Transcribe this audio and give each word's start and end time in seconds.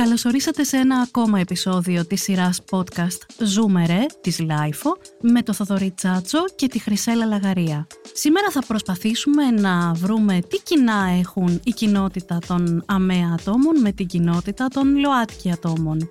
Καλωσορίσατε 0.00 0.64
σε 0.64 0.76
ένα 0.76 0.96
ακόμα 0.96 1.40
επεισόδιο 1.40 2.06
της 2.06 2.22
σειράς 2.22 2.60
podcast 2.70 3.44
«Ζούμε 3.44 3.83
ρε» 3.83 4.06
της 4.20 4.38
LiFO 4.38 4.96
με 5.20 5.42
το 5.42 5.52
Θοδωρή 5.52 5.90
Τσάτσο 5.90 6.38
και 6.56 6.66
τη 6.66 6.78
Χρυσέλλα 6.78 7.26
Λαγαρία. 7.26 7.86
Σήμερα 8.12 8.50
θα 8.50 8.62
προσπαθήσουμε 8.66 9.50
να 9.50 9.92
βρούμε 9.92 10.38
τι 10.48 10.62
κοινά 10.62 11.08
έχουν 11.18 11.60
η 11.64 11.70
κοινότητα 11.70 12.38
των 12.46 12.82
ΑΜΕΑ 12.86 13.36
ατόμων 13.40 13.80
με 13.80 13.92
την 13.92 14.06
κοινότητα 14.06 14.68
των 14.68 14.98
ΛΟΑΤΚΙ 14.98 15.50
ατόμων. 15.50 16.08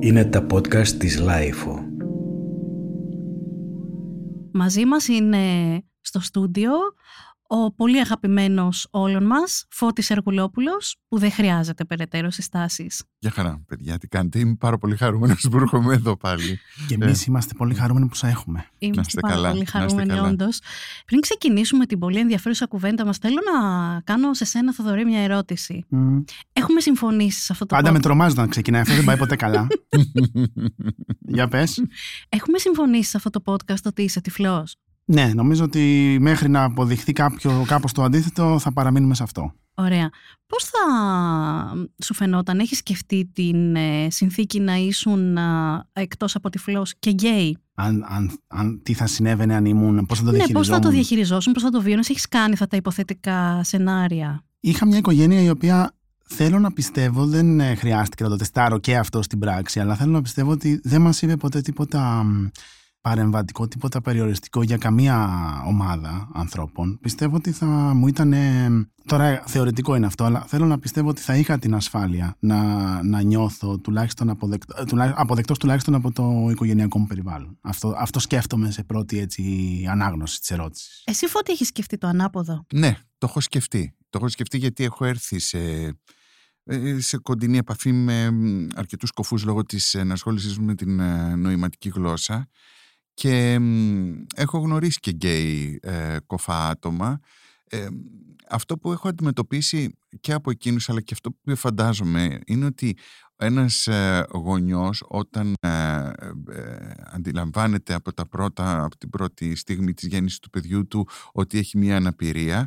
Είναι 0.00 0.24
τα 0.24 0.46
podcast 0.52 0.88
της 0.88 1.18
LiFO. 1.18 1.84
Μαζί 4.52 4.84
μας 4.84 5.08
είναι 5.08 5.38
στο 6.00 6.20
στούντιο 6.20 6.70
ο 7.50 7.72
πολύ 7.72 7.98
αγαπημένος 8.00 8.86
όλων 8.90 9.26
μας, 9.26 9.66
Φώτης 9.70 10.10
Εργουλόπουλος, 10.10 10.96
που 11.08 11.18
δεν 11.18 11.32
χρειάζεται 11.32 11.84
περαιτέρω 11.84 12.30
συστάσεις. 12.30 13.02
Γεια 13.18 13.30
χαρά, 13.30 13.62
παιδιά, 13.66 13.98
τι 13.98 14.08
κάνετε; 14.08 14.38
Είμαι 14.38 14.54
πάρα 14.58 14.78
πολύ 14.78 14.96
χαρούμενος 14.96 15.48
που 15.50 15.56
έρχομαι 15.56 15.94
εδώ 15.94 16.16
πάλι. 16.16 16.58
Και 16.88 16.94
εμείς 16.94 17.20
ε. 17.22 17.24
είμαστε 17.28 17.54
πολύ 17.54 17.74
χαρούμενοι 17.74 18.06
που 18.06 18.14
σα 18.14 18.28
έχουμε. 18.28 18.66
Είμαστε 18.78 19.20
πάρα 19.20 19.34
καλά, 19.34 19.50
πολύ 19.50 19.64
χαρούμενοι, 19.64 20.18
όντως. 20.18 20.60
Πριν 21.04 21.20
ξεκινήσουμε 21.20 21.86
την 21.86 21.98
πολύ 21.98 22.18
ενδιαφέρουσα 22.18 22.66
κουβέντα 22.66 23.04
μας, 23.06 23.18
θέλω 23.18 23.38
να 23.52 24.00
κάνω 24.00 24.34
σε 24.34 24.44
σένα, 24.44 24.72
Θοδωρή, 24.72 25.04
μια 25.04 25.20
ερώτηση. 25.20 25.84
Mm. 25.92 26.24
Έχουμε 26.52 26.80
συμφωνήσει 26.80 27.40
σε 27.40 27.52
αυτό 27.52 27.66
το 27.66 27.74
Πάντα 27.74 27.92
με 27.92 28.00
τρομάζει 28.00 28.34
να 28.34 28.46
ξεκινάει 28.46 28.80
αυτό, 28.80 28.94
δεν 28.94 29.04
πάει 29.04 29.16
ποτέ 29.16 29.36
καλά. 29.36 29.66
Για 31.34 31.48
πες. 31.48 31.82
Έχουμε 32.28 32.58
συμφωνήσει 32.58 33.10
σε 33.10 33.16
αυτό 33.16 33.30
το 33.30 33.42
podcast 33.44 33.82
ότι 33.84 34.02
είσαι 34.02 34.20
τυφλός; 34.20 34.76
Ναι, 35.10 35.30
νομίζω 35.34 35.64
ότι 35.64 36.16
μέχρι 36.20 36.48
να 36.48 36.64
αποδειχθεί 36.64 37.12
κάποιο, 37.12 37.64
κάπως 37.66 37.92
το 37.92 38.02
αντίθετο 38.02 38.58
θα 38.58 38.72
παραμείνουμε 38.72 39.14
σε 39.14 39.22
αυτό. 39.22 39.52
Ωραία. 39.74 40.10
Πώς 40.46 40.64
θα 40.64 40.78
σου 42.04 42.14
φαινόταν, 42.14 42.58
έχεις 42.58 42.78
σκεφτεί 42.78 43.30
την 43.32 43.76
ε, 43.76 44.10
συνθήκη 44.10 44.60
να 44.60 44.74
ήσουν 44.74 45.36
ε, 45.36 45.42
εκτός 45.92 46.34
από 46.34 46.50
τυφλός 46.50 46.94
και 46.98 47.10
γκέι; 47.10 47.58
Αν, 47.74 48.04
αν, 48.08 48.38
αν, 48.46 48.80
τι 48.82 48.94
θα 48.94 49.06
συνέβαινε 49.06 49.54
αν 49.54 49.64
ήμουν, 49.64 50.06
πώς 50.06 50.18
θα 50.18 50.24
το 50.24 50.30
διαχειριζόμουν. 50.30 50.52
Ναι, 50.52 50.58
πώς 50.58 50.68
θα 50.68 50.78
το 50.78 50.90
διαχειριζόσουν, 50.90 51.52
πώς 51.52 51.62
θα 51.62 51.70
το 51.70 51.80
βιώνεις, 51.80 52.08
έχεις 52.08 52.28
κάνει 52.28 52.52
αυτά 52.52 52.66
τα 52.66 52.76
υποθετικά 52.76 53.60
σενάρια; 53.64 54.44
Είχα 54.60 54.86
μια 54.86 54.98
οικογένεια 54.98 55.42
η 55.42 55.50
οποία 55.50 55.92
θέλω 56.24 56.58
να 56.58 56.72
πιστεύω, 56.72 57.26
δεν 57.26 57.60
ε, 57.60 57.74
χρειάστηκε 57.74 58.22
να 58.22 58.28
το 58.28 58.36
τεστάρω 58.36 58.78
και 58.78 58.96
αυτό 58.96 59.22
στην 59.22 59.38
πράξη, 59.38 59.80
αλλά 59.80 59.94
θέλω 59.94 60.12
να 60.12 60.22
πιστεύω 60.22 60.50
ότι 60.50 60.80
δεν 60.82 61.00
μας 61.00 61.22
είπε 61.22 61.36
ποτέ 61.36 61.60
τίποτα 61.60 62.26
παρεμβατικό, 63.08 63.68
τίποτα 63.68 64.00
περιοριστικό 64.00 64.62
για 64.62 64.76
καμία 64.76 65.28
ομάδα 65.66 66.28
ανθρώπων. 66.32 66.98
Πιστεύω 67.00 67.36
ότι 67.36 67.52
θα 67.52 67.66
μου 67.66 68.06
ήταν. 68.06 68.34
Τώρα 69.04 69.42
θεωρητικό 69.46 69.94
είναι 69.94 70.06
αυτό, 70.06 70.24
αλλά 70.24 70.44
θέλω 70.48 70.66
να 70.66 70.78
πιστεύω 70.78 71.08
ότι 71.08 71.20
θα 71.20 71.36
είχα 71.36 71.58
την 71.58 71.74
ασφάλεια 71.74 72.36
να, 72.38 72.62
να 73.02 73.20
νιώθω 73.22 73.78
τουλάχιστον 73.78 74.30
αποδεκτό, 74.30 74.74
αποδεκτός 75.14 75.58
τουλάχιστον 75.58 75.94
από 75.94 76.12
το 76.12 76.48
οικογενειακό 76.50 76.98
μου 76.98 77.06
περιβάλλον. 77.06 77.58
Αυτό, 77.60 77.94
αυτό 77.98 78.18
σκέφτομαι 78.18 78.70
σε 78.70 78.84
πρώτη 78.84 79.18
έτσι, 79.18 79.42
ανάγνωση 79.90 80.40
της 80.40 80.50
ερώτησης. 80.50 81.02
Εσύ 81.04 81.26
φώτη 81.26 81.52
έχεις 81.52 81.68
σκεφτεί 81.68 81.98
το 81.98 82.06
ανάποδο; 82.06 82.66
Ναι, 82.74 82.96
το 83.18 83.26
έχω 83.30 83.40
σκεφτεί. 83.40 83.94
Το 84.10 84.18
έχω 84.18 84.28
σκεφτεί 84.28 84.58
γιατί 84.58 84.84
έχω 84.84 85.04
έρθει 85.04 85.38
σε 85.38 85.58
ε, 86.64 87.00
σε 87.00 87.16
κοντινή 87.18 87.58
επαφή 87.58 87.92
με 87.92 88.30
αρκετούς 88.74 89.10
κοφούς 89.10 89.44
λόγω 89.44 89.64
της 89.64 89.94
ενασχόλησης 89.94 90.58
με 90.58 90.74
την 90.74 91.00
ε, 91.00 91.34
νοηματική 91.34 91.88
γλώσσα 91.88 92.48
και 93.18 93.60
έχω 94.34 94.58
γνωρίσει 94.58 94.98
και 95.00 95.10
γκέι 95.10 95.78
ε, 95.82 96.16
κοφά 96.26 96.68
άτομα. 96.68 97.20
Ε, 97.64 97.86
αυτό 98.50 98.78
που 98.78 98.92
έχω 98.92 99.08
αντιμετωπίσει 99.08 99.98
και 100.20 100.32
από 100.32 100.50
εκείνους 100.50 100.88
αλλά 100.88 101.00
και 101.00 101.14
αυτό 101.14 101.32
που 101.32 101.56
φαντάζομαι 101.56 102.40
είναι 102.46 102.64
ότι 102.64 102.96
ένας 103.36 103.86
ε, 103.86 104.26
γονιός 104.32 105.04
όταν 105.08 105.54
ε, 105.60 106.10
αντιλαμβάνεται 107.04 107.94
από, 107.94 108.12
τα 108.14 108.28
πρώτα, 108.28 108.84
από 108.84 108.96
την 108.96 109.08
πρώτη 109.08 109.56
στιγμή 109.56 109.94
της 109.94 110.08
γέννησης 110.08 110.38
του 110.38 110.50
παιδιού 110.50 110.86
του 110.86 111.08
ότι 111.32 111.58
έχει 111.58 111.78
μια 111.78 111.96
αναπηρία 111.96 112.66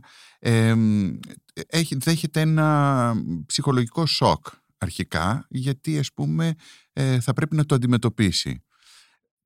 έχει, 1.67 1.95
δέχεται 1.95 2.41
ένα 2.41 3.13
ψυχολογικό 3.45 4.05
σοκ 4.05 4.45
αρχικά 4.77 5.45
γιατί 5.49 5.99
ας 5.99 6.13
πούμε 6.13 6.53
θα 7.19 7.33
πρέπει 7.33 7.55
να 7.55 7.65
το 7.65 7.75
αντιμετωπίσει 7.75 8.63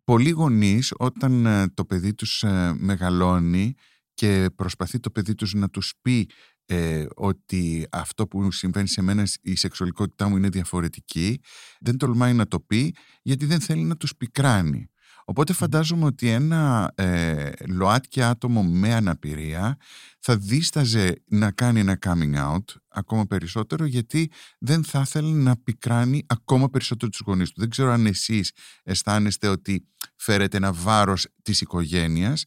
πολλοί 0.06 0.30
γονείς 0.30 0.94
όταν 0.98 1.46
ε, 1.46 1.68
το 1.74 1.86
παιδί 1.86 2.14
τους 2.14 2.44
ε, 2.44 2.74
μεγαλώνει 2.78 3.74
και 4.14 4.50
προσπαθεί 4.56 5.00
το 5.00 5.12
παιδί 5.12 5.36
τους 5.36 5.54
να 5.54 5.70
τους 5.70 5.94
πει 6.02 6.30
ε, 6.66 7.06
ότι 7.16 7.88
αυτό 7.92 8.28
που 8.28 8.52
συμβαίνει 8.52 8.88
σε 8.88 9.02
μένα 9.02 9.28
η 9.42 9.56
σεξουαλικότητά 9.56 10.30
μου 10.30 10.38
είναι 10.38 10.50
διαφορετική 10.50 11.40
δεν 11.80 11.98
τολμάει 11.98 12.34
να 12.34 12.48
το 12.48 12.60
πει 12.60 12.96
γιατί 13.22 13.46
δεν 13.46 13.60
θέλει 13.60 13.84
να 13.84 13.98
τους 13.98 14.16
πικράνει 14.16 14.90
Οπότε 15.28 15.54
φαντάζομαι 15.54 16.06
ότι 16.06 16.30
ένα 16.30 16.92
ε, 16.96 17.50
ΛΟΑΤΚΙ 17.68 18.22
άτομο 18.22 18.64
με 18.64 18.94
αναπηρία 18.94 19.78
θα 20.20 20.38
δίσταζε 20.38 21.24
να 21.26 21.52
κάνει 21.52 21.80
ένα 21.80 21.98
coming 22.06 22.36
out 22.36 22.64
ακόμα 22.88 23.26
περισσότερο 23.26 23.86
γιατί 23.86 24.32
δεν 24.60 24.84
θα 24.84 25.00
ήθελε 25.00 25.30
να 25.30 25.58
πικράνει 25.58 26.26
ακόμα 26.28 26.70
περισσότερο 26.70 27.12
τους 27.12 27.22
γονείς 27.26 27.52
του. 27.52 27.60
Δεν 27.60 27.70
ξέρω 27.70 27.92
αν 27.92 28.06
εσείς 28.06 28.52
αισθάνεστε 28.84 29.48
ότι 29.48 29.88
φέρετε 30.16 30.58
ένα 30.58 30.74
βάρος 30.74 31.28
της 31.42 31.62
οικογένειας 31.62 32.44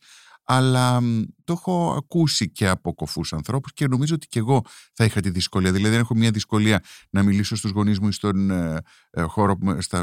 αλλά 0.50 1.00
το 1.44 1.53
έχω 1.53 1.94
ακούσει 1.97 2.50
και 2.50 2.69
από 2.69 2.94
κοφούς 2.94 3.32
ανθρώπους 3.32 3.72
και 3.72 3.86
νομίζω 3.86 4.14
ότι 4.14 4.26
και 4.26 4.38
εγώ 4.38 4.62
θα 4.92 5.04
είχα 5.04 5.20
τη 5.20 5.31
δυσκολία. 5.31 5.72
Δηλαδή, 5.72 5.91
δεν 5.92 6.00
έχω 6.00 6.14
μια 6.14 6.31
δυσκολία 6.31 6.82
να 7.10 7.22
μιλήσω 7.22 7.56
στους 7.56 7.70
γονείς 7.70 7.98
μου 8.00 8.09
ή 8.09 8.12
στον 8.12 8.50
ε, 8.50 8.81
ε, 9.10 9.22
χώρο, 9.22 9.58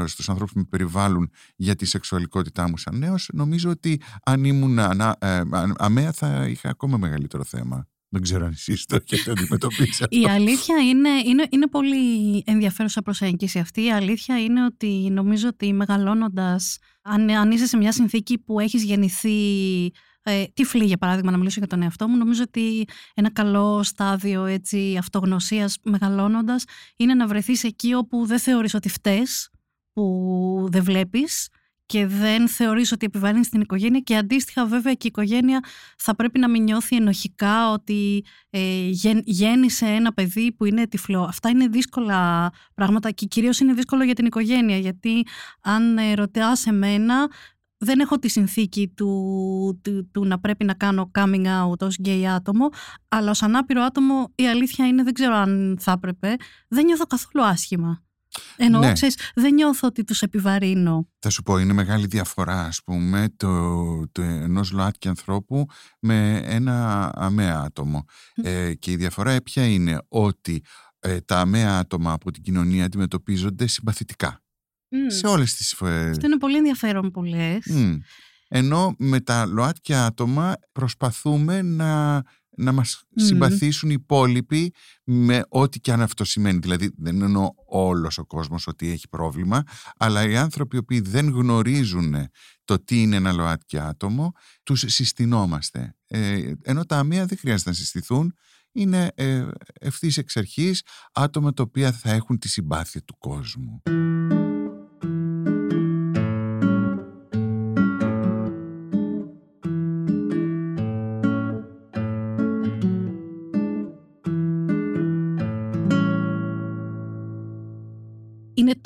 στους 0.06 0.28
ανθρώπους 0.28 0.52
που 0.52 0.58
με 0.58 0.66
περιβάλλουν 0.70 1.30
για 1.56 1.74
τη 1.74 1.84
σεξουαλικότητά 1.84 2.68
μου 2.68 2.76
σαν 2.76 2.98
νέος. 2.98 3.28
Νομίζω 3.32 3.70
ότι 3.70 4.00
αν 4.22 4.44
ήμουν 4.44 4.78
ε, 4.78 5.42
αμαία 5.76 6.12
θα 6.12 6.46
είχα 6.48 6.68
ακόμα 6.68 6.96
μεγαλύτερο 6.96 7.44
θέμα. 7.44 7.86
Δεν 8.08 8.22
ξέρω 8.22 8.44
αν 8.44 8.52
εσείς 8.52 8.86
το 8.86 8.96
έχετε 8.96 9.30
αντιμετωπίσει 9.30 10.04
Η 10.08 10.28
αλήθεια 10.28 10.76
είναι, 10.76 11.08
είναι, 11.08 11.46
είναι 11.50 11.66
πολύ 11.66 12.42
ενδιαφέρουσα 12.46 13.02
προσέγγιση 13.02 13.58
αυτή. 13.58 13.84
Η 13.84 13.92
αλήθεια 13.92 14.42
είναι 14.42 14.64
ότι 14.64 15.08
νομίζω 15.12 15.48
ότι 15.48 15.72
μεγαλώνοντας, 15.72 16.78
αν, 17.02 17.30
αν 17.30 17.50
είσαι 17.50 17.66
σε 17.66 17.76
μια 17.76 17.92
συνθήκη 17.92 18.38
που 18.38 18.60
έχεις 18.60 18.84
γεννηθεί 18.84 19.30
ε, 20.28 20.44
τυφλή 20.54 20.84
για 20.84 20.96
παράδειγμα 20.96 21.30
να 21.30 21.36
μιλήσω 21.36 21.58
για 21.58 21.68
τον 21.68 21.82
εαυτό 21.82 22.08
μου 22.08 22.16
νομίζω 22.16 22.42
ότι 22.46 22.84
ένα 23.14 23.32
καλό 23.32 23.82
στάδιο 23.82 24.44
έτσι, 24.44 24.96
αυτογνωσίας 24.98 25.78
μεγαλώνοντας 25.82 26.64
είναι 26.96 27.14
να 27.14 27.26
βρεθείς 27.26 27.64
εκεί 27.64 27.94
όπου 27.94 28.26
δεν 28.26 28.38
θεωρείς 28.38 28.74
ότι 28.74 28.88
φταίς 28.88 29.50
που 29.92 30.68
δεν 30.70 30.82
βλέπεις 30.82 31.48
και 31.86 32.06
δεν 32.06 32.48
θεωρείς 32.48 32.92
ότι 32.92 33.06
επιβάλλει 33.06 33.40
την 33.40 33.60
οικογένεια 33.60 34.00
και 34.00 34.16
αντίστοιχα 34.16 34.66
βέβαια 34.66 34.92
και 34.92 35.06
η 35.06 35.10
οικογένεια 35.14 35.60
θα 35.98 36.14
πρέπει 36.14 36.38
να 36.38 36.48
μην 36.48 36.62
νιώθει 36.62 36.96
ενοχικά 36.96 37.72
ότι 37.72 38.24
ε, 38.50 38.88
γέννησε 39.24 39.86
ένα 39.86 40.12
παιδί 40.12 40.52
που 40.52 40.64
είναι 40.64 40.86
τυφλό. 40.86 41.22
Αυτά 41.22 41.48
είναι 41.48 41.68
δύσκολα 41.68 42.50
πράγματα 42.74 43.10
και 43.10 43.26
κυρίως 43.26 43.60
είναι 43.60 43.72
δύσκολο 43.72 44.04
για 44.04 44.14
την 44.14 44.26
οικογένεια 44.26 44.76
γιατί 44.76 45.26
αν 45.60 45.98
ε, 45.98 46.14
ρωτάς 46.14 46.66
εμένα 46.66 47.28
δεν 47.78 48.00
έχω 48.00 48.18
τη 48.18 48.28
συνθήκη 48.28 48.88
του, 48.88 49.80
του, 50.12 50.24
να 50.24 50.40
πρέπει 50.40 50.64
να 50.64 50.74
κάνω 50.74 51.10
coming 51.18 51.46
out 51.46 51.78
ως 51.80 51.96
γκέι 51.96 52.28
άτομο, 52.28 52.68
αλλά 53.08 53.30
ως 53.30 53.42
ανάπηρο 53.42 53.82
άτομο 53.82 54.32
η 54.34 54.48
αλήθεια 54.48 54.86
είναι, 54.86 55.02
δεν 55.02 55.12
ξέρω 55.12 55.34
αν 55.34 55.76
θα 55.80 55.92
έπρεπε, 55.92 56.36
δεν 56.68 56.84
νιώθω 56.84 57.04
καθόλου 57.04 57.44
άσχημα. 57.44 58.00
Ενώ, 58.56 58.78
ναι. 58.78 58.92
ξέρεις, 58.92 59.18
δεν 59.34 59.54
νιώθω 59.54 59.86
ότι 59.86 60.04
τους 60.04 60.22
επιβαρύνω. 60.22 61.08
Θα 61.18 61.30
σου 61.30 61.42
πω, 61.42 61.58
είναι 61.58 61.72
μεγάλη 61.72 62.06
διαφορά, 62.06 62.64
ας 62.64 62.82
πούμε, 62.84 63.28
το, 63.36 64.08
το 64.12 64.22
ενός 64.22 64.70
ΛΟΑΤΚΙ 64.70 65.08
ανθρώπου 65.08 65.66
με 66.00 66.42
ένα 66.44 67.10
αμαία 67.14 67.60
άτομο. 67.60 68.04
Ε, 68.34 68.74
και 68.74 68.90
η 68.90 68.96
διαφορά 68.96 69.42
ποια 69.42 69.66
είναι 69.66 69.98
ότι 70.08 70.62
ε, 70.98 71.20
τα 71.20 71.40
αμαία 71.40 71.78
άτομα 71.78 72.12
από 72.12 72.30
την 72.30 72.42
κοινωνία 72.42 72.84
αντιμετωπίζονται 72.84 73.66
συμπαθητικά. 73.66 74.45
Σε 75.06 75.26
όλες 75.26 75.54
τις 75.54 75.74
φορές. 75.74 76.10
Αυτό 76.10 76.26
είναι 76.26 76.38
πολύ 76.38 76.56
ενδιαφέρον 76.56 77.10
που 77.10 77.22
λες. 77.22 77.64
Ενώ 78.48 78.94
με 78.98 79.20
τα 79.20 79.46
ΛΟΑΤΚΙ 79.46 79.94
άτομα 79.94 80.54
προσπαθούμε 80.72 81.62
να, 81.62 82.22
να 82.56 82.72
μας 82.72 83.04
συμπαθήσουν 83.14 83.90
οι 83.90 83.96
υπόλοιποι 83.98 84.72
με 85.04 85.42
ό,τι 85.48 85.80
και 85.80 85.92
αν 85.92 86.00
αυτό 86.00 86.24
σημαίνει. 86.24 86.58
Δηλαδή 86.58 86.92
δεν 86.96 87.22
εννοώ 87.22 87.50
όλος 87.66 88.18
ο 88.18 88.24
κόσμος 88.26 88.66
ότι 88.66 88.90
έχει 88.90 89.08
πρόβλημα, 89.08 89.62
αλλά 89.96 90.28
οι 90.28 90.36
άνθρωποι 90.36 90.76
οι 90.76 90.78
οποίοι 90.78 91.00
δεν 91.00 91.28
γνωρίζουν 91.28 92.14
το 92.64 92.84
τι 92.84 93.02
είναι 93.02 93.16
ένα 93.16 93.32
ΛΟΑΤΚΙ 93.32 93.78
άτομο, 93.78 94.32
τους 94.62 94.84
συστηνόμαστε. 94.86 95.94
Ε, 96.06 96.52
ενώ 96.62 96.84
τα 96.84 96.98
αμεία 96.98 97.26
δεν 97.26 97.38
χρειάζεται 97.38 97.70
να 97.70 97.76
συστηθούν, 97.76 98.34
είναι 98.72 99.12
ε, 99.14 99.46
ευθύς 99.80 100.16
εξ 100.16 100.36
αρχής 100.36 100.82
άτομα 101.12 101.52
τα 101.52 101.62
οποία 101.62 101.92
θα 101.92 102.10
έχουν 102.10 102.38
τη 102.38 102.48
συμπάθεια 102.48 103.02
του 103.02 103.16
κόσμου. 103.18 103.82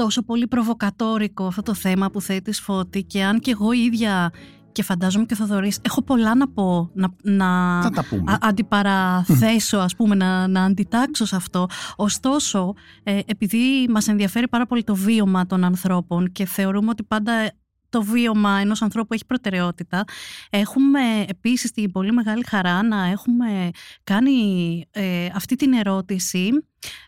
Τόσο 0.02 0.22
πολύ 0.22 0.46
προβοκατόρικο 0.46 1.44
αυτό 1.46 1.62
το 1.62 1.74
θέμα 1.74 2.10
που 2.10 2.20
θέτεις 2.20 2.60
Φώτη 2.60 3.02
και 3.02 3.22
αν 3.24 3.38
και 3.40 3.50
εγώ 3.50 3.72
ίδια 3.72 4.30
και 4.72 4.82
φαντάζομαι 4.82 5.24
και 5.24 5.34
ο 5.34 5.36
Θοδωρής 5.36 5.78
έχω 5.82 6.02
πολλά 6.02 6.34
να 6.34 6.48
πω 6.48 6.90
να, 6.94 7.08
να 7.22 7.80
Θα 7.82 7.90
τα 7.90 8.04
πούμε. 8.08 8.32
α- 8.32 8.38
αντιπαραθέσω 8.40 9.78
ας 9.78 9.96
πούμε 9.96 10.14
να, 10.14 10.48
να 10.48 10.64
αντιτάξω 10.64 11.24
σε 11.24 11.36
αυτό 11.36 11.66
ωστόσο 11.96 12.74
ε, 13.02 13.18
επειδή 13.26 13.86
μας 13.90 14.08
ενδιαφέρει 14.08 14.48
πάρα 14.48 14.66
πολύ 14.66 14.84
το 14.84 14.94
βίωμα 14.94 15.46
των 15.46 15.64
ανθρώπων 15.64 16.32
και 16.32 16.44
θεωρούμε 16.46 16.90
ότι 16.90 17.02
πάντα 17.02 17.32
το 17.90 18.02
βίωμα 18.02 18.58
ενός 18.58 18.82
ανθρώπου 18.82 19.14
έχει 19.14 19.26
προτεραιότητα 19.26 20.04
έχουμε 20.50 21.00
επίσης 21.28 21.70
την 21.70 21.90
πολύ 21.90 22.12
μεγάλη 22.12 22.44
χαρά 22.46 22.82
να 22.82 23.04
έχουμε 23.04 23.70
κάνει 24.04 24.32
ε, 24.90 25.26
αυτή 25.34 25.56
την 25.56 25.72
ερώτηση 25.72 26.50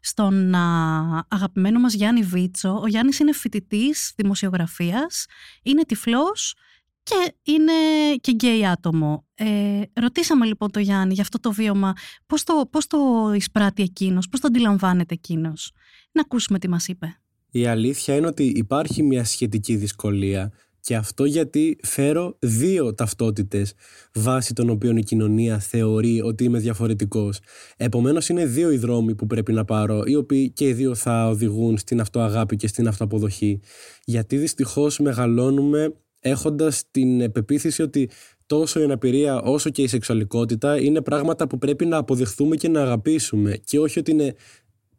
στον 0.01 0.55
α, 0.55 1.27
αγαπημένο 1.29 1.81
μας 1.81 1.95
Γιάννη 1.95 2.23
Βίτσο. 2.23 2.81
Ο 2.83 2.87
Γιάννης 2.87 3.19
είναι 3.19 3.33
φοιτητής 3.33 4.13
δημοσιογραφίας, 4.17 5.27
είναι 5.63 5.83
τυφλός 5.83 6.55
και 7.03 7.35
είναι 7.43 7.73
και 8.21 8.33
γκέι 8.33 8.67
άτομο. 8.67 9.27
Ε, 9.35 9.81
ρωτήσαμε 9.93 10.47
λοιπόν 10.47 10.71
τον 10.71 10.83
Γιάννη 10.83 11.15
για 11.15 11.23
αυτό 11.23 11.41
το 11.41 11.53
βίωμα, 11.53 11.93
πώς 12.27 12.43
το, 12.43 12.69
πώς 12.71 12.87
το 12.87 13.33
εισπράττει 13.35 13.83
εκείνος, 13.83 14.29
πώς 14.29 14.41
το 14.41 14.47
αντιλαμβάνεται 14.47 15.15
εκείνος. 15.15 15.73
Να 16.13 16.21
ακούσουμε 16.21 16.59
τι 16.59 16.69
μας 16.69 16.89
είπε. 16.89 17.17
Η 17.51 17.67
αλήθεια 17.67 18.17
είναι 18.17 18.27
ότι 18.27 18.45
υπάρχει 18.45 19.03
μια 19.03 19.25
σχετική 19.25 19.77
δυσκολία 19.77 20.53
και 20.85 20.97
αυτό 20.97 21.25
γιατί 21.25 21.77
φέρω 21.83 22.37
δύο 22.39 22.95
ταυτότητες 22.95 23.75
βάσει 24.15 24.55
των 24.55 24.71
οποίων 24.71 24.97
η 24.97 25.03
κοινωνία 25.03 25.59
θεωρεί 25.59 26.21
ότι 26.21 26.45
είμαι 26.45 26.59
διαφορετικός. 26.59 27.41
Επομένως 27.77 28.29
είναι 28.29 28.47
δύο 28.47 28.71
οι 28.71 28.77
δρόμοι 28.77 29.15
που 29.15 29.27
πρέπει 29.27 29.53
να 29.53 29.65
πάρω, 29.65 30.03
οι 30.07 30.15
οποίοι 30.15 30.51
και 30.51 30.69
οι 30.69 30.73
δύο 30.73 30.95
θα 30.95 31.29
οδηγούν 31.29 31.79
στην 31.79 32.01
αυτοαγάπη 32.01 32.57
και 32.57 32.67
στην 32.67 32.89
αυτοαποδοχή. 32.89 33.61
Γιατί 34.05 34.37
δυστυχώς 34.37 34.99
μεγαλώνουμε 34.99 35.95
έχοντας 36.21 36.83
την 36.91 37.33
πεποίθηση 37.33 37.83
ότι 37.83 38.11
τόσο 38.47 38.81
η 38.81 38.85
αναπηρία 38.85 39.41
όσο 39.41 39.71
και 39.71 39.83
η 39.83 39.87
σεξουαλικότητα 39.87 40.81
είναι 40.81 41.01
πράγματα 41.01 41.47
που 41.47 41.59
πρέπει 41.59 41.87
να 41.87 41.97
αποδεχθούμε 41.97 42.57
και 42.57 42.69
να 42.69 42.83
αγαπήσουμε 42.83 43.57
και 43.65 43.79
όχι 43.79 43.99
ότι 43.99 44.11
είναι 44.11 44.35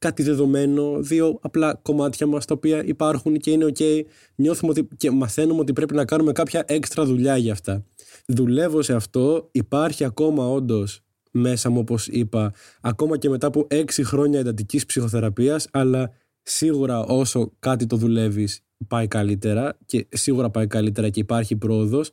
κάτι 0.03 0.23
δεδομένο, 0.23 0.97
δύο 0.99 1.39
απλά 1.41 1.79
κομμάτια 1.81 2.27
μας 2.27 2.45
τα 2.45 2.53
οποία 2.53 2.83
υπάρχουν 2.85 3.37
και 3.37 3.51
είναι 3.51 3.65
ok, 3.65 4.01
νιώθουμε 4.35 4.71
ότι 4.71 4.87
και 4.97 5.11
μαθαίνουμε 5.11 5.59
ότι 5.59 5.73
πρέπει 5.73 5.95
να 5.95 6.05
κάνουμε 6.05 6.31
κάποια 6.31 6.63
έξτρα 6.67 7.05
δουλειά 7.05 7.37
για 7.37 7.51
αυτά. 7.51 7.85
Δουλεύω 8.27 8.81
σε 8.81 8.93
αυτό, 8.93 9.49
υπάρχει 9.51 10.03
ακόμα 10.03 10.47
όντως 10.47 11.01
μέσα 11.31 11.69
μου 11.69 11.79
όπως 11.79 12.07
είπα, 12.07 12.53
ακόμα 12.81 13.17
και 13.17 13.29
μετά 13.29 13.47
από 13.47 13.67
έξι 13.69 14.03
χρόνια 14.03 14.39
εντατικής 14.39 14.85
ψυχοθεραπείας, 14.85 15.67
αλλά 15.71 16.11
σίγουρα 16.41 16.99
όσο 16.99 17.51
κάτι 17.59 17.85
το 17.85 17.95
δουλεύεις 17.95 18.61
πάει 18.87 19.07
καλύτερα 19.07 19.77
και 19.85 20.07
σίγουρα 20.09 20.49
πάει 20.49 20.67
καλύτερα 20.67 21.09
και 21.09 21.19
υπάρχει 21.19 21.55
πρόοδος 21.55 22.11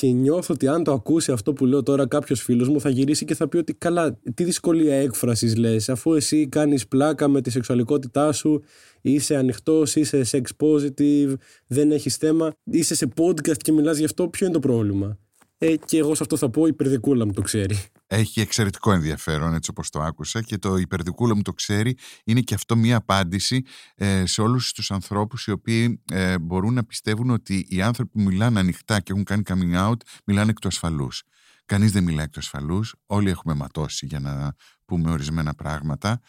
και 0.00 0.06
νιώθω 0.06 0.54
ότι 0.54 0.66
αν 0.66 0.84
το 0.84 0.92
ακούσει 0.92 1.32
αυτό 1.32 1.52
που 1.52 1.66
λέω 1.66 1.82
τώρα 1.82 2.06
κάποιος 2.06 2.42
φίλος 2.42 2.68
μου 2.68 2.80
θα 2.80 2.88
γυρίσει 2.88 3.24
και 3.24 3.34
θα 3.34 3.48
πει 3.48 3.56
ότι 3.56 3.74
καλά, 3.74 4.18
τι 4.34 4.44
δυσκολία 4.44 4.94
έκφρασης 4.94 5.56
λες, 5.56 5.88
αφού 5.88 6.14
εσύ 6.14 6.48
κάνεις 6.48 6.88
πλάκα 6.88 7.28
με 7.28 7.40
τη 7.40 7.50
σεξουαλικότητά 7.50 8.32
σου, 8.32 8.62
είσαι 9.00 9.36
ανοιχτός, 9.36 9.96
είσαι 9.96 10.22
sex 10.30 10.42
positive, 10.66 11.34
δεν 11.66 11.92
έχεις 11.92 12.16
θέμα, 12.16 12.52
είσαι 12.64 12.94
σε 12.94 13.08
podcast 13.16 13.56
και 13.56 13.72
μιλάς 13.72 13.98
γι' 13.98 14.04
αυτό, 14.04 14.28
ποιο 14.28 14.46
είναι 14.46 14.54
το 14.54 14.60
πρόβλημα. 14.60 15.18
Ε, 15.62 15.76
και 15.76 15.98
εγώ 15.98 16.14
σε 16.14 16.22
αυτό 16.22 16.36
θα 16.36 16.50
πω, 16.50 16.66
η 16.66 16.72
περδικούλα 16.72 17.26
μου 17.26 17.32
το 17.32 17.42
ξέρει. 17.42 17.82
Έχει 18.06 18.40
εξαιρετικό 18.40 18.92
ενδιαφέρον 18.92 19.54
έτσι 19.54 19.70
όπως 19.70 19.90
το 19.90 20.00
άκουσα 20.00 20.42
και 20.42 20.58
το 20.58 20.76
υπερδικούλα 20.76 21.34
μου 21.34 21.42
το 21.42 21.52
ξέρει 21.52 21.96
είναι 22.24 22.40
και 22.40 22.54
αυτό 22.54 22.76
μία 22.76 22.96
απάντηση 22.96 23.62
ε, 23.94 24.26
σε 24.26 24.42
όλους 24.42 24.72
τους 24.72 24.90
ανθρώπους 24.90 25.46
οι 25.46 25.50
οποίοι 25.50 26.02
ε, 26.12 26.38
μπορούν 26.38 26.74
να 26.74 26.84
πιστεύουν 26.84 27.30
ότι 27.30 27.66
οι 27.68 27.82
άνθρωποι 27.82 28.10
που 28.10 28.20
μιλάνε 28.20 28.58
ανοιχτά 28.58 29.00
και 29.00 29.12
έχουν 29.12 29.24
κάνει 29.24 29.42
coming 29.46 29.88
out 29.88 29.96
μιλάνε 30.24 30.50
εκ 30.50 30.58
του 30.58 30.68
ασφαλούς. 30.68 31.22
Κανείς 31.64 31.92
δεν 31.92 32.04
μιλάει 32.04 32.24
εκ 32.24 32.30
του 32.30 32.38
ασφαλούς, 32.38 32.94
όλοι 33.06 33.30
έχουμε 33.30 33.54
ματώσει 33.54 34.06
για 34.06 34.20
να 34.20 34.54
πούμε 34.84 35.10
ορισμένα 35.10 35.54
πράγματα 35.54 36.20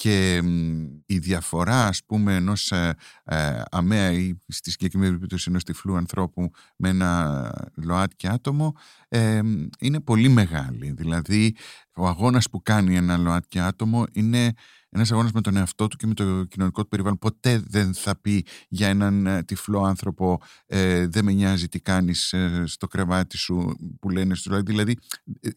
και 0.00 0.40
μ, 0.42 0.82
η 1.06 1.18
διαφορά 1.18 1.86
ας 1.86 2.04
πούμε 2.06 2.34
ενός 2.34 2.72
ε, 2.72 2.94
ε, 3.24 3.62
αμαία 3.70 4.12
ή 4.12 4.34
στη 4.48 4.70
συγκεκριμένη 4.70 5.12
περίπτωση 5.14 5.44
ενός 5.48 5.64
τυφλού 5.64 5.96
ανθρώπου 5.96 6.50
με 6.76 6.88
ένα 6.88 7.70
ΛΟΑΤΚΙ 7.74 8.28
άτομο 8.28 8.74
ε, 9.08 9.40
είναι 9.80 10.00
πολύ 10.00 10.28
μεγάλη. 10.28 10.92
Δηλαδή 10.92 11.56
ο 11.96 12.06
αγώνας 12.06 12.50
που 12.50 12.62
κάνει 12.62 12.96
ένα 12.96 13.16
ΛΟΑΤΚΙ 13.16 13.58
άτομο 13.58 14.04
είναι 14.12 14.52
ένας 14.90 15.12
αγώνας 15.12 15.32
με 15.32 15.40
τον 15.40 15.56
εαυτό 15.56 15.88
του 15.88 15.96
και 15.96 16.06
με 16.06 16.14
το 16.14 16.44
κοινωνικό 16.44 16.82
του 16.82 16.88
περιβάλλον. 16.88 17.18
Ποτέ 17.18 17.62
δεν 17.66 17.94
θα 17.94 18.20
πει 18.20 18.46
για 18.68 18.88
έναν 18.88 19.26
ε, 19.26 19.42
τυφλό 19.42 19.82
άνθρωπο 19.82 20.40
ε, 20.66 21.06
δεν 21.06 21.24
με 21.24 21.32
νοιάζει 21.32 21.68
τι 21.68 21.80
κάνεις 21.80 22.32
ε, 22.32 22.62
στο 22.66 22.86
κρεβάτι 22.86 23.36
σου 23.36 23.76
που 24.00 24.10
λένε 24.10 24.34
στους 24.34 24.52
ΛΟΑΤΚΙ. 24.52 24.70
Δηλαδή 24.70 24.96
ε, 25.40 25.48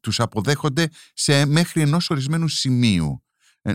τους 0.00 0.20
αποδέχονται 0.20 0.88
σε, 1.14 1.46
μέχρι 1.46 1.82
ενός 1.82 2.10
ορισμένου 2.10 2.48
σημείου 2.48 3.22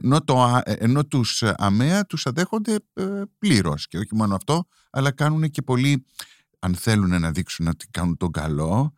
ενώ, 0.01 0.23
το, 0.23 0.43
α- 0.43 0.61
ε, 0.65 0.73
ενώ 0.73 1.05
τους 1.05 1.41
ε, 1.41 1.53
αμαία 1.57 2.05
τους 2.05 2.25
αδέχονται 2.25 2.79
ε, 2.93 3.21
πλήρως 3.39 3.87
και 3.87 3.97
όχι 3.97 4.15
μόνο 4.15 4.35
αυτό 4.35 4.65
αλλά 4.89 5.11
κάνουν 5.11 5.49
και 5.49 5.61
πολύ 5.61 6.05
αν 6.59 6.75
θέλουν 6.75 7.19
να 7.19 7.31
δείξουν 7.31 7.67
ότι 7.67 7.87
κάνουν 7.91 8.17
τον 8.17 8.31
καλό 8.31 8.93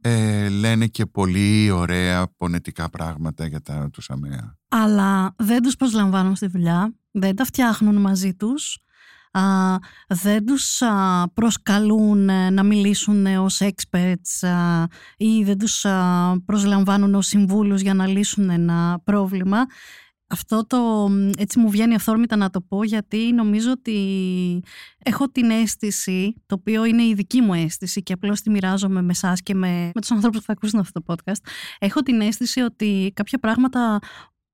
ε, 0.00 0.48
λένε 0.48 0.86
και 0.86 1.06
πολύ 1.06 1.70
ωραία 1.70 2.26
πονετικά 2.36 2.90
πράγματα 2.90 3.46
για 3.46 3.60
τα, 3.60 3.90
τους 3.92 4.10
αμαία. 4.10 4.58
Αλλά 4.68 5.34
δεν 5.36 5.62
τους 5.62 5.76
προσλαμβάνουν 5.76 6.36
στη 6.36 6.46
δουλειά, 6.46 6.94
δεν 7.10 7.36
τα 7.36 7.44
φτιάχνουν 7.44 7.96
μαζί 7.96 8.34
τους, 8.34 8.78
α, 9.30 9.42
δεν 10.08 10.46
τους 10.46 10.82
α, 10.82 11.28
προσκαλούν 11.34 12.28
ε, 12.28 12.50
να 12.50 12.62
μιλήσουν 12.62 13.26
ε, 13.26 13.38
ως 13.38 13.60
experts 13.62 14.48
α, 14.48 14.84
ή 15.16 15.44
δεν 15.44 15.58
τους 15.58 15.84
α, 15.84 16.34
προσλαμβάνουν 16.44 17.14
ως 17.14 17.26
συμβούλους 17.26 17.80
για 17.80 17.94
να 17.94 18.06
λύσουν 18.06 18.50
ένα 18.50 19.00
πρόβλημα. 19.04 19.58
Αυτό 20.30 20.66
το, 20.66 21.08
μ, 21.08 21.30
έτσι 21.38 21.58
μου 21.58 21.70
βγαίνει 21.70 21.94
αυθόρμητα 21.94 22.36
να 22.36 22.50
το 22.50 22.60
πω 22.60 22.84
γιατί 22.84 23.32
νομίζω 23.32 23.70
ότι 23.70 24.62
έχω 24.98 25.28
την 25.28 25.50
αίσθηση, 25.50 26.34
το 26.46 26.54
οποίο 26.54 26.84
είναι 26.84 27.02
η 27.02 27.14
δική 27.14 27.40
μου 27.40 27.54
αίσθηση 27.54 28.02
και 28.02 28.12
απλώς 28.12 28.40
τη 28.40 28.50
μοιράζομαι 28.50 29.02
με 29.02 29.10
εσάς 29.10 29.42
και 29.42 29.54
με, 29.54 29.90
με 29.94 30.00
τους 30.00 30.10
ανθρώπους 30.10 30.38
που 30.38 30.44
θα 30.46 30.52
ακούσουν 30.52 30.78
αυτό 30.78 31.02
το 31.02 31.14
podcast, 31.14 31.40
έχω 31.78 32.00
την 32.00 32.20
αίσθηση 32.20 32.60
ότι 32.60 33.12
κάποια 33.14 33.38
πράγματα 33.38 33.98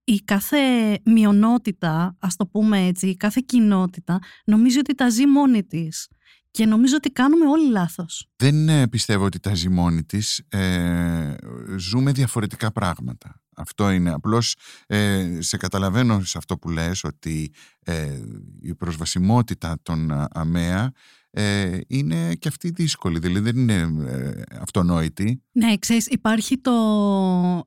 η 0.04 0.20
κάθε 0.24 0.58
μειονότητα, 1.04 2.16
ας 2.20 2.36
το 2.36 2.46
πούμε 2.46 2.86
έτσι, 2.86 3.08
η 3.08 3.16
κάθε 3.16 3.42
κοινότητα 3.46 4.18
νομίζει 4.44 4.78
ότι 4.78 4.94
τα 4.94 5.10
ζει 5.10 5.26
μόνη 5.26 5.64
της. 5.64 6.08
Και 6.50 6.66
νομίζω 6.66 6.96
ότι 6.96 7.10
κάνουμε 7.10 7.46
όλοι 7.46 7.70
λάθος. 7.70 8.28
Δεν 8.36 8.68
ε, 8.68 8.88
πιστεύω 8.88 9.24
ότι 9.24 9.40
τα 9.40 9.54
ζει 9.54 9.68
μόνη 9.68 10.04
της. 10.04 10.42
Ε, 10.48 11.34
ζούμε 11.76 12.12
διαφορετικά 12.12 12.72
πράγματα. 12.72 13.40
Αυτό 13.56 13.90
είναι. 13.90 14.12
Απλώς 14.12 14.56
ε, 14.86 15.38
σε 15.38 15.56
καταλαβαίνω 15.56 16.24
σε 16.24 16.38
αυτό 16.38 16.58
που 16.58 16.68
λες 16.68 17.04
ότι 17.04 17.52
ε, 17.84 18.20
η 18.60 18.74
προσβασιμότητα 18.74 19.76
των 19.82 20.10
α, 20.12 20.28
ΑΜΕΑ 20.32 20.92
ε, 21.38 21.78
είναι 21.86 22.34
και 22.34 22.48
αυτή 22.48 22.70
δύσκολη. 22.70 23.18
Δηλαδή 23.18 23.50
δεν 23.50 23.56
είναι 23.56 24.04
ε, 24.08 24.42
αυτονόητη. 24.60 25.42
Ναι, 25.52 25.76
ξέρεις, 25.78 26.06
υπάρχει 26.06 26.58
το, 26.58 26.72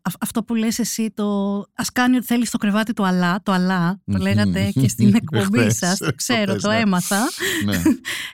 αυ- 0.01 0.23
αυτό 0.23 0.43
που 0.43 0.55
λες 0.55 0.79
εσύ, 0.79 1.11
το 1.13 1.25
ας 1.75 1.91
κάνει 1.91 2.15
ό,τι 2.15 2.25
θέλεις 2.25 2.47
στο 2.47 2.57
κρεβάτι 2.57 2.93
του 2.93 3.05
αλλά, 3.05 3.41
το 3.43 3.51
αλλά, 3.51 4.01
το 4.05 4.17
Μμμ. 4.17 4.21
λέγατε 4.21 4.71
και 4.73 4.87
στην 4.93 5.15
εκπομπή 5.15 5.57
Χθες, 5.59 5.77
σας, 5.77 5.97
το 5.97 6.13
ξέρω, 6.15 6.49
χθες, 6.51 6.61
το 6.61 6.69
ναι. 6.69 6.77
έμαθα. 6.79 7.19
ναι. 7.65 7.81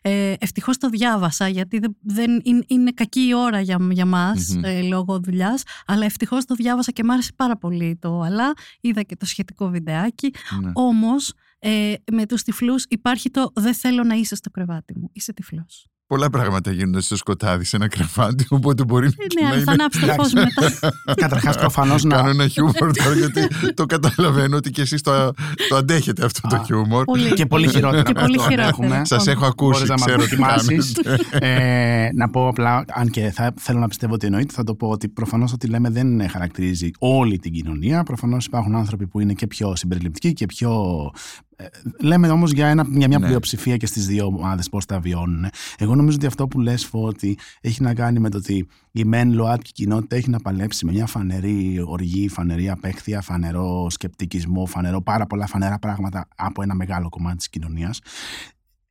Ε, 0.01 0.33
ευτυχώς 0.39 0.77
το 0.77 0.89
διάβασα 0.89 1.47
γιατί 1.47 1.79
δεν, 1.79 1.97
δεν 2.01 2.41
είναι, 2.43 2.63
είναι 2.67 2.91
κακή 2.91 3.19
η 3.27 3.33
ώρα 3.33 3.59
για, 3.59 3.77
για 3.91 4.05
μας 4.05 4.47
Μμμ. 4.55 4.63
ε, 4.63 4.81
λόγω 4.81 5.19
δουλειάς, 5.19 5.63
αλλά 5.85 6.05
ευτυχώς 6.05 6.45
το 6.45 6.55
διάβασα 6.55 6.91
και 6.91 7.03
μ' 7.03 7.11
άρεσε 7.11 7.31
πάρα 7.35 7.57
πολύ 7.57 7.97
το 8.01 8.21
αλλά, 8.21 8.53
είδα 8.81 9.01
και 9.01 9.15
το 9.15 9.25
σχετικό 9.25 9.69
βιντεάκι. 9.69 10.33
ναι. 10.61 10.71
Όμως 10.73 11.33
ε, 11.69 11.93
με 12.11 12.25
τους 12.25 12.43
τυφλούς 12.43 12.85
υπάρχει 12.89 13.29
το 13.29 13.51
δεν 13.55 13.73
θέλω 13.73 14.03
να 14.03 14.15
είσαι 14.15 14.35
στο 14.35 14.49
κρεβάτι 14.49 14.93
μου, 14.99 15.09
είσαι 15.13 15.33
τυφλός. 15.33 15.87
Πολλά 16.07 16.29
πράγματα 16.29 16.71
γίνονται 16.71 17.01
στο 17.01 17.15
σκοτάδι 17.15 17.63
σε 17.63 17.75
ένα 17.75 17.87
κρεβάτι, 17.87 18.45
οπότε 18.49 18.83
μπορεί 18.83 19.07
Ε, 19.07 19.41
ναι, 19.41 19.47
να 19.47 19.53
αλλά 19.53 19.63
θα 19.63 19.71
είναι... 19.71 19.83
ανάψει 19.83 19.99
το 19.99 20.07
φως 20.13 20.33
μετά. 20.33 20.91
Καταρχάς, 21.21 21.57
προφανώς 21.57 22.03
Κάνω 22.03 22.23
να. 22.23 22.29
ένα 22.29 22.47
χιούμορ 22.47 22.91
τώρα 22.93 23.13
γιατί 23.15 23.47
το 23.73 23.85
καταλαβαίνω 23.85 24.55
ότι 24.55 24.69
και 24.71 24.81
εσείς 24.81 25.01
το, 25.01 25.31
το 25.69 25.75
αντέχετε 25.75 26.25
αυτό 26.25 26.47
το 26.47 26.55
Α, 26.55 26.63
χιούμορ. 26.65 27.03
Πολύ. 27.03 27.33
Και 27.33 27.45
πολύ 27.45 27.69
χειρότερα. 27.69 28.03
Και 28.03 28.11
από 28.11 28.19
πολύ 28.21 28.35
αυτό 28.37 28.49
χειρότερα. 28.49 28.67
έχουμε. 28.67 29.01
Σας 29.05 29.27
έχω 29.27 29.45
ακούσει, 29.45 29.71
Μπορείς 29.85 29.89
να 29.89 29.95
μας 29.95 30.05
ξέρω 30.05 30.21
τι 30.23 30.29
δοκιμάσεις. 30.35 30.91
κάνετε. 31.03 32.05
ε, 32.05 32.09
να 32.13 32.29
πω 32.29 32.47
απλά, 32.47 32.85
αν 32.93 33.09
και 33.09 33.31
θα, 33.31 33.53
θέλω 33.59 33.79
να 33.79 33.87
πιστεύω 33.87 34.13
ότι 34.13 34.25
εννοείται, 34.25 34.53
θα 34.53 34.63
το 34.63 34.75
πω 34.75 34.87
ότι 34.89 35.07
προφανώς 35.09 35.53
ό,τι 35.53 35.67
λέμε 35.67 35.89
δεν 35.89 36.29
χαρακτηρίζει 36.29 36.91
όλη 36.99 37.37
την 37.39 37.51
κοινωνία. 37.51 38.03
Προφανώς 38.03 38.45
υπάρχουν 38.45 38.75
άνθρωποι 38.75 39.07
που 39.07 39.19
είναι 39.19 39.33
και 39.33 39.47
πιο 39.47 39.75
συμπεριληπτικοί 39.75 40.33
και 40.33 40.45
πιο 40.45 41.11
Ε, 41.54 41.54
λέμε 42.01 42.29
όμως 42.29 42.51
για, 42.51 42.67
ένα, 42.67 42.85
για 42.89 43.07
μια 43.07 43.19
Ναι. 43.19 43.25
πλειοψηφία 43.25 43.77
και 43.77 43.85
στις 43.85 44.05
δύο 44.05 44.25
ομάδες 44.25 44.69
πώς 44.69 44.85
τα 44.85 44.99
βιώνουν. 44.99 45.45
Εγώ 45.77 45.95
νομίζω 45.95 46.17
ότι 46.17 46.25
αυτό 46.25 46.47
που 46.47 46.59
λες, 46.59 46.89
ότι 46.91 47.37
έχει 47.61 47.81
να 47.81 47.93
κάνει 47.93 48.19
με 48.19 48.29
το 48.29 48.37
ότι 48.37 48.67
η 48.91 49.03
μεν 49.03 49.33
ΛΟΑΤΚΙ 49.33 49.71
κοινότητα 49.71 50.15
έχει 50.15 50.29
να 50.29 50.39
παλέψει 50.39 50.85
με 50.85 50.91
μια 50.91 51.05
φανερή 51.05 51.81
οργή, 51.85 52.27
φανερή 52.29 52.69
απέχθεια, 52.69 53.21
φανερό 53.21 53.87
σκεπτικισμό, 53.89 54.65
φανερό 54.65 55.01
πάρα 55.01 55.25
πολλά 55.25 55.47
φανερά 55.47 55.79
πράγματα 55.79 56.27
από 56.35 56.61
ένα 56.61 56.75
μεγάλο 56.75 57.09
κομμάτι 57.09 57.37
της 57.37 57.49
κοινωνίας. 57.49 57.99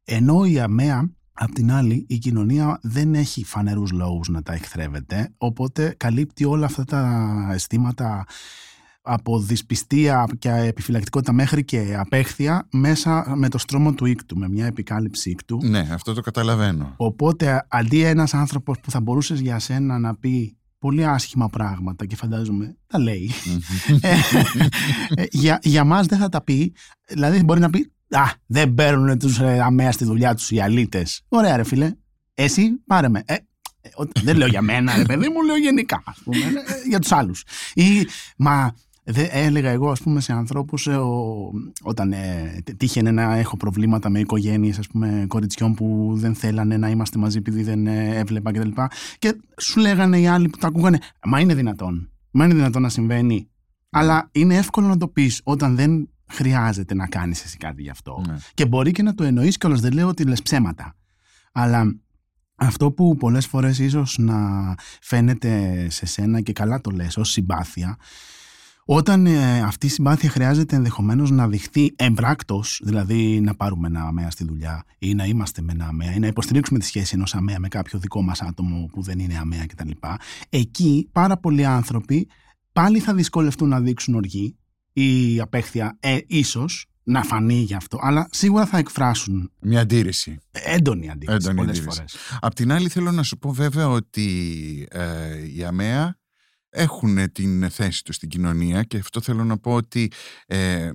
Ενώ 0.05 0.45
η 0.45 0.61
ΑΜΕΑ, 0.61 1.11
απ' 1.33 1.53
την 1.53 1.73
άλλη, 1.73 2.07
η 2.09 2.19
κοινωνία 2.19 2.79
δεν 2.83 3.15
έχει 3.15 3.45
φανερούς 3.45 3.91
λόγους 3.91 4.29
να 4.29 4.43
τα 4.43 4.53
εχθρεύεται, 4.53 5.33
οπότε 5.37 5.95
καλύπτει 5.97 6.45
όλα 6.45 6.67
αυτά 6.67 6.85
τα 6.85 7.51
αισθήματα 7.53 8.25
από 9.07 9.41
δυσπιστία 9.41 10.27
και 10.39 10.51
επιφυλακτικότητα 10.51 11.33
μέχρι 11.33 11.65
και 11.65 11.95
απέχθεια 11.99 12.67
μέσα 12.73 13.33
με 13.37 13.49
το 13.49 13.59
στρώμα 13.59 13.95
του 13.95 14.07
ίκτου, 14.07 14.39
με 14.39 14.49
μια 14.49 14.67
επικάλυψη 14.67 15.31
ίκτου. 15.31 15.59
Ναι, 15.63 15.89
αυτό 15.93 16.13
το 16.15 16.21
καταλαβαίνω. 16.21 16.95
Οπότε 16.97 17.67
αντί 17.69 18.01
ένας 18.03 18.35
άνθρωπος 18.35 18.81
που 18.81 18.91
θα 18.91 19.01
μπορούσες 19.01 19.41
για 19.41 19.59
σένα 19.59 19.99
να 19.99 20.15
πει 20.17 20.57
πολύ 20.79 21.07
άσχημα 21.07 21.49
πράγματα 21.49 22.07
και 22.07 22.17
φαντάζομαι 22.17 22.77
τα 22.87 22.99
λέει, 22.99 23.31
ε, 24.01 24.09
ε, 25.23 25.25
για, 25.31 25.59
για 25.63 25.85
μας 25.85 26.07
δεν 26.07 26.19
θα 26.19 26.29
τα 26.29 26.43
πει, 26.43 26.75
δηλαδή 27.09 27.43
μπορεί 27.45 27.61
να 27.61 27.71
πει 27.71 27.93
«Α, 28.09 28.23
δεν 28.47 28.75
παίρνουν 28.75 29.19
τους 29.19 29.39
ε, 29.41 29.61
αμαία 29.61 29.93
στη 29.93 30.05
δουλειά 30.05 30.35
τους 30.35 30.51
οι 30.51 30.61
αλήτες». 30.61 31.23
Ωραία 31.29 31.57
ρε 31.57 31.65
φίλε, 31.65 31.93
εσύ 32.35 32.71
πάρε 32.87 33.09
με. 33.09 33.23
Ε, 33.27 33.35
ε, 33.35 33.89
ο- 33.97 34.09
δεν 34.23 34.37
λέω 34.37 34.47
για 34.49 34.63
μένα, 34.63 34.97
ρε 34.97 35.03
παιδί 35.03 35.29
μου, 35.29 35.43
λέω 35.43 35.57
γενικά, 35.57 36.03
ας 36.07 36.19
πούμε, 36.25 36.45
ε, 36.45 36.89
για 36.89 36.99
τους 36.99 37.13
άλλους. 37.13 37.45
Ή, 37.75 38.07
μα 38.37 38.75
δεν 39.05 39.29
έλεγα 39.31 39.71
εγώ, 39.71 39.91
ας 39.91 40.01
πούμε, 40.01 40.21
σε 40.21 40.33
ανθρώπους 40.33 40.87
ε, 40.87 40.97
ο- 40.97 41.51
όταν 41.83 42.13
ε, 42.13 42.61
τ- 42.65 42.77
τύχαινε 42.77 43.11
να 43.11 43.35
έχω 43.37 43.57
προβλήματα 43.57 44.11
με 44.11 44.19
οικογένειες, 44.21 44.79
ας 44.79 44.87
πούμε, 44.87 45.25
κοριτσιών 45.29 45.75
που 45.75 46.13
δεν 46.17 46.35
θέλανε 46.35 46.77
να 46.77 46.89
είμαστε 46.89 47.19
μαζί 47.19 47.39
επειδή 47.39 47.63
δεν 47.63 47.87
ε, 47.87 48.17
έβλεπα 48.19 48.53
κτλ. 48.53 48.69
Και, 48.69 48.83
και 49.19 49.37
σου 49.61 49.81
λέγανε 49.81 50.19
οι 50.19 50.27
άλλοι 50.27 50.49
που 50.49 50.59
τα 50.59 50.67
ακούγανε, 50.67 50.99
μα 51.25 51.41
είναι 51.41 51.55
δυνατόν, 51.55 52.11
μα 52.31 52.45
είναι 52.45 52.55
δυνατόν 52.55 52.83
να 52.83 52.89
συμβαίνει. 52.89 53.49
Αλλά 53.91 54.29
είναι 54.33 54.55
εύκολο 54.57 54.87
να 54.87 54.97
το 54.97 55.09
πεις 55.09 55.41
όταν 55.45 55.75
δεν 55.77 56.09
χρειάζεται 56.33 56.95
να 56.95 57.07
κάνεις 57.07 57.45
εσύ 57.45 57.57
κάτι 57.57 57.83
γι' 57.83 57.91
αυτό. 57.91 58.23
Ναι. 58.29 58.37
Και 58.55 58.67
μπορεί 58.67 58.91
και 58.91 59.03
να 59.03 59.15
το 59.15 59.25
εννοείς 59.25 59.59
κιόλας, 59.59 59.81
δεν 59.81 59.93
λέω 59.93 60.09
ότι 60.09 60.25
λες 60.25 60.43
ψέματα. 60.43 60.97
Αλλά 61.53 61.95
αυτό 62.57 62.91
που 62.91 63.17
πολλές 63.17 63.47
φορές 63.47 63.79
ίσως 63.79 64.19
να 64.19 64.37
φαίνεται 65.01 65.87
σε 65.91 66.07
σένα 66.07 66.41
και 66.41 66.53
καλά 66.53 66.81
το 66.81 66.91
λες 66.91 67.17
ως 67.17 67.31
συμπάθεια, 67.31 67.97
όταν 68.85 69.27
ε, 69.27 69.61
αυτή 69.61 69.87
η 69.87 69.89
συμπάθεια 69.89 70.31
χρειάζεται 70.31 70.77
ενδεχομένως 70.77 71.31
να 71.31 71.49
δειχθεί 71.49 71.93
εμπράκτος, 71.97 72.81
δηλαδή 72.85 73.41
να 73.41 73.55
πάρουμε 73.55 73.87
ένα 73.89 74.03
αμαία 74.03 74.31
στη 74.31 74.45
δουλειά 74.45 74.85
ή 74.99 75.15
να 75.15 75.25
είμαστε 75.25 75.63
με 75.63 75.73
ένα 75.73 75.87
αμαία 75.87 76.15
ή 76.15 76.19
να 76.19 76.27
υποστηρίξουμε 76.27 76.79
τη 76.79 76.85
σχέση 76.85 77.15
ενός 77.15 77.35
αμαία 77.35 77.59
με 77.59 77.69
κάποιο 77.69 77.99
δικό 77.99 78.23
μας 78.23 78.41
άτομο 78.43 78.89
που 78.93 79.03
δεν 79.03 79.19
είναι 79.19 79.39
αμαία 79.39 79.67
κτλ. 79.67 79.91
Εκεί 80.49 81.09
πάρα 81.13 81.37
πολλοί 81.37 81.65
άνθρωποι 81.65 82.29
πάλι 82.73 82.99
θα 82.99 83.15
δυσκολευτούν 83.15 83.69
να 83.69 83.81
δείξουν 83.81 84.15
οργή 84.15 84.57
ή 84.93 85.41
απέχθεια, 85.41 85.97
ε, 86.01 86.19
ίσως 86.27 86.87
να 87.03 87.23
φανεί 87.23 87.55
γι' 87.61 87.75
αυτό, 87.75 87.99
αλλά 88.01 88.29
σίγουρα 88.31 88.67
θα 88.67 88.79
εκφράσουν 88.79 89.51
Μια 89.61 89.81
αντίρρηση. 89.81 90.39
έντονη 90.51 91.11
αντίρρηση 91.11 91.37
Έντονη 91.37 91.57
πολλές 91.57 91.79
αντίρρηση. 91.79 91.97
φορές. 91.97 92.17
Απ' 92.41 92.55
την 92.55 92.73
άλλη 92.73 92.89
θέλω 92.89 93.13
να 93.13 93.23
σου 93.23 93.39
πω 93.39 93.53
βέβαια 93.53 93.89
ότι 93.89 94.89
ε, 94.91 95.47
οι 95.55 95.65
ΑΜΕΑ 95.65 96.19
έχουν 96.77 97.33
την 97.33 97.71
θέση 97.71 98.05
τους 98.05 98.17
στην 98.17 98.29
κοινωνία 98.29 98.83
και 98.83 98.97
αυτό 98.97 99.21
θέλω 99.21 99.45
να 99.45 99.59
πω 99.59 99.73
ότι 99.73 100.11
ε, 100.47 100.91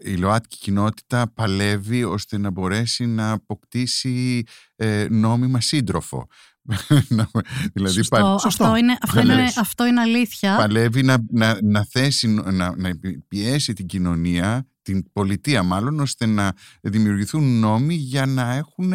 η 0.00 0.16
ΛΟΑΤΚΙ 0.16 0.56
κοινότητα 0.58 1.32
παλεύει 1.34 2.04
ώστε 2.04 2.38
να 2.38 2.50
μπορέσει 2.50 3.06
να 3.06 3.30
αποκτήσει 3.30 4.42
ε, 4.76 5.06
νόμιμα 5.10 5.60
σύντροφο. 5.60 6.26
Να- 7.08 7.30
δηλαδή 7.72 7.94
Σωστό. 7.94 8.16
πα- 8.16 8.34
Αυτό, 8.44 8.76
είναι, 8.76 8.98
αυτό, 9.02 9.20
είναι, 9.20 9.34
Καλές. 9.34 9.56
αυτό 9.56 9.86
είναι 9.86 10.00
αλήθεια. 10.00 10.56
παλεύει 10.56 11.02
να, 11.02 11.16
να, 11.30 11.58
να 11.62 11.84
θέσει, 11.84 12.28
να, 12.28 12.76
να 12.76 12.90
πιέσει 13.28 13.72
την 13.72 13.86
κοινωνία, 13.86 14.66
την 14.92 15.12
πολιτεία 15.12 15.62
μάλλον, 15.62 16.00
ώστε 16.00 16.26
να 16.26 16.52
δημιουργηθούν 16.82 17.58
νόμοι 17.58 17.94
για 17.94 18.26
να 18.26 18.54
έχουν 18.54 18.92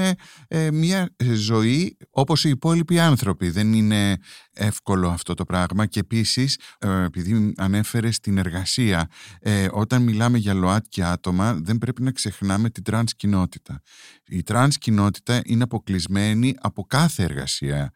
ε, 0.47 0.71
μια 0.71 1.15
ζωή 1.33 1.97
όπως 2.09 2.43
οι 2.43 2.49
υπόλοιποι 2.49 2.99
άνθρωποι. 2.99 3.49
Δεν 3.49 3.73
είναι 3.73 4.17
εύκολο 4.53 5.09
αυτό 5.09 5.33
το 5.33 5.43
πράγμα 5.43 5.85
και 5.85 5.99
επίσης, 5.99 6.59
ε, 6.79 7.03
επειδή 7.03 7.53
ανέφερες 7.57 8.15
στην 8.15 8.37
εργασία, 8.37 9.07
ε, 9.39 9.67
όταν 9.71 10.01
μιλάμε 10.01 10.37
για 10.37 10.53
ΛΟΑΤΚΙ 10.53 11.03
άτομα, 11.03 11.53
δεν 11.53 11.77
πρέπει 11.77 12.03
να 12.03 12.11
ξεχνάμε 12.11 12.69
την 12.69 12.83
τρανς 12.83 13.15
κοινότητα. 13.15 13.81
Η 14.27 14.43
τρανς 14.43 14.77
κοινότητα 14.77 15.41
είναι 15.43 15.63
αποκλεισμένη 15.63 16.55
από 16.59 16.83
κάθε 16.83 17.23
εργασία, 17.23 17.93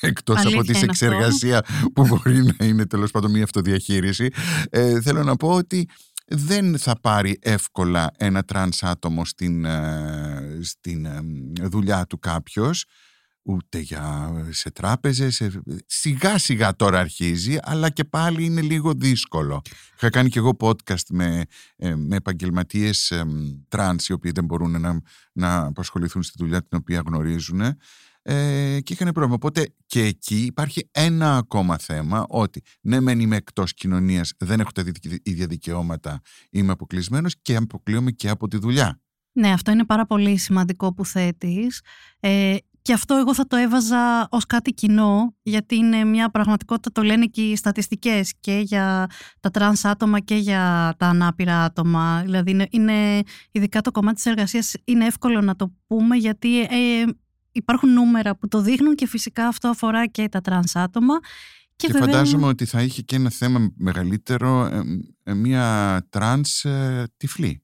εκτός 0.00 0.38
από 0.38 0.48
Αλήθεια 0.48 0.62
της 0.72 0.82
είναι 0.82 0.90
αυτό. 0.90 1.04
σεξεργασία 1.04 1.64
που 1.94 2.06
μπορεί 2.06 2.54
να 2.58 2.66
είναι 2.66 2.86
τέλος 2.86 3.10
πάντων 3.10 3.30
μια 3.30 3.42
αυτοδιαχείριση. 3.42 4.28
Ε, 4.70 5.00
θέλω 5.00 5.22
να 5.22 5.36
πω 5.36 5.48
ότι 5.48 5.88
δεν 6.28 6.78
θα 6.78 7.00
πάρει 7.00 7.38
εύκολα 7.42 8.10
ένα 8.16 8.42
τρανς 8.44 8.82
άτομο 8.82 9.24
στην, 9.24 9.64
ε, 9.64 10.58
στην 10.62 11.04
ε, 11.06 11.20
δουλειά 11.62 12.06
του 12.06 12.18
κάποιος 12.18 12.84
ούτε 13.42 13.78
για, 13.78 14.32
σε 14.50 14.70
τράπεζες 14.70 15.34
σε- 15.34 15.62
σιγά 15.86 16.38
σιγά 16.38 16.76
τώρα 16.76 16.98
αρχίζει 16.98 17.58
αλλά 17.62 17.90
και 17.90 18.04
πάλι 18.04 18.44
είναι 18.44 18.60
λίγο 18.60 18.92
δύσκολο. 18.94 19.62
Είχα 19.96 20.10
κάνει 20.10 20.28
και 20.28 20.38
εγώ 20.38 20.56
podcast 20.60 21.06
με, 21.10 21.44
ε, 21.76 21.94
με 21.94 22.16
επαγγελματίες 22.16 23.10
ε, 23.10 23.24
τρανς 23.68 24.08
οι 24.08 24.12
οποίοι 24.12 24.30
δεν 24.30 24.44
μπορούν 24.44 24.80
να, 24.80 25.00
να 25.32 25.66
απασχοληθούν 25.66 26.22
στη 26.22 26.34
δουλειά 26.38 26.60
την 26.60 26.78
οποία 26.78 27.02
γνωρίζουν 27.06 27.60
ε, 28.22 28.78
και 28.82 28.92
είχαν 28.92 29.12
πρόβλημα. 29.12 29.34
Οπότε 29.34 29.74
και 29.86 30.02
εκεί 30.02 30.44
υπάρχει 30.44 30.88
ένα 30.90 31.36
ακόμα 31.36 31.78
θέμα 31.78 32.26
ότι 32.28 32.62
ναι 32.80 33.00
μεν 33.00 33.20
είμαι 33.20 33.36
εκτός 33.36 33.74
κοινωνίας, 33.74 34.32
δεν 34.38 34.60
έχω 34.60 34.70
τα 34.72 34.82
δι- 34.82 35.28
ίδια 35.28 35.46
δικαιώματα, 35.46 36.20
είμαι 36.50 36.72
αποκλεισμένος 36.72 37.34
και 37.42 37.56
αποκλείομαι 37.56 38.10
και 38.10 38.28
από 38.28 38.48
τη 38.48 38.56
δουλειά. 38.56 39.00
Ναι, 39.32 39.52
αυτό 39.52 39.70
είναι 39.70 39.84
πάρα 39.84 40.06
πολύ 40.06 40.36
σημαντικό 40.36 40.94
που 40.94 41.04
θέτεις. 41.04 41.82
Ε, 42.20 42.56
και 42.82 42.92
αυτό 42.94 43.14
εγώ 43.14 43.34
θα 43.34 43.46
το 43.46 43.56
έβαζα 43.56 44.28
ως 44.30 44.46
κάτι 44.46 44.72
κοινό, 44.74 45.34
γιατί 45.42 45.76
είναι 45.76 46.04
μια 46.04 46.30
πραγματικότητα, 46.30 46.92
το 46.92 47.02
λένε 47.02 47.26
και 47.26 47.42
οι 47.42 47.56
στατιστικές 47.56 48.34
και 48.40 48.58
για 48.64 49.10
τα 49.40 49.50
τρανς 49.50 49.84
άτομα 49.84 50.20
και 50.20 50.34
για 50.34 50.94
τα 50.98 51.06
ανάπηρα 51.06 51.64
άτομα. 51.64 52.22
Δηλαδή, 52.24 52.50
είναι, 52.50 52.66
είναι, 52.70 53.22
ειδικά 53.50 53.80
το 53.80 53.90
κομμάτι 53.90 54.14
της 54.14 54.26
εργασίας 54.26 54.74
είναι 54.84 55.06
εύκολο 55.06 55.40
να 55.40 55.56
το 55.56 55.74
πούμε, 55.86 56.16
γιατί 56.16 56.60
ε, 56.60 57.04
υπάρχουν 57.58 57.92
νούμερα 57.92 58.36
που 58.36 58.48
το 58.48 58.60
δείχνουν 58.60 58.94
και 58.94 59.06
φυσικά 59.06 59.46
αυτό 59.46 59.68
αφορά 59.68 60.06
και 60.06 60.28
τα 60.28 60.40
τρανς 60.40 60.76
άτομα. 60.76 61.14
Και, 61.76 61.86
Και, 61.86 61.92
βέβαια, 61.92 62.08
φαντάζομαι 62.08 62.46
ότι 62.46 62.64
θα 62.64 62.82
είχε 62.82 63.02
και 63.02 63.16
ένα 63.16 63.30
θέμα 63.30 63.72
μεγαλύτερο 63.76 64.64
ε, 64.64 64.82
ε, 65.22 65.34
μια 65.34 66.06
τρανς 66.10 66.64
ε, 66.64 67.06
τυφλή. 67.16 67.62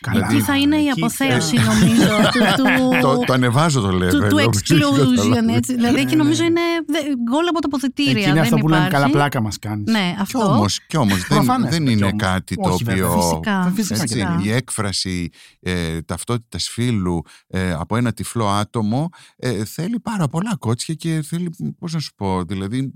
Καλά. 0.00 0.26
εκεί 0.30 0.40
θα 0.40 0.56
είναι 0.58 0.76
η 0.76 0.86
Εκεί- 0.88 0.90
αποθέωση 1.00 1.56
νομίζω 1.56 2.16
του, 2.32 2.38
του, 2.56 2.98
το, 3.00 3.18
το 3.26 3.32
ανεβάζω 3.32 3.80
το 3.80 3.88
level. 3.88 4.10
του, 4.10 4.18
του 4.18 4.38
όπως 4.44 4.46
έχεις 4.56 4.70
exclusion. 4.70 5.16
καταλάβει. 5.16 5.54
Έτσι. 5.54 5.74
Δηλαδή 5.74 6.00
εκεί 6.00 6.16
νομίζω 6.16 6.44
είναι 6.44 6.60
δε- 6.86 6.98
γκολ 6.98 7.46
από 7.48 7.60
τα 7.60 7.66
αποδυτήρια. 7.66 8.10
Εκεί 8.12 8.22
είναι 8.22 8.32
δεν 8.32 8.42
αυτό 8.42 8.56
που 8.56 8.68
λέμε 8.68 8.84
υπάρχει. 8.86 9.00
καλά 9.02 9.10
πλάκα 9.12 9.42
μας 9.42 9.58
κάνεις. 9.58 9.90
Ναι, 9.92 10.12
Κι 10.16 10.20
αυτό. 10.20 10.38
όμως, 10.52 10.80
κι 10.86 10.96
όμως 10.96 11.18
δεν, 11.18 11.26
Προφανές, 11.28 11.70
δεν 11.70 11.84
κι 11.86 11.92
είναι 11.92 12.04
όμως. 12.04 12.22
κάτι 12.22 12.54
το 12.56 12.70
Όχι, 12.70 12.84
βέβαια, 12.84 13.08
οποίο... 13.10 13.20
Φυσικά. 13.22 13.72
Φυσικά 13.74 14.02
Έτσι, 14.02 14.14
και 14.16 14.26
φυσικά. 14.26 14.40
η 14.42 14.50
έκφραση 14.52 15.28
ε, 15.60 16.00
ταυτότητας 16.02 16.68
φύλου 16.68 17.22
ε, 17.48 17.72
από 17.72 17.96
ένα 17.96 18.12
τυφλό 18.12 18.48
άτομο 18.48 19.08
ε, 19.36 19.64
θέλει 19.64 20.00
πάρα 20.00 20.28
πολλά 20.28 20.56
κότσια 20.58 20.94
και 20.94 21.22
θέλει, 21.26 21.50
πώς 21.78 21.92
να 21.92 21.98
σου 22.00 22.12
πω, 22.16 22.42
δηλαδή 22.44 22.92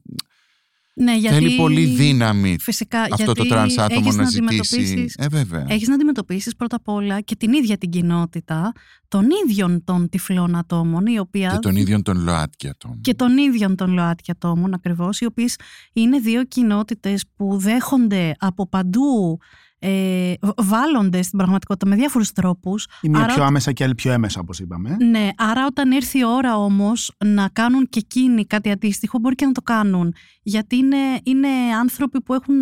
Ναι, 0.97 1.17
γιατί... 1.17 1.35
θέλει 1.37 1.57
πολύ 1.57 1.85
δύναμη 1.85 2.57
Φυσικά, 2.61 3.01
αυτό 3.01 3.15
γιατί 3.17 3.35
το 3.41 3.47
τρανς 3.47 3.79
άτομο 3.79 4.01
έχεις 4.05 4.17
να, 4.17 4.23
αντιμετωπίσεις- 4.23 4.87
ζητήσει. 4.89 5.15
Ε, 5.19 5.29
βέβαια. 5.29 5.65
Έχεις 5.69 5.89
να 5.89 5.95
αντιμετωπίσεις 5.95 6.57
πρώτα 6.57 6.77
απ' 6.77 6.89
όλα 6.89 7.21
και 7.21 7.37
την 7.37 7.53
ίδια 7.53 7.79
την 7.79 7.91
κοινότητα 7.91 8.73
των 9.09 9.27
ίδιων 9.47 9.85
των 9.85 10.09
τυφλών 10.09 10.57
ατόμων, 10.57 11.07
η 11.07 11.19
οποία 11.19 11.51
Και 11.51 11.59
των 11.59 11.77
ίδιων 11.77 12.03
των 12.03 12.19
ΛΟΑΤΚΙ 12.23 12.69
ατόμων. 12.69 13.01
και 13.01 13.15
των 13.15 13.37
ίδιων 13.39 13.77
των 13.77 13.93
ΛΟΑΤΚΙ 13.93 14.31
ατόμων 14.31 14.75
ακριβώς, 14.75 15.21
οι 15.21 15.25
οποίες 15.25 15.57
είναι 15.93 16.19
δύο 16.19 16.45
κοινότητες 16.45 17.25
που 17.37 17.57
δέχονται 17.59 18.35
από 18.39 18.69
παντού, 18.69 19.39
ε, 19.87 20.35
β- 20.41 20.63
βάλλονται 20.63 21.23
στην 21.23 21.39
πραγματικότητα 21.39 21.87
με 21.87 21.97
διάφορους 21.97 22.33
τρόπους. 22.33 22.87
Η 23.01 23.09
μία 23.09 23.23
Άρα- 23.23 23.35
πιο 23.35 23.45
άμεσα 23.45 23.73
και 23.73 23.83
η 23.83 23.87
άλλη 23.87 23.95
πιο 23.95 24.13
έμεσα, 24.13 24.41
όπως 24.41 24.59
είπαμε. 24.59 24.97
Ναι, 25.11 25.29
άρα 25.37 25.67
όταν 25.67 25.91
έρθει 25.93 26.19
η 26.19 26.25
ώρα 26.25 26.57
όμως 26.57 27.13
να 27.25 27.49
κάνουν 27.49 27.89
και 27.89 27.99
εκείνοι 27.99 28.47
κάτι 28.47 28.71
αντίστοιχο, 28.71 29.19
μπορεί 29.19 29.35
και 29.35 29.47
να 29.47 29.53
το 29.53 29.61
κάνουν. 29.63 30.15
Γιατί 30.43 30.77
είναι, 30.77 30.97
είναι 31.23 31.49
άνθρωποι 31.81 32.23
που 32.23 32.35
έχουν 32.35 32.55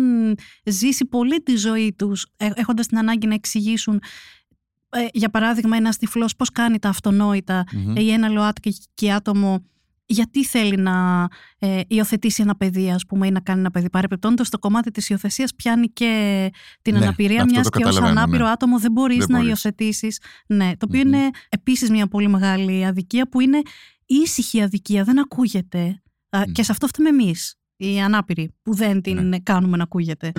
ζήσει 0.65 1.05
πολύ 1.05 1.41
τη 1.41 1.55
ζωή 1.55 1.93
τους, 1.97 2.25
ε, 2.37 2.49
έχοντας 2.53 2.87
την 2.87 2.97
ανάγκη 2.97 3.27
να 3.27 3.33
εξηγήσουν 3.33 4.01
ε, 4.89 5.05
για 5.13 5.29
παράδειγμα, 5.29 5.77
ένα 5.77 5.89
τυφλό 5.99 6.29
πώς 6.37 6.51
κάνει 6.51 6.79
τα 6.79 6.89
αυτονόητα 6.89 7.63
Μμμ. 7.73 7.95
ή 7.95 8.11
ένα 8.11 8.29
ΛΟΑΤΚΙ 8.29 9.11
άτομο 9.15 9.63
γιατί 10.05 10.45
θέλει 10.45 10.75
να 10.77 11.27
ε, 11.59 11.81
υιοθετήσει 11.87 12.41
ένα 12.41 12.55
παιδί, 12.55 12.91
ας 12.91 13.05
πούμε, 13.05 13.27
ή 13.27 13.31
να 13.31 13.39
κάνει 13.39 13.59
ένα 13.59 13.71
παιδί; 13.71 13.89
Παρεπιπτόντως, 13.89 14.49
το 14.49 14.59
κομμάτι 14.59 14.91
της 14.91 15.09
υιοθεσίας 15.09 15.55
πιάνει 15.55 15.87
και 15.87 16.51
την 16.81 16.93
Ναι, 16.97 17.03
αναπηρία, 17.03 17.41
αυτό 17.41 17.53
μιας 17.53 17.69
το 17.69 17.77
και 17.77 17.83
ως 17.85 17.89
καταλαβαίνω, 17.89 18.19
ανάπηρο 18.21 18.45
ναι. 18.45 18.51
άτομο 18.51 18.79
δεν 18.79 18.91
μπορείς 18.91 19.17
Δεν 19.17 19.27
να 19.29 19.35
μπορείς. 19.37 19.47
υιοθετήσεις. 19.49 20.19
Ναι, 20.47 20.71
το 20.77 20.85
οποιο 20.89 21.01
Μμμ. 21.03 21.07
είναι 21.13 21.29
επίσης 21.49 21.89
μια 21.89 22.07
πολύ 22.07 22.27
μεγάλη 22.27 22.85
αδικία 22.85 23.29
που 23.29 23.39
είναι 23.39 23.61
ήσυχη 24.05 24.61
αδικία, 24.61 25.03
δεν 25.03 25.19
ακούγεται. 25.19 26.01
Α, 26.29 26.39
Μμ. 26.47 26.51
Και 26.51 26.63
σε 26.63 26.71
αυτό 26.71 26.87
φταίμε 26.87 27.09
εμείς, 27.09 27.55
οι 27.75 28.01
ανάπηροι, 28.01 28.49
που 28.61 28.73
δεν 28.75 29.01
την 29.01 29.27
Ναι. 29.27 29.39
κάνουμε 29.39 29.77
να 29.77 29.83
ακούγεται. 29.83 30.31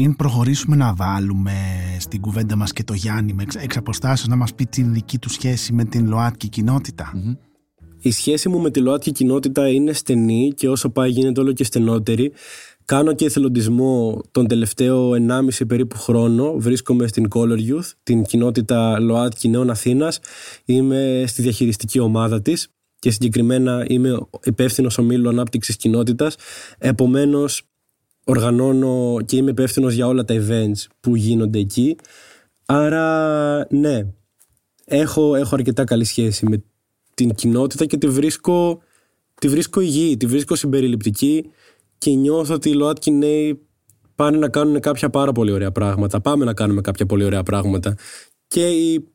Πριν 0.00 0.16
προχωρήσουμε 0.16 0.76
να 0.76 0.94
βάλουμε 0.94 1.52
στην 1.98 2.20
κουβέντα 2.20 2.56
μας 2.56 2.72
και 2.72 2.84
το 2.84 2.94
Γιάννη 2.94 3.32
με 3.32 3.42
εξ, 3.42 3.54
εξ 3.54 3.76
αποστάσεως 3.76 4.28
να 4.28 4.36
μας 4.36 4.54
πει 4.54 4.66
την 4.66 4.92
δική 4.92 5.18
του 5.18 5.30
σχέση 5.30 5.72
με 5.72 5.84
την 5.84 6.08
ΛΟΑΤΚΙ 6.08 6.48
κοινότητα. 6.48 7.12
Μμμ. 7.14 7.34
Η 8.00 8.10
σχέση 8.10 8.48
μου 8.48 8.60
με 8.60 8.70
τη 8.70 8.80
ΛΟΑΤΚΙ 8.80 9.12
κοινότητα 9.12 9.68
είναι 9.68 9.92
στενή 9.92 10.52
και 10.56 10.68
όσο 10.68 10.90
πάει 10.90 11.10
γίνεται 11.10 11.40
όλο 11.40 11.52
και 11.52 11.64
στενότερη. 11.64 12.32
Κάνω 12.84 13.14
και 13.14 13.24
εθελοντισμό 13.24 14.20
τον 14.30 14.46
τελευταίο 14.46 15.10
1,5 15.10 15.66
περίπου 15.66 15.98
χρόνο. 15.98 16.54
Βρίσκομαι 16.56 17.06
στην 17.06 17.28
Color 17.34 17.58
Youth, 17.58 17.92
την 18.02 18.22
κοινότητα 18.22 19.00
ΛΟΑΤΚΙ 19.00 19.48
Νέων 19.48 19.70
Αθήνας. 19.70 20.20
Είμαι 20.64 21.24
στη 21.26 21.42
διαχειριστική 21.42 21.98
ομάδα 21.98 22.42
της 22.42 22.68
και 22.98 23.10
συγκεκριμένα 23.10 23.84
είμαι 23.88 24.18
υπεύθυνος 24.44 24.98
ομίλου 24.98 25.28
ανάπτυξης 25.28 25.76
κοινότητας. 25.76 26.36
Επομένως, 26.78 27.69
οργανώνω 28.30 29.16
και 29.24 29.36
είμαι 29.36 29.50
υπεύθυνος 29.50 29.94
για 29.94 30.06
όλα 30.06 30.24
τα 30.24 30.34
events 30.38 30.86
που 31.00 31.16
γίνονται 31.16 31.58
εκεί. 31.58 31.96
Άρα, 32.66 33.66
ναι, 33.70 34.06
έχω, 34.84 35.34
έχω 35.34 35.54
αρκετά 35.54 35.84
καλή 35.84 36.04
σχέση 36.04 36.46
με 36.46 36.62
την 37.14 37.34
κοινότητα 37.34 37.84
και 37.84 37.96
τη 37.96 38.08
βρίσκω, 38.08 38.82
τη 39.40 39.48
βρίσκω 39.48 39.80
υγιή, 39.80 40.16
τη 40.16 40.26
βρίσκω 40.26 40.54
συμπεριληπτική 40.54 41.50
και 41.98 42.10
νιώθω 42.10 42.54
ότι 42.54 42.68
οι 42.68 42.72
ΛΟΑΤΚΙ 42.72 43.10
νέοι 43.10 43.60
πάνε 44.14 44.38
να 44.38 44.48
κάνουν 44.48 44.80
κάποια 44.80 45.10
πάρα 45.10 45.32
πολύ 45.32 45.52
ωραία 45.52 45.72
πράγματα. 45.72 46.20
Πάμε 46.20 46.44
να 46.44 46.54
κάνουμε 46.54 46.80
κάποια 46.80 47.06
πολύ 47.06 47.24
ωραία 47.24 47.42
πράγματα. 47.42 47.94
Και 48.46 48.68
οι 48.68 49.08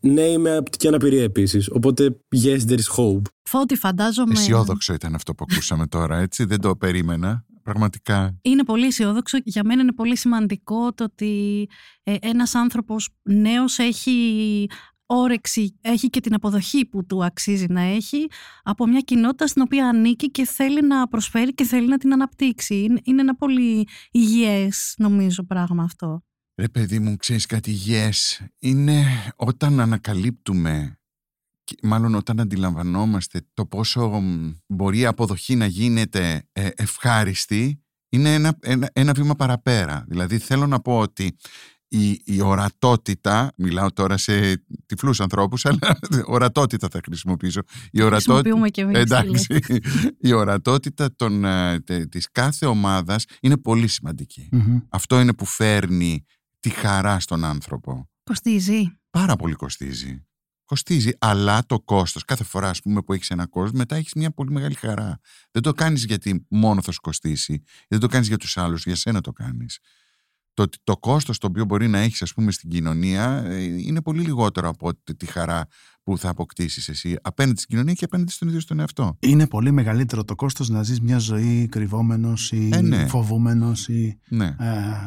νέοι 0.00 0.38
με 0.38 0.56
απτική 0.56 0.88
αναπηρία 0.88 1.22
επίσης. 1.22 1.68
Οπότε, 1.70 2.16
yes, 2.44 2.58
there 2.68 2.78
is 2.78 2.96
hope. 2.96 3.22
Φώτη, 3.42 3.76
φαντάζομαι. 3.76 4.32
Αισιόδοξο 4.32 4.94
ήταν 4.94 5.14
αυτό 5.14 5.34
που 5.34 5.44
ακούσαμε 5.50 5.86
τώρα, 5.86 6.18
έτσι. 6.18 6.44
Δεν 6.44 6.60
το 6.60 6.76
περίμενα. 6.76 7.45
Πραγματικά. 7.66 8.38
Είναι 8.42 8.64
πολύ 8.64 8.86
αισιόδοξο. 8.86 9.38
Για 9.44 9.64
μένα 9.64 9.82
είναι 9.82 9.92
πολύ 9.92 10.16
σημαντικό 10.16 10.92
το 10.92 11.04
ότι 11.04 11.68
ε, 12.02 12.14
ένας 12.20 12.54
άνθρωπος 12.54 13.08
νέος 13.22 13.78
έχει 13.78 14.66
όρεξη, 15.06 15.78
έχει 15.80 16.10
και 16.10 16.20
την 16.20 16.34
αποδοχή 16.34 16.86
που 16.86 17.06
του 17.06 17.24
αξίζει 17.24 17.66
να 17.68 17.80
έχει 17.80 18.26
από 18.62 18.86
μια 18.86 19.00
κοινότητα 19.00 19.46
στην 19.46 19.62
οποία 19.62 19.88
ανήκει 19.88 20.30
και 20.30 20.44
θέλει 20.44 20.86
να 20.86 21.08
προσφέρει 21.08 21.54
και 21.54 21.64
θέλει 21.64 21.88
να 21.88 21.98
την 21.98 22.12
αναπτύξει. 22.12 22.74
Είναι, 22.74 23.00
είναι 23.04 23.20
ένα 23.20 23.36
πολύ 23.36 23.88
υγιές 24.10 24.94
νομίζω 24.98 25.44
πράγμα 25.44 25.82
αυτό. 25.82 26.22
Ρε 26.54 26.68
παιδί 26.68 26.98
μου, 26.98 27.16
ξέρεις 27.16 27.46
κάτι, 27.46 27.76
yes, 27.86 28.46
είναι 28.58 29.04
όταν 29.36 29.80
ανακαλύπτουμε, 29.80 30.98
και 31.05 31.05
μάλλον 31.82 32.14
όταν 32.14 32.40
αντιλαμβανόμαστε 32.40 33.40
το 33.54 33.66
πόσο 33.66 34.08
μ, 34.08 34.50
μπορεί 34.66 34.98
η 34.98 35.06
αποδοχή 35.06 35.56
να 35.56 35.66
γίνεται 35.66 36.48
ε, 36.52 36.68
ευχάριστη, 36.76 37.80
είναι 38.08 38.34
ένα, 38.34 38.56
ένα, 38.62 38.90
ένα 38.92 39.12
βήμα 39.12 39.34
παραπέρα. 39.34 40.04
Δηλαδή 40.08 40.38
θέλω 40.38 40.66
να 40.66 40.80
πω 40.80 40.98
ότι 40.98 41.36
η, 41.88 42.20
η 42.24 42.40
ορατότητα, 42.42 43.52
μιλάω 43.56 43.92
τώρα 43.92 44.16
σε 44.16 44.64
τυφλούς 44.86 45.20
ανθρώπους, 45.20 45.64
αλλά 45.64 45.98
ορατότητα 46.26 46.88
θα 46.90 47.00
χρησιμοποιήσω. 47.04 47.60
Η 47.90 48.02
ορατότητα, 48.02 48.32
Χρησιμοποιούμε 48.34 48.68
και 48.68 48.80
εμείς. 48.80 49.02
τη 49.04 49.08
λέξη. 49.26 49.46
εντάξει, 49.50 49.80
η 50.20 50.32
ορατότητα 50.32 51.14
των, 51.16 51.44
ε, 51.44 51.80
τε- 51.80 52.08
της 52.08 52.28
κάθε 52.32 52.66
ομάδας 52.66 53.24
είναι 53.40 53.56
πολύ 53.56 53.86
σημαντική. 53.88 54.48
Μμμ. 54.52 54.78
Αυτό 54.88 55.20
είναι 55.20 55.32
που 55.32 55.44
φέρνει 55.44 56.24
τη 56.60 56.70
χαρά 56.70 57.20
στον 57.20 57.44
άνθρωπο. 57.44 58.08
Κοστίζει. 58.22 58.98
Πάρα 59.10 59.36
πολύ 59.36 59.54
κοστίζει. 59.54 60.25
Κοστίζει, 60.66 61.10
αλλά 61.18 61.66
το 61.66 61.80
κόστος, 61.80 62.24
κάθε 62.24 62.44
φορά 62.44 62.68
ας 62.68 62.80
πούμε, 62.80 63.02
που 63.02 63.12
έχεις 63.12 63.30
ένα 63.30 63.46
κόστος, 63.46 63.72
μετά 63.78 63.96
έχεις 63.96 64.14
μια 64.14 64.30
πολύ 64.30 64.50
μεγάλη 64.50 64.74
χαρά. 64.74 65.18
Δεν 65.50 65.62
το 65.62 65.72
κάνεις 65.72 66.04
γιατί 66.04 66.46
μόνο 66.50 66.82
θα 66.82 66.92
σου 66.92 67.00
κοστίσει, 67.00 67.62
δεν 67.88 67.98
το 67.98 68.06
κάνεις 68.06 68.28
για 68.28 68.36
τους 68.36 68.56
άλλους, 68.56 68.84
για 68.84 68.96
σένα 68.96 69.20
το 69.20 69.32
κάνεις. 69.32 69.78
Το, 70.54 70.62
ότι 70.62 70.78
το 70.84 70.96
κόστος 70.96 71.38
το 71.38 71.46
οποίο 71.46 71.64
μπορεί 71.64 71.88
να 71.88 71.98
έχεις 71.98 72.22
ας 72.22 72.32
πούμε 72.32 72.52
στην 72.52 72.70
κοινωνία 72.70 73.42
ε, 73.44 73.62
είναι 73.62 74.02
πολύ 74.02 74.22
λιγότερο 74.22 74.68
από 74.68 74.86
ότι 74.86 75.16
τη 75.16 75.26
χαρά 75.26 75.66
που 76.06 76.18
θα 76.18 76.28
αποκτήσεις 76.28 76.88
εσύ 76.88 77.16
απέναντι 77.22 77.56
στην 77.60 77.68
κοινωνία 77.70 77.94
και 77.94 78.04
απέναντι 78.04 78.32
στον 78.32 78.48
ίδιο 78.48 78.60
στον 78.60 78.78
εαυτό. 78.80 79.16
Είναι 79.20 79.46
πολύ 79.46 79.72
μεγαλύτερο 79.72 80.24
το 80.24 80.34
κόστος 80.34 80.68
να 80.68 80.82
ζεις 80.82 81.00
μια 81.00 81.18
ζωή 81.18 81.68
κρυβόμενος 81.70 82.52
ή 82.52 82.68
Ε, 82.72 82.80
ναι. 82.80 83.06
φοβούμενος 83.06 83.88
ή 83.88 84.18
Ναι. 84.28 84.44
ε, 84.44 84.54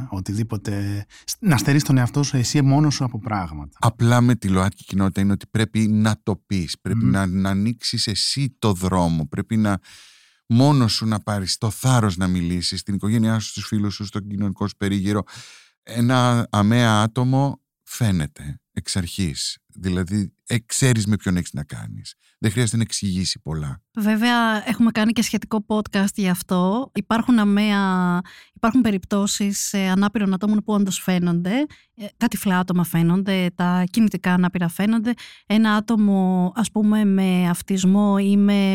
οτιδήποτε. 0.09 1.05
Να 1.39 1.57
στερείς 1.57 1.83
τον 1.83 1.97
εαυτό 1.97 2.23
σου 2.23 2.37
εσύ 2.37 2.61
μόνος 2.61 2.93
σου 2.93 3.03
από 3.03 3.19
πράγματα. 3.19 3.77
Απλά 3.81 4.21
με 4.21 4.35
τη 4.35 4.47
ΛΟΑΤΚΙ 4.47 4.83
κοινότητα 4.83 5.21
είναι 5.21 5.31
ότι 5.31 5.47
πρέπει 5.47 5.79
να 5.87 6.19
το 6.23 6.35
πεις, 6.45 6.79
πρέπει 6.81 7.03
Μμμ. 7.05 7.11
να, 7.11 7.25
να 7.25 7.49
ανοίξεις 7.49 8.07
εσύ 8.07 8.55
το 8.59 8.73
δρόμο, 8.73 9.25
πρέπει 9.27 9.57
να 9.57 9.79
μόνος 10.47 10.93
σου 10.93 11.05
να 11.05 11.19
πάρεις 11.19 11.57
το 11.57 11.69
θάρρος 11.69 12.17
να 12.17 12.27
μιλήσεις 12.27 12.79
στην 12.79 12.93
οικογένειά 12.95 13.39
σου, 13.39 13.49
στους 13.49 13.65
φίλους 13.65 13.93
σου, 13.93 14.05
στον 14.05 14.27
κοινωνικό 14.27 14.67
σου 14.67 14.75
περίγυρο. 14.77 15.23
Ένα 15.83 16.47
αμαία 16.51 17.01
άτομο 17.01 17.61
φαίνεται 17.83 18.59
εξ 18.71 18.95
αρχής, 18.95 19.57
δηλαδή 19.75 20.33
ε, 20.47 20.57
ξέρεις 20.65 21.05
με 21.05 21.15
ποιον 21.15 21.37
έχεις 21.37 21.53
να 21.53 21.63
κάνεις. 21.63 22.15
Δεν 22.39 22.51
χρειάζεται 22.51 22.77
να 22.77 22.83
εξηγήσει 22.83 23.39
πολλά. 23.39 23.81
Βέβαια, 23.93 24.67
έχουμε 24.69 24.91
κάνει 24.91 25.11
και 25.11 25.21
σχετικό 25.21 25.65
podcast 25.67 26.13
γι' 26.15 26.29
αυτό. 26.29 26.91
Υπάρχουν 26.95 27.39
αμαία, 27.39 28.19
υπάρχουν 28.53 28.81
περιπτώσεις 28.81 29.73
ε, 29.73 29.87
ανάπηρων 29.87 30.33
ατόμων 30.33 30.63
που 30.63 30.73
όντως 30.73 30.99
φαίνονται. 30.99 31.65
Ε, 31.95 32.05
κάτι 32.17 32.37
φλά 32.37 32.59
άτομα 32.59 32.83
φαίνονται, 32.83 33.49
τα 33.55 33.83
κινητικά 33.89 34.33
ανάπηρα 34.33 34.67
φαίνονται. 34.67 35.13
Ένα 35.45 35.73
άτομο, 35.73 36.51
ας 36.55 36.71
πούμε, 36.71 37.05
με 37.05 37.49
αυτισμό 37.49 38.15
ή 38.19 38.37
με... 38.37 38.73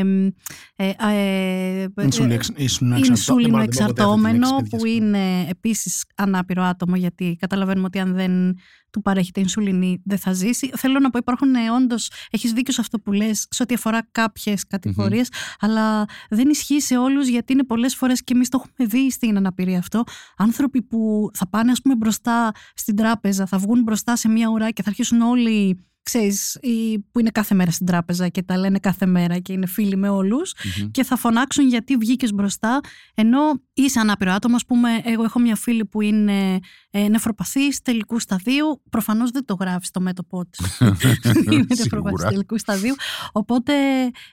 Ε, 0.77 0.91
ε, 0.99 1.83
ε, 1.83 2.03
Ινσουλίνο 2.03 2.35
εξ- 2.35 2.51
ινσουλίνο 2.57 2.97
εξαρτώ- 2.97 2.97
δεν 2.97 3.11
Ινσούλινο 3.17 3.49
μπορώ 3.51 3.63
να 3.63 3.69
την 3.69 3.79
πω 3.79 3.87
ποτέ 3.87 4.03
αυτή 4.03 4.13
τη 4.13 4.29
εξαρτώμενο 4.31 4.47
λέξη, 4.47 4.63
παιδιά, 4.63 4.79
που 4.79 4.87
συγγνώμη. 4.87 5.27
είναι 5.37 5.47
επίσης 5.51 6.05
ανάπηρο 6.15 6.63
άτομο 6.63 6.97
γιατί 6.97 7.37
καταλαβαίνουμε 7.41 7.87
ότι 7.87 7.99
αν 7.99 8.15
δεν 8.15 8.57
του 8.91 9.03
παρέχεται 9.03 9.41
ινσουλίνη 9.41 10.01
δεν 10.05 10.19
θα 10.19 10.33
ζήσει. 10.33 10.71
Θέλω 10.87 10.99
να 10.99 11.11
πω 11.11 11.19
υπάρχουν 11.19 11.55
ε, 11.55 11.71
όντως, 11.71 12.11
έχεις 12.31 12.53
δίκιο 12.53 12.73
σε 12.73 12.81
αυτό 12.81 12.99
που 12.99 13.13
λες 13.13 13.47
σε 13.51 13.63
ό,τι 13.63 13.75
αφορά 13.75 14.09
κάποιες 14.13 14.67
κατηγορίες 14.67 15.29
αλλά 15.59 16.05
δεν 16.31 16.49
ισχύει 16.49 16.81
σε 16.81 16.97
όλους 16.97 17.29
γιατί 17.29 17.53
είναι 17.53 17.65
πολλές 17.65 17.95
φορές 17.95 18.25
και 18.25 18.33
εμείς 18.35 18.49
το 18.49 18.63
έχουμε 18.63 18.89
δει 18.91 19.11
στην 19.11 19.37
αναπηρία 19.37 19.79
αυτό. 19.79 20.05
Άνθρωποι 20.37 20.83
που 20.83 21.31
θα 21.35 21.49
πάνε 21.49 21.71
ας 21.71 21.81
πούμε 21.81 21.95
μπροστά 21.95 22.53
στην 22.75 22.97
τράπεζα 22.97 23.47
θα 23.47 23.59
βγουν 23.59 23.83
μπροστά 23.83 24.17
σε 24.17 24.29
μια 24.29 24.49
ουρά 24.49 24.71
και 24.71 24.83
θα 24.83 24.89
αρχίσουν 24.89 25.21
όλοι 25.21 25.85
ξέρεις, 26.05 26.59
οι 26.61 26.99
που 26.99 27.19
είναι 27.21 27.31
κάθε 27.31 27.55
μέρα 27.55 27.71
στην 27.71 27.87
τράπεζα 27.87 28.29
και 28.29 28.43
τα 28.43 28.59
λένε 28.59 28.79
κάθε 28.79 29.07
μέρα 29.07 29.39
και 29.39 29.53
είναι 29.53 29.67
φίλοι 29.67 29.97
με 29.97 30.09
όλους 30.09 30.53
Μμμ. 30.81 30.91
και 30.91 31.05
θα 31.05 31.17
φωνάξουν 31.17 31.69
γιατί 31.69 31.97
βγήκες 31.97 32.33
μπροστά, 32.33 32.81
ενώ 33.15 33.39
είσαι 33.75 34.01
ανάπηρο 34.01 34.33
άτομο. 34.33 34.57
Α 34.57 34.59
πούμε, 34.67 34.89
εγώ 35.05 35.25
έχω 35.25 35.39
μια 35.39 35.57
φίλη 35.57 35.85
που 35.85 36.01
είναι 36.01 36.59
ε, 36.91 37.09
νεφροπαθής 37.09 37.81
τελικού 37.83 38.19
σταδίου. 38.19 38.83
Προφανώς 38.91 39.31
δεν 39.31 39.45
το 39.45 39.55
γράφει 39.61 39.87
στο 39.87 40.01
μέτωπό 40.01 40.47
της. 40.47 40.61
είναι 40.81 41.67
νεφροπαθής 41.69 41.89
Σίγουρα. 41.89 42.29
τελικού 42.29 42.59
σταδίου. 42.59 42.95
Οπότε 43.33 43.73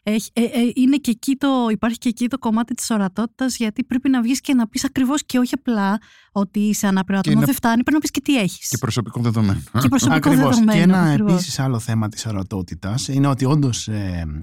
έχει- 0.04 0.30
ε, 0.34 0.42
ε, 0.44 0.72
είναι 0.76 0.98
και 0.98 1.12
εκεί 1.12 1.36
το, 1.36 1.68
υπάρχει 1.72 1.98
και 1.98 2.10
εκεί 2.10 2.28
το 2.28 2.38
κομμάτι 2.38 2.74
της 2.74 2.90
ορατότητας, 2.90 3.58
γιατί 3.58 3.84
πρέπει 3.84 4.10
να 4.10 4.22
βγεις 4.22 4.42
και 4.42 4.54
να 4.54 4.68
πεις 4.68 4.84
ακριβώς 4.86 5.26
και 5.26 5.38
όχι 5.40 5.54
απλά 5.54 5.98
ότι 6.32 6.60
είσαι 6.60 6.88
ανάπηρο 6.88 7.18
άτομο. 7.20 7.40
να- 7.40 7.46
Δεν 7.46 7.56
φτάνει, 7.56 7.76
πρέπει 7.76 7.94
να 7.94 8.00
πεις 8.00 8.12
και 8.12 8.22
τι 8.22 8.38
έχεις. 8.40 8.68
Και 8.68 8.78
προσωπικό 8.78 9.22
δεδομένο. 9.22 9.60
Και 9.82 9.88
προσωπικό 9.88 10.16
Ακριβώς. 10.30 10.38
δεδομένο. 10.60 10.72
Και 10.72 10.80
ένα 10.84 11.02
ακριβώς. 11.02 11.34
επίσης 11.34 11.60
άλλο 11.60 11.80
θέμα 11.80 12.10
της 12.10 12.26
ορατότητας 12.26 13.08
είναι 13.08 13.28
ότι 13.28 13.46
όντως 13.46 13.88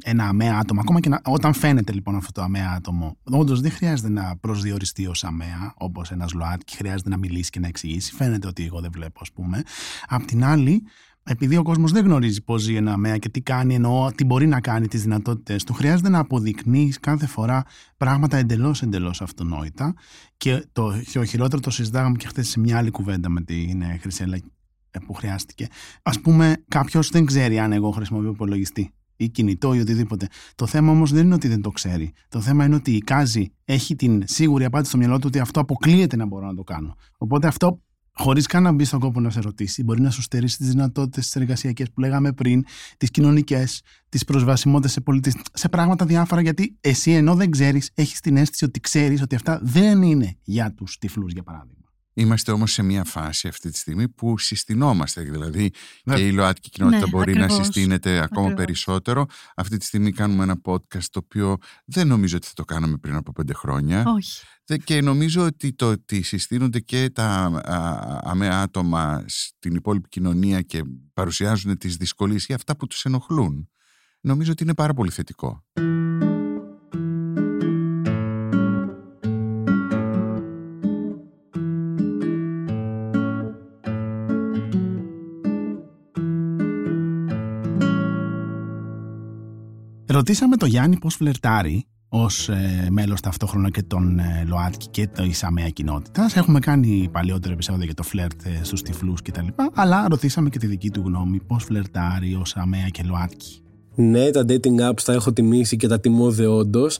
ένα 0.03 0.25
αμαία 0.29 0.59
άτομο, 0.59 0.81
ακόμα 0.81 1.01
και 1.01 1.09
να- 1.09 1.21
όταν 1.25 1.53
φαίνεται 1.55 1.93
λοιπόν 1.93 2.17
αυτό 2.17 2.33
το 2.33 2.43
αμαία 2.43 2.73
άτομο, 2.77 3.17
όντως 3.25 3.61
δεν 3.61 3.71
χρειάζεται 3.71 4.09
να 4.09 4.37
προσδιοριστεί 4.41 5.07
ως 5.07 5.25
αμαία, 5.25 5.75
όπως 5.77 6.11
ένας 6.11 6.33
ΛΟΑΤΚΙ, 6.33 6.77
χρειάζεται 6.77 7.09
να 7.09 7.17
μιλήσει 7.17 7.51
και 7.51 7.61
να 7.61 7.67
εξηγήσει. 7.67 8.15
Φαίνεται 8.15 8.47
ότι 8.47 8.65
εγώ 8.65 8.81
δεν 8.81 8.91
βλέπω, 8.93 9.19
ας 9.23 9.33
πούμε. 9.33 9.63
Απ' 10.09 10.25
την 10.25 10.45
άλλη, 10.45 10.83
επειδή 11.31 11.57
ο 11.57 11.63
κόσμος 11.63 11.93
δεν 11.93 12.05
γνωρίζει 12.05 12.43
πώς 12.43 12.63
ζει 12.63 12.75
ένα 12.75 12.93
αμαία 12.93 13.17
και 13.17 13.29
τι 13.29 13.41
κάνει, 13.41 13.75
εννοώ 13.75 14.11
τι 14.13 14.25
μπορεί 14.25 14.47
να 14.47 14.61
κάνει, 14.61 14.89
τις 14.89 15.03
δυνατότητες 15.03 15.65
του, 15.65 15.73
χρειάζεται 15.73 16.09
να 16.09 16.19
αποδεικνύεις 16.19 17.01
κάθε 17.01 17.27
φορά 17.27 17.65
πράγματα 17.97 18.37
εντελώς 18.37 18.83
εντελώς 18.83 19.23
αυτονόητα. 19.23 19.95
Και 20.37 20.67
το, 20.73 20.93
και 21.11 21.19
ο 21.19 21.25
χειρότερο 21.25 21.61
το 21.61 21.71
συζητάγαμε 21.71 22.17
και 22.17 22.27
χθες 22.27 22.49
σε 22.49 22.61
μια 22.61 22.79
άλλη 22.79 22.91
κουβέντα 22.91 23.29
με 23.29 23.41
την 23.41 23.83
ε, 23.83 23.99
Χρυσέλα 24.01 24.37
ε, 24.91 24.99
που 25.07 25.15
χρειάστηκε. 25.15 25.67
Α 26.03 26.11
πούμε, 26.11 26.65
κάποιος 26.69 27.09
δεν 27.09 27.25
ξέρει 27.25 27.59
αν 27.59 27.73
εγώ 27.73 27.91
χρησιμοποιώ 27.91 28.31
υπολογιστή. 28.31 28.93
ή 29.17 29.29
κινητό 29.29 29.75
ή 29.75 29.81
οτιδήποτε. 29.81 30.27
Το 30.55 30.67
θέμα 30.67 30.91
όμως 30.91 31.13
δεν 31.13 31.25
είναι 31.25 31.35
ότι 31.35 31.49
δεν 31.49 31.63
το 31.63 31.71
ξέρει. 31.71 32.13
Το 32.29 32.41
θέμα 32.41 32.65
είναι 32.65 32.75
ότι 32.75 32.93
η 32.93 32.99
Κάζη 32.99 33.53
έχει 33.65 33.97
την 33.97 34.23
σίγουρη 34.27 34.65
απάντηση 34.65 34.91
στο 34.91 34.99
μυαλό 34.99 35.19
του 35.19 35.25
ότι 35.27 35.39
αυτό 35.39 35.61
αποκλείεται 35.61 36.17
να 36.17 36.27
μπορώ 36.27 36.47
να 36.47 36.55
το 36.55 36.63
κάνω. 36.63 36.95
Οπότε 37.19 37.47
αυτό 37.47 37.81
χωρίς 38.19 38.47
καν 38.47 38.63
να 38.63 38.73
μπει 38.73 38.85
στον 38.85 39.01
κόπο 39.01 39.21
να 39.21 39.31
σε 39.31 39.41
ρωτήσει, 39.41 39.85
μπορεί 39.85 40.01
να 40.01 40.11
σου 40.11 40.23
στερήσει 40.23 40.57
τις 40.57 40.69
δυνατότητες 40.69 41.31
τι 41.31 41.41
εργασιακέ 41.41 41.85
που 41.85 42.01
λέγαμε 42.01 42.33
πριν, 42.33 42.65
τις 42.97 43.11
κοινωνικές, 43.11 43.83
τις 44.09 44.25
προσβασιμότητες 44.25 44.93
σε 44.93 45.01
πολίτε, 45.01 45.33
σε 45.53 45.69
πράγματα 45.69 46.05
διάφορα. 46.07 46.41
Γιατί 46.41 46.77
εσύ 46.81 47.13
ενώ 47.13 47.35
δεν 47.35 47.51
ξέρεις, 47.51 47.91
έχεις 47.95 48.21
την 48.21 48.37
αίσθηση 48.37 48.65
ότι 48.65 48.81
ξέρεις 48.81 49.23
ότι 49.23 49.35
αυτά 49.35 49.61
δεν 49.63 50.03
είναι 50.03 50.37
για 50.43 50.73
τους 50.73 50.99
τυφλούς, 50.99 51.33
για 51.33 51.43
παράδειγμα. 51.43 51.78
Είμαστε 52.21 52.53
όμως 52.53 52.73
σε 52.73 52.83
μια 52.83 53.05
φάση 53.05 53.49
αυτή 53.49 53.71
τη 53.71 53.79
στιγμή 53.79 54.09
που 54.09 54.39
συστηνόμαστε, 54.39 55.23
δηλαδή 55.23 55.71
ναι. 56.05 56.15
και 56.15 56.27
η 56.27 56.33
ΛΟΑΤΚΙ 56.33 56.71
κοινότητα 56.71 57.01
Ναι, 57.05 57.11
μπορεί 57.11 57.31
ακριβώς. 57.31 57.59
να 57.59 57.65
συστήνεται 57.65 58.11
ακόμα 58.19 58.47
Ακριβώς. 58.47 58.65
περισσότερο. 58.65 59.27
Αυτή 59.57 59.77
τη 59.77 59.85
στιγμή 59.85 60.13
κάνουμε 60.13 60.43
ένα 60.43 60.61
podcast 60.65 61.05
το 61.11 61.21
οποίο 61.25 61.57
δεν 61.85 62.07
νομίζω 62.07 62.37
ότι 62.37 62.47
θα 62.47 62.53
το 62.55 62.65
κάναμε 62.65 62.97
πριν 62.97 63.15
από 63.15 63.33
πέντε 63.33 63.53
χρόνια. 63.53 64.03
Όχι. 64.07 64.43
Δε- 64.65 64.77
Και 64.77 65.01
νομίζω 65.01 65.45
ότι 65.45 65.73
το 65.73 65.91
ότι 65.91 66.23
συστήνονται 66.23 66.81
και 66.81 67.11
τα 67.11 67.25
α, 67.25 68.21
αμαία 68.23 68.61
άτομα 68.61 69.25
στην 69.27 69.75
υπόλοιπη 69.75 70.09
κοινωνία 70.09 70.61
και 70.63 70.83
παρουσιάζουν 71.13 71.79
τις 71.79 71.97
δυσκολίες 71.97 72.47
ή 72.47 72.53
αυτά 72.55 72.77
που 72.77 72.87
τους 72.87 73.05
ενοχλούν, 73.05 73.69
νομίζω 74.21 74.53
ότι 74.53 74.63
είναι 74.63 74.75
πάρα 74.75 74.95
πολύ 74.95 75.11
θετικό. 75.11 75.65
Ρωτήσαμε 90.19 90.57
τον 90.57 90.69
Γιάννη 90.69 90.99
πώς 90.99 91.15
φλερτάρει 91.15 91.87
ως 92.09 92.49
ε, 92.49 92.87
μέλος 92.91 93.21
ταυτόχρονα 93.21 93.71
και 93.71 93.83
των 93.83 94.19
ε, 94.19 94.45
ΛΟΑΤΚΙ 94.47 94.89
και 94.91 95.07
της 95.07 95.45
ΑΜΕΑ 95.45 95.69
κοινότητας. 95.69 96.37
Έχουμε 96.37 96.59
κάνει 96.59 97.09
παλιότερο 97.13 97.53
επεισόδιο 97.53 97.85
για 97.85 97.95
το 97.95 98.03
φλερτ 98.03 98.47
ε, 98.47 98.65
στους 98.65 98.83
τυφλούς 98.83 99.23
κτλ. 99.23 99.47
Αλλά 99.75 100.07
ρωτήσαμε 100.09 100.49
και 100.49 100.59
τη 100.59 100.67
δική 100.67 100.91
του 100.91 101.03
γνώμη 101.07 101.41
πώς 101.41 101.65
φλερτάρει 101.65 102.35
ως 102.35 102.57
ΑΜΕΑ 102.57 102.89
και 102.89 103.03
ΛΟΑΤΚΙ. 103.03 103.63
Ναι, 103.95 104.31
τα 104.31 104.45
dating 104.49 104.91
apps 104.91 105.03
τα 105.05 105.13
έχω 105.13 105.33
τιμήσει 105.33 105.77
και 105.77 105.89
τα 105.89 106.01
τιμώ 106.01 106.31
δεόντως 106.31 106.99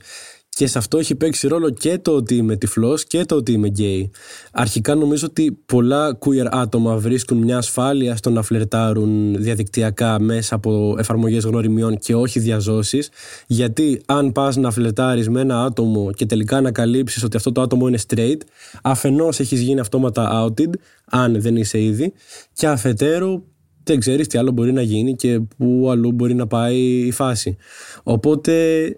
και 0.59 0.67
σε 0.67 0.79
αυτό 0.79 0.99
έχει 0.99 1.15
παίξει 1.15 1.49
ρόλο 1.49 1.71
και 1.71 1.99
το 1.99 2.11
ότι 2.11 2.35
είμαι 2.35 2.57
τυφλός 2.57 3.05
και 3.05 3.25
το 3.25 3.35
ότι 3.35 3.53
είμαι 3.53 3.69
γκέι. 3.69 4.11
Αρχικά 4.53 4.95
νομίζω 4.95 5.27
ότι 5.27 5.59
πολλά 5.67 6.19
queer 6.19 6.47
άτομα 6.51 6.97
βρίσκουν 6.97 7.39
μια 7.39 7.57
ασφάλεια 7.57 8.17
στο 8.17 8.31
να 8.31 8.43
φλερτάρουν 8.43 9.37
διαδικτυακά 9.43 10.21
μέσα 10.21 10.55
από 10.55 10.97
εφαρμογές 10.99 11.45
γνωριμιών 11.45 11.99
και 11.99 12.15
όχι 12.15 12.41
διαζώσεις 12.41 13.11
γιατί 13.47 14.01
αν 14.07 14.33
πας 14.33 14.57
να 14.57 14.71
φλερτάρεις 14.71 15.29
με 15.29 15.41
ένα 15.41 15.63
άτομο 15.63 16.13
και 16.13 16.27
τελικά 16.27 16.57
ανακαλύψεις 16.57 17.23
ότι 17.23 17.37
αυτό 17.37 17.53
το 17.53 17.61
άτομο 17.61 17.89
είναι 17.89 17.99
straight 18.09 18.41
αφενός 18.83 19.41
έχεις 19.41 19.61
γίνει 19.61 19.81
αυτόματα 19.81 20.45
outed 20.45 20.71
αν 21.05 21.41
δεν 21.41 21.57
είσαι 21.57 21.83
ήδη 21.83 22.13
και 22.53 22.67
αφετέρου 22.67 23.43
δεν 23.83 23.99
ξέρεις 23.99 24.27
τι 24.27 24.39
άλλο 24.39 24.51
μπορεί 24.51 24.73
να 24.73 24.83
γίνει 24.83 25.17
και 25.17 25.41
πού 25.57 25.89
αλλού 25.91 26.13
μπορεί 26.13 26.35
να 26.35 26.47
πάει 26.47 26.79
η 27.07 27.11
φάση. 27.11 27.57
Οπότε, 28.03 28.53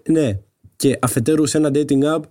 ναι. 0.07 0.39
Και 0.81 0.97
αφετέρου 1.01 1.45
σε 1.45 1.57
ένα 1.57 1.71
dating 1.73 2.03
app, 2.15 2.21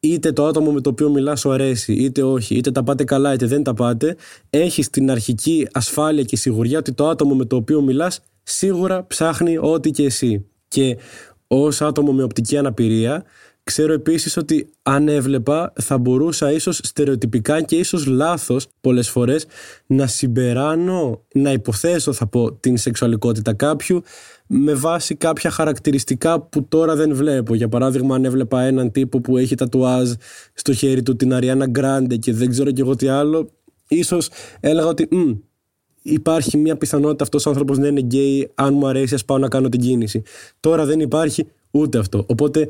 είτε 0.00 0.32
το 0.32 0.46
άτομο 0.46 0.72
με 0.72 0.80
το 0.80 0.90
οποίο 0.90 1.10
μιλάς 1.10 1.40
σου 1.40 1.52
αρέσει, 1.52 1.92
είτε 1.92 2.22
όχι, 2.22 2.54
είτε 2.54 2.70
τα 2.70 2.82
πάτε 2.82 3.04
καλά, 3.04 3.32
είτε 3.32 3.46
δεν 3.46 3.62
τα 3.62 3.74
πάτε, 3.74 4.16
έχεις 4.50 4.90
την 4.90 5.10
αρχική 5.10 5.68
ασφάλεια 5.72 6.22
και 6.22 6.36
σιγουριά 6.36 6.78
ότι 6.78 6.92
το 6.92 7.08
άτομο 7.08 7.34
με 7.34 7.44
το 7.44 7.56
οποίο 7.56 7.80
μιλάς 7.80 8.20
σίγουρα 8.42 9.06
ψάχνει 9.06 9.58
ό,τι 9.60 9.90
και 9.90 10.04
εσύ. 10.04 10.46
Και 10.68 10.98
ως 11.46 11.82
άτομο 11.82 12.12
με 12.12 12.22
οπτική 12.22 12.56
αναπηρία, 12.56 13.24
ξέρω 13.64 13.92
επίσης 13.92 14.36
ότι 14.36 14.70
αν 14.82 15.08
έβλεπα 15.08 15.72
θα 15.80 15.98
μπορούσα 15.98 16.52
ίσως 16.52 16.80
στερεοτυπικά 16.82 17.62
και 17.62 17.76
ίσως 17.76 18.06
λάθος 18.06 18.66
πολλές 18.80 19.08
φορές 19.10 19.46
να 19.86 20.06
συμπεράνω, 20.06 21.24
να 21.34 21.52
υποθέσω 21.52 22.12
θα 22.12 22.26
πω 22.26 22.52
την 22.52 22.76
σεξουαλικότητα 22.76 23.52
κάποιου 23.52 24.02
με 24.54 24.74
βάση 24.74 25.14
κάποια 25.14 25.50
χαρακτηριστικά 25.50 26.40
που 26.40 26.64
τώρα 26.68 26.96
δεν 26.96 27.14
βλέπω. 27.14 27.54
Για 27.54 27.68
παράδειγμα 27.68 28.14
αν 28.14 28.24
έβλεπα 28.24 28.60
έναν 28.62 28.90
τύπο 28.90 29.20
που 29.20 29.36
έχει 29.36 29.54
τατουάζ 29.54 30.12
στο 30.54 30.72
χέρι 30.72 31.02
του 31.02 31.16
την 31.16 31.34
Αριάννα 31.34 31.66
Γκράντε 31.66 32.16
και 32.16 32.32
δεν 32.32 32.50
ξέρω 32.50 32.70
κι 32.70 32.80
εγώ 32.80 32.96
τι 32.96 33.08
άλλο 33.08 33.50
ίσως 33.88 34.28
έλεγα 34.60 34.86
ότι 34.86 35.08
«Μμ, 35.10 35.32
υπάρχει 36.02 36.56
μια 36.56 36.76
πιθανότητα 36.76 37.24
αυτός 37.24 37.46
ο 37.46 37.48
άνθρωπος 37.48 37.78
να 37.78 37.86
είναι 37.86 38.00
γκέι 38.00 38.50
αν 38.54 38.74
μου 38.74 38.86
αρέσει 38.86 39.14
ας 39.14 39.24
πάω 39.24 39.38
να 39.38 39.48
κάνω 39.48 39.68
την 39.68 39.80
κίνηση. 39.80 40.22
Τώρα 40.60 40.84
δεν 40.84 41.00
υπάρχει 41.00 41.46
ούτε 41.70 41.98
αυτό. 41.98 42.24
Οπότε 42.28 42.68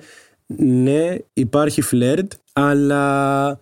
ναι 0.56 1.16
υπάρχει 1.32 1.80
φλερτ 1.80 2.32
αλλά 2.52 3.58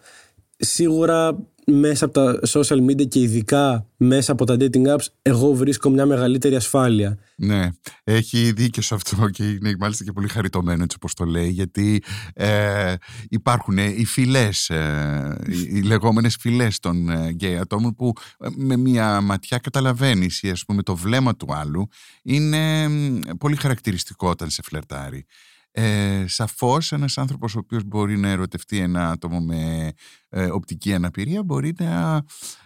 σίγουρα 0.56 1.38
μέσα 1.70 2.04
από 2.04 2.14
τα 2.14 2.40
social 2.48 2.90
media 2.90 3.08
και 3.08 3.20
ειδικά 3.20 3.86
μέσα 3.96 4.32
από 4.32 4.44
τα 4.44 4.56
dating 4.58 4.86
apps 4.86 5.06
εγώ 5.22 5.54
βρίσκω 5.54 5.90
μια 5.90 6.06
μεγαλύτερη 6.06 6.56
ασφάλεια. 6.56 7.18
Ναι, 7.36 7.68
έχει 8.04 8.52
δίκιο 8.52 8.82
σε 8.82 8.94
αυτό 8.94 9.28
και 9.28 9.44
είναι 9.44 9.74
μάλιστα 9.78 10.04
και 10.04 10.12
πολύ 10.12 10.28
χαριτωμένο 10.28 10.82
έτσι 10.82 10.96
όπως 11.00 11.14
το 11.14 11.24
λέει 11.24 11.48
γιατί 11.48 12.02
ε, 12.34 12.94
υπάρχουν 13.28 13.78
ε, 13.78 13.84
οι 13.84 14.04
φυλές, 14.04 14.68
ε, 14.68 15.38
οι, 15.46 15.76
οι 15.76 15.82
λεγόμενες 15.82 16.36
φυλές 16.40 16.78
των 16.80 17.10
ε, 17.10 17.30
γκέι 17.30 17.56
ατόμων 17.56 17.94
που 17.94 18.12
ε, 18.38 18.48
με 18.56 18.76
μία 18.76 19.20
ματιά 19.20 19.58
καταλαβαίνεις 19.58 20.42
ή 20.42 20.50
ας 20.50 20.64
πούμε 20.64 20.82
το 20.82 20.96
βλέμμα 20.96 21.36
του 21.36 21.46
άλλου 21.50 21.88
είναι 22.22 22.88
μ, 22.88 23.18
πολύ 23.38 23.56
χαρακτηριστικό 23.56 24.28
όταν 24.28 24.50
σε 24.50 24.62
φλερτάρει. 24.62 25.26
Ε, 25.72 26.24
σαφώς 26.26 26.92
ένας 26.92 27.18
άνθρωπος 27.18 27.54
ο 27.54 27.58
οποίος 27.58 27.84
μπορεί 27.84 28.18
να 28.18 28.28
ερωτευτεί 28.28 28.78
ένα 28.78 29.10
άτομο 29.10 29.40
με 29.40 29.92
ε, 30.28 30.44
οπτική 30.44 30.94
αναπηρία 30.94 31.42
μπορεί 31.42 31.74
να, 31.78 32.24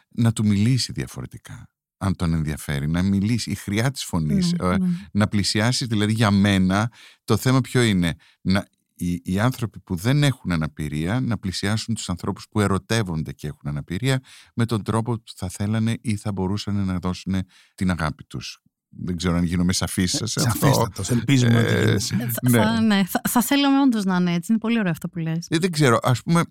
να 0.09 0.33
του 0.33 0.47
μιλήσει 0.47 0.93
διαφορετικά 0.93 1.69
αν 2.05 2.17
τον 2.17 2.35
ενδιαφέρει, 2.35 2.89
να 2.89 3.03
μιλήσει 3.03 3.51
η 3.51 3.55
χρειά 3.55 3.91
της 3.91 4.05
φωνής 4.05 4.53
Ναι, 4.53 4.69
ε, 4.69 4.79
ναι. 4.79 4.87
να 5.13 5.29
πλησιάσεις, 5.29 5.87
δηλαδή 5.87 6.13
για 6.13 6.31
μένα 6.31 6.93
το 7.25 7.37
θέμα 7.37 7.61
ποιο 7.61 7.83
είναι 7.83 8.15
να, 8.41 8.67
οι, 8.95 9.21
οι 9.25 9.39
άνθρωποι 9.39 9.81
που 9.81 9.95
δεν 9.95 10.23
έχουν 10.23 10.53
αναπηρία 10.53 11.21
να 11.21 11.39
πλησιάσουν 11.39 11.95
τους 11.95 12.09
ανθρώπους 12.09 12.47
που 12.51 12.61
ερωτεύονται 12.61 13.33
και 13.33 13.47
έχουν 13.47 13.61
αναπηρία 13.65 14.21
με 14.55 14.67
τον 14.67 14.83
τρόπο 14.83 15.13
που 15.13 15.33
θα 15.37 15.49
θέλανε 15.49 15.99
ή 16.01 16.17
θα 16.17 16.33
μπορούσαν 16.33 16.85
να 16.85 16.99
δώσουν 16.99 17.35
την 17.75 17.91
αγάπη 17.91 18.25
τους. 18.25 18.63
Δεν 18.97 19.17
ξέρω 19.17 19.37
αν 19.37 19.45
γίνομαι 19.45 19.73
σαφής 19.73 20.11
σε 20.11 20.25
αυτό. 20.25 20.41
Σαφέστατος. 20.41 21.11
Ελπίζουμε 21.11 21.59
ότι 21.59 21.73
Ε, 21.73 21.81
γίνεσαι. 21.85 22.15
Ε, 22.15 22.29
Θα, 22.29 22.51
ναι. 22.51 22.59
θα, 22.59 22.81
ναι, 22.81 23.05
θα, 23.05 23.21
θα 23.29 23.43
θέλαμε 23.43 23.81
όντως 23.81 24.05
να 24.05 24.17
είναι 24.17 24.35
έτσι. 24.35 24.53
Είναι 24.53 24.61
πολύ 24.61 24.79
ωραίο 24.79 24.91
αυτό 24.91 25.09
που 25.09 25.19
λες. 25.19 25.47
Ε, 25.51 25.59
δεν 25.59 25.71
ξέρω, 25.71 25.99
ας 26.03 26.23
πούμε 26.23 26.43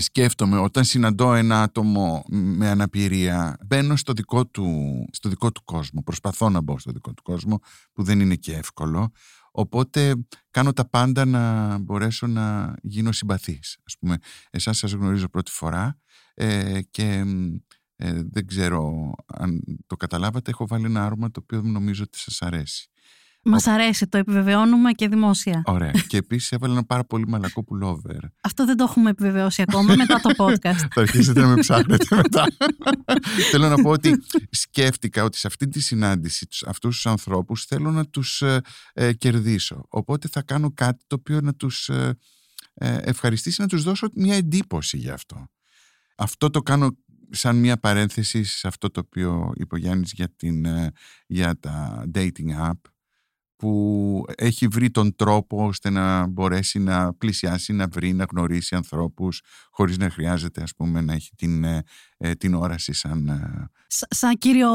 σκέφτομαι 0.00 0.58
όταν 0.58 0.84
συναντώ 0.84 1.34
ένα 1.34 1.62
άτομο 1.62 2.24
με 2.28 2.68
αναπηρία 2.68 3.56
μπαίνω 3.66 3.96
στο 3.96 4.12
δικό 4.12 4.46
του, 4.46 5.04
στο 5.12 5.28
δικό 5.28 5.52
του 5.52 5.64
κόσμο, 5.64 6.02
προσπαθώ 6.02 6.50
να 6.50 6.60
μπω 6.60 6.78
στο 6.78 6.92
δικό 6.92 7.14
του 7.14 7.22
κόσμο 7.22 7.58
που 7.92 8.02
δεν 8.02 8.20
είναι 8.20 8.34
και 8.34 8.54
εύκολο 8.54 9.10
οπότε 9.50 10.14
κάνω 10.50 10.72
τα 10.72 10.88
πάντα 10.88 11.24
να 11.24 11.78
μπορέσω 11.78 12.26
να 12.26 12.74
γίνω 12.82 13.12
συμπαθής 13.12 13.78
ας 13.84 13.96
πούμε 13.98 14.16
εσάς 14.50 14.78
σας 14.78 14.92
γνωρίζω 14.92 15.28
πρώτη 15.28 15.50
φορά 15.50 15.98
ε, 16.34 16.80
και 16.90 17.24
ε, 18.00 18.22
δεν 18.30 18.46
ξέρω 18.46 19.12
αν 19.26 19.62
το 19.86 19.96
καταλάβατε 19.96 20.50
έχω 20.50 20.66
βάλει 20.66 20.84
ένα 20.84 21.04
άρωμα 21.04 21.30
το 21.30 21.40
οποίο 21.42 21.62
νομίζω 21.62 22.02
ότι 22.02 22.18
σας 22.18 22.42
αρέσει 22.42 22.90
Μας 23.42 23.66
αρέσει, 23.66 24.06
το 24.06 24.18
επιβεβαιώνουμε 24.18 24.92
και 24.92 25.08
δημόσια. 25.08 25.62
Ωραία. 25.64 25.90
και 26.06 26.16
επίσης 26.16 26.52
έβαλα 26.52 26.72
ένα 26.72 26.84
πάρα 26.84 27.04
πολύ 27.04 27.28
μαλακό 27.28 27.64
pullover 27.68 28.18
Αυτό 28.40 28.64
δεν 28.64 28.76
το 28.76 28.84
έχουμε 28.88 29.10
επιβεβαιώσει 29.10 29.62
ακόμα 29.62 29.94
μετά 29.94 30.20
το 30.20 30.30
podcast. 30.44 30.88
Θα 30.94 31.00
αρχίσετε 31.00 31.40
να 31.40 31.46
με 31.46 31.56
ψάχνετε 31.56 32.16
μετά. 32.16 32.46
θέλω 33.50 33.68
να 33.68 33.74
πω 33.74 33.90
ότι 33.90 34.22
σκέφτηκα 34.50 35.24
ότι 35.24 35.38
σε 35.38 35.46
αυτή 35.46 35.68
τη 35.68 35.80
συνάντηση 35.80 36.46
τους, 36.46 36.62
αυτούς 36.62 36.94
τους 36.94 37.06
ανθρώπους 37.06 37.64
θέλω 37.64 37.90
να 37.90 38.06
τους 38.06 38.42
ε, 38.42 38.60
ε, 38.92 39.12
κερδίσω. 39.12 39.84
Οπότε 39.88 40.28
θα 40.28 40.42
κάνω 40.42 40.72
κάτι 40.74 41.04
το 41.06 41.16
οποίο 41.18 41.40
να 41.40 41.54
τους 41.54 41.88
ε, 41.88 42.16
ε, 42.74 42.96
ευχαριστήσει, 42.96 43.60
να 43.60 43.66
τους 43.66 43.82
δώσω 43.82 44.08
μια 44.14 44.36
εντύπωση 44.36 44.96
για 44.96 45.14
αυτό. 45.14 45.48
Αυτό 46.16 46.50
το 46.50 46.62
κάνω 46.62 46.96
σαν 47.30 47.56
μια 47.56 47.78
παρένθεση 47.78 48.44
σε 48.44 48.68
αυτό 48.68 48.90
το 48.90 49.00
οποίο 49.06 49.52
είπε 49.54 49.74
ο 49.74 49.78
Γιάννης 49.78 50.12
για, 50.12 50.28
την, 50.36 50.64
ε, 50.64 50.92
για 51.26 51.58
τα 51.60 52.04
dating 52.14 52.70
app 52.70 52.80
που 53.56 54.24
έχει 54.36 54.66
βρει 54.66 54.90
τον 54.90 55.16
τρόπο 55.16 55.66
ώστε 55.66 55.90
να 55.90 56.26
μπορέσει 56.26 56.78
να 56.78 57.14
πλησιάσει, 57.14 57.72
να 57.72 57.88
βρει, 57.88 58.12
να 58.12 58.26
γνωρίσει 58.30 58.74
ανθρώπους 58.74 59.42
χωρίς 59.70 59.98
να 59.98 60.10
χρειάζεται 60.10 60.62
ας 60.62 60.74
πούμε 60.74 61.00
να 61.00 61.12
έχει 61.12 61.30
την 61.36 61.64
ε, 62.18 62.28
ε, 62.28 62.34
την 62.34 62.54
όραση 62.54 62.92
σαν... 62.92 63.28
ε, 63.28 63.70
σαν 64.10 64.38
κύριο 64.38 64.70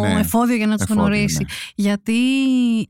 Ναι, 0.00 0.20
εφόδιο 0.20 0.56
για 0.56 0.66
να 0.66 0.74
τους 0.76 0.82
εφόδιο, 0.84 1.02
γνωρίσει. 1.02 1.38
ναι. 1.42 1.48
Γιατί 1.74 2.14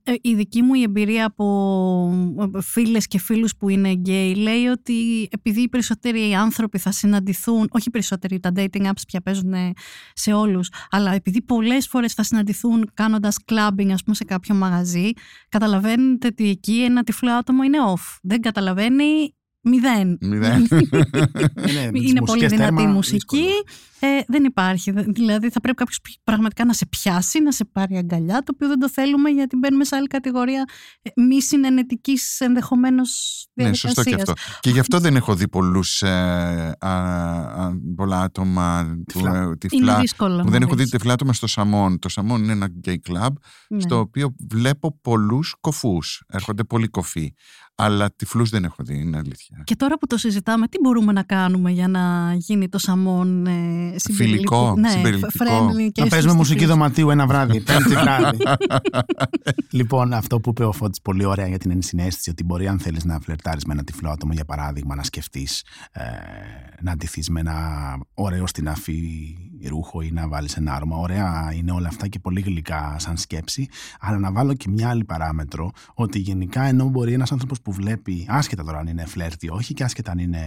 ε, 0.03 0.13
η 0.21 0.35
δική 0.35 0.63
μου 0.63 0.75
η 0.75 0.83
εμπειρία 0.83 1.27
από 1.27 2.47
ε, 2.55 2.61
φίλες 2.61 3.07
και 3.07 3.19
φίλους 3.19 3.57
που 3.57 3.69
είναι 3.69 3.91
γκέι 3.93 4.35
λέει 4.35 4.67
ότι 4.67 5.29
επειδή 5.31 5.61
οι 5.61 5.69
περισσότεροι 5.69 6.35
άνθρωποι 6.35 6.79
θα 6.79 6.93
συναντηθούν, 6.93 7.69
όχι 7.71 7.89
οι 7.89 7.91
περισσότεροι, 7.91 8.41
τα 8.41 8.53
dating 8.57 8.85
apps 8.87 9.03
πια 9.07 9.21
παίζουν 9.21 9.53
ε, 9.53 9.73
σε 10.13 10.33
όλους, 10.33 10.69
αλλά 10.91 11.13
επειδή 11.15 11.43
πολλές 11.43 11.87
φορές 11.89 12.13
θα 12.13 12.23
συναντηθούν 12.23 12.91
κάνοντας 12.95 13.39
clubbing 13.47 13.91
ας 13.93 14.03
πούμε 14.03 14.17
σε 14.17 14.25
κάποιο 14.25 14.55
μαγαζί, 14.55 15.11
καταλαβαίνετε 15.49 16.27
ότι 16.27 16.49
εκεί 16.49 16.83
ένα 16.83 17.03
τυφλό 17.03 17.33
άτομο 17.33 17.63
είναι 17.63 17.79
off. 17.95 18.17
Δεν 18.23 18.41
καταλαβαίνει 18.41 19.35
μηδέν. 19.69 20.19
Μηδέν. 20.21 20.67
Ναι, 21.73 21.85
με 21.85 21.99
τις 21.99 22.11
είναι 22.11 22.21
πολύ 22.21 22.21
μουσικές 22.21 22.51
δυνατή 22.51 22.57
τέρμα, 22.75 22.83
η 22.83 22.87
μουσική. 22.87 23.37
δύσκολο. 23.37 23.53
Ε, 24.01 24.07
δεν 24.27 24.45
υπάρχει. 24.45 24.91
Δε- 24.91 25.03
Δηλαδή 25.03 25.51
θα 25.51 25.61
πρέπει 25.61 25.77
κάποιος 25.77 26.01
πραγματικά 26.25 26.65
να 26.65 26.73
σε 26.73 26.87
πιάσει, 26.87 27.43
να 27.43 27.53
σε 27.53 27.65
πάρει 27.65 27.97
αγκαλιά, 27.97 28.39
το 28.39 28.53
οποίο 28.55 28.69
δεν 28.69 28.79
το 28.79 28.91
θέλουμε 28.91 29.31
γιατί 29.31 29.57
μπαίνουμε 29.57 29.85
σε 29.85 29.97
άλλη 29.97 30.07
κατηγορία 30.07 30.65
ε, 31.03 31.11
μη 31.23 31.43
συνενετικής 31.43 32.41
ενδεχομένως 32.41 33.45
Ναι, 33.55 33.65
διαδικασία. 33.65 33.89
σωστό 33.95 34.11
και 34.11 34.15
αυτό. 34.15 34.33
Και 34.61 34.71
γι' 34.71 34.79
αυτό 34.79 34.99
δεν 35.01 35.17
έχω 35.17 35.35
δει 35.35 35.49
πολλούς, 35.49 36.03
ε, 36.03 36.09
α, 36.79 36.91
α, 36.91 37.71
πολλά 37.97 38.21
άτομα 38.21 38.95
που, 38.97 39.03
Τυφλά. 39.13 39.37
ε, 39.37 39.43
Είναι 39.43 39.57
τυφλά, 39.57 40.01
δύσκολο. 40.01 40.37
που 40.43 40.51
δεν 40.51 40.61
να 40.61 40.67
έχω 40.67 40.75
δει 40.75 40.81
βρεις. 40.81 40.91
τυφλά 40.91 41.13
άτομα 41.13 41.33
στο 41.33 41.47
Σαμόν. 41.47 41.99
Το 41.99 42.09
Σαμόν 42.09 42.43
είναι 42.43 42.53
ένα 42.53 42.69
gay 42.87 42.97
club 43.11 43.29
Ναι. 43.69 43.81
στο 43.81 43.99
οποίο 43.99 44.35
βλέπω 44.51 44.99
πολλούς 45.03 45.55
κοφούς. 45.61 46.23
Έρχονται 46.29 46.65
πολλοί 46.65 46.89
κοφοί. 46.89 47.33
Αλλά 47.79 48.13
τυφλούς 48.17 48.51
δεν 48.51 48.65
έχω 48.65 48.77
δει, 48.85 48.99
είναι 49.01 49.17
αλήθεια. 49.17 49.63
Και 49.65 49.77
τώρα 49.77 49.99
που 49.99 50.07
το 50.07 50.17
συζητάμε, 50.17 50.69
τι 50.69 50.79
μπορούμε 50.83 51.13
να 51.13 51.23
κάνουμε 51.23 51.71
για 51.71 51.89
να 51.89 52.35
γίνει 52.37 52.69
το 52.69 52.79
σαμόν 52.79 53.47
ε, 53.47 53.51
Φιλικό, 53.53 53.97
συμπεριληπτικό- 53.97 54.75
ναι, 54.79 54.89
συμπεριληπτικό. 54.91 55.45
friendly 55.45 55.89
και 55.93 56.03
Να 56.03 56.09
παίζουμε 56.09 56.21
στους 56.33 56.35
μουσική 56.35 56.59
τυφλούς. 56.59 56.77
δωματίου 56.77 57.11
ένα 57.11 57.27
βράδυ, 57.27 57.61
πέμπτη 57.67 57.95
βράδυ. 57.95 58.39
λοιπόν, 59.71 60.13
αυτό 60.13 60.41
που 60.41 60.51
είπε 60.51 60.65
ο 60.65 60.73
Φώτης 60.73 61.01
πολύ 61.01 61.25
ωραία 61.25 61.47
για 61.47 61.59
την 61.59 61.71
ενσυναίσθηση, 61.71 62.31
ότι 62.31 62.45
μπορεί 62.45 62.69
αν 62.69 62.79
θέλεις 62.79 63.05
να 63.05 63.19
φλερτάρεις 63.21 63.65
με 63.65 63.73
ένα 63.73 63.85
τυφλό 63.85 64.11
άτομο, 64.11 64.33
για 64.33 64.45
παράδειγμα, 64.45 64.95
να 64.95 65.03
σκεφτείς 65.03 65.65
ε, 65.93 66.03
να 66.81 66.93
αντιθείς 66.93 67.31
με 67.31 67.41
ένα 67.41 67.55
ωραίο 68.15 68.47
στην 68.47 68.69
αφή 68.69 69.01
ρούχο 69.69 70.01
ή 70.01 70.11
να 70.13 70.29
βάλεις 70.29 70.57
ένα 70.57 70.73
άρωμα. 70.75 70.97
Ωραία 70.97 71.53
είναι 71.57 71.73
όλα 71.73 71.89
αυτά 71.89 72.09
και 72.09 72.19
πολύ 72.19 72.41
γλυκά 72.41 72.95
σαν 72.99 73.17
σκέψη, 73.17 73.69
αλλά 74.01 74.19
να 74.19 74.33
βάλω 74.33 74.55
και 74.55 74.69
μια 74.69 74.89
άλλη 74.89 75.05
παράμετρο, 75.05 75.71
ότι 75.95 76.19
γενικά 76.19 76.63
ενώ 76.63 76.89
μπορεί 76.89 77.13
ένας 77.13 77.33
άνθρωπος 77.33 77.61
που 77.67 77.73
βλέπει, 77.73 78.27
άσχετα 78.29 78.65
τώρα 78.65 78.79
αν 78.79 78.87
είναι 78.87 79.07
φλερτ 79.07 79.43
ή 79.43 79.49
όχι 79.51 79.75
και 79.75 79.85
άσχετα 79.85 80.11
αν 80.11 80.19
είναι 80.19 80.41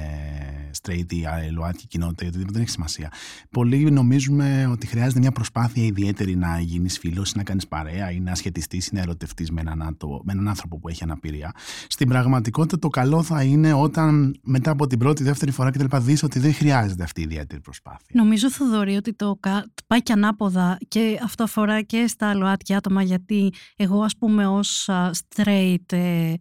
straight 0.81 1.11
ή 1.13 1.21
ΛΟΑΤΚΙ 1.51 1.87
κοινότητα 1.87 2.23
ή 2.25 2.27
οτιδήποτε, 2.27 2.53
δεν 2.53 2.61
έχει 2.61 2.71
σημασία. 2.71 3.11
Πολλοί 3.51 3.91
νομίζουμε 3.91 4.67
ότι 4.71 4.87
χρειάζεται 4.87 5.19
μια 5.19 5.31
προσπάθεια 5.31 5.83
ιδιαίτερη 5.83 6.35
να 6.35 6.59
γίνεις 6.59 6.99
φίλος 6.99 7.31
ή 7.31 7.37
να 7.37 7.43
κάνεις 7.43 7.67
παρέα 7.67 8.11
ή 8.11 8.19
να 8.19 8.35
σχετιστείς 8.35 8.87
ή 8.87 8.89
να 8.93 8.99
ερωτευτείς 8.99 9.51
με, 9.51 9.61
έναν 9.61 9.81
άτο- 9.81 10.21
με 10.23 10.31
έναν 10.31 10.47
άνθρωπο 10.47 10.79
που 10.79 10.89
έχει 10.89 11.03
αναπηρία. 11.03 11.51
Στην 11.87 12.07
πραγματικότητα, 12.07 12.79
το 12.79 12.87
καλό 12.87 13.23
θα 13.23 13.43
είναι 13.43 13.73
όταν 13.73 14.39
μετά 14.43 14.71
από 14.71 14.87
την 14.87 14.99
πρώτη, 14.99 15.23
δεύτερη 15.23 15.51
φορά 15.51 15.69
κτλ. 15.71 15.97
δεις 15.97 16.23
ότι 16.23 16.39
δεν 16.39 16.53
χρειάζεται 16.53 17.03
αυτή 17.03 17.21
η 17.21 17.23
ιδιαίτερη 17.23 17.61
προσπάθεια. 17.61 18.07
Νομίζω, 18.13 18.51
Θοδωρή, 18.51 18.95
ότι 18.95 19.13
το 19.13 19.37
κα- 19.39 19.65
το 19.73 19.83
πάει 19.87 20.01
και 20.03 20.13
ανάποδα 20.13 20.77
και 20.87 21.19
αυτό 21.23 21.43
αφορά 21.43 21.81
και 21.81 22.07
στα 22.07 22.33
ΛΟΑΤΚΙ 22.35 22.73
άτομα 22.73 23.01
γιατί 23.01 23.53
εγώ 23.75 24.01
ας 24.01 24.17
πούμε 24.17 24.47
ως 24.47 24.89
α, 24.89 25.09
straight 25.35 25.91
ε, 25.91 26.33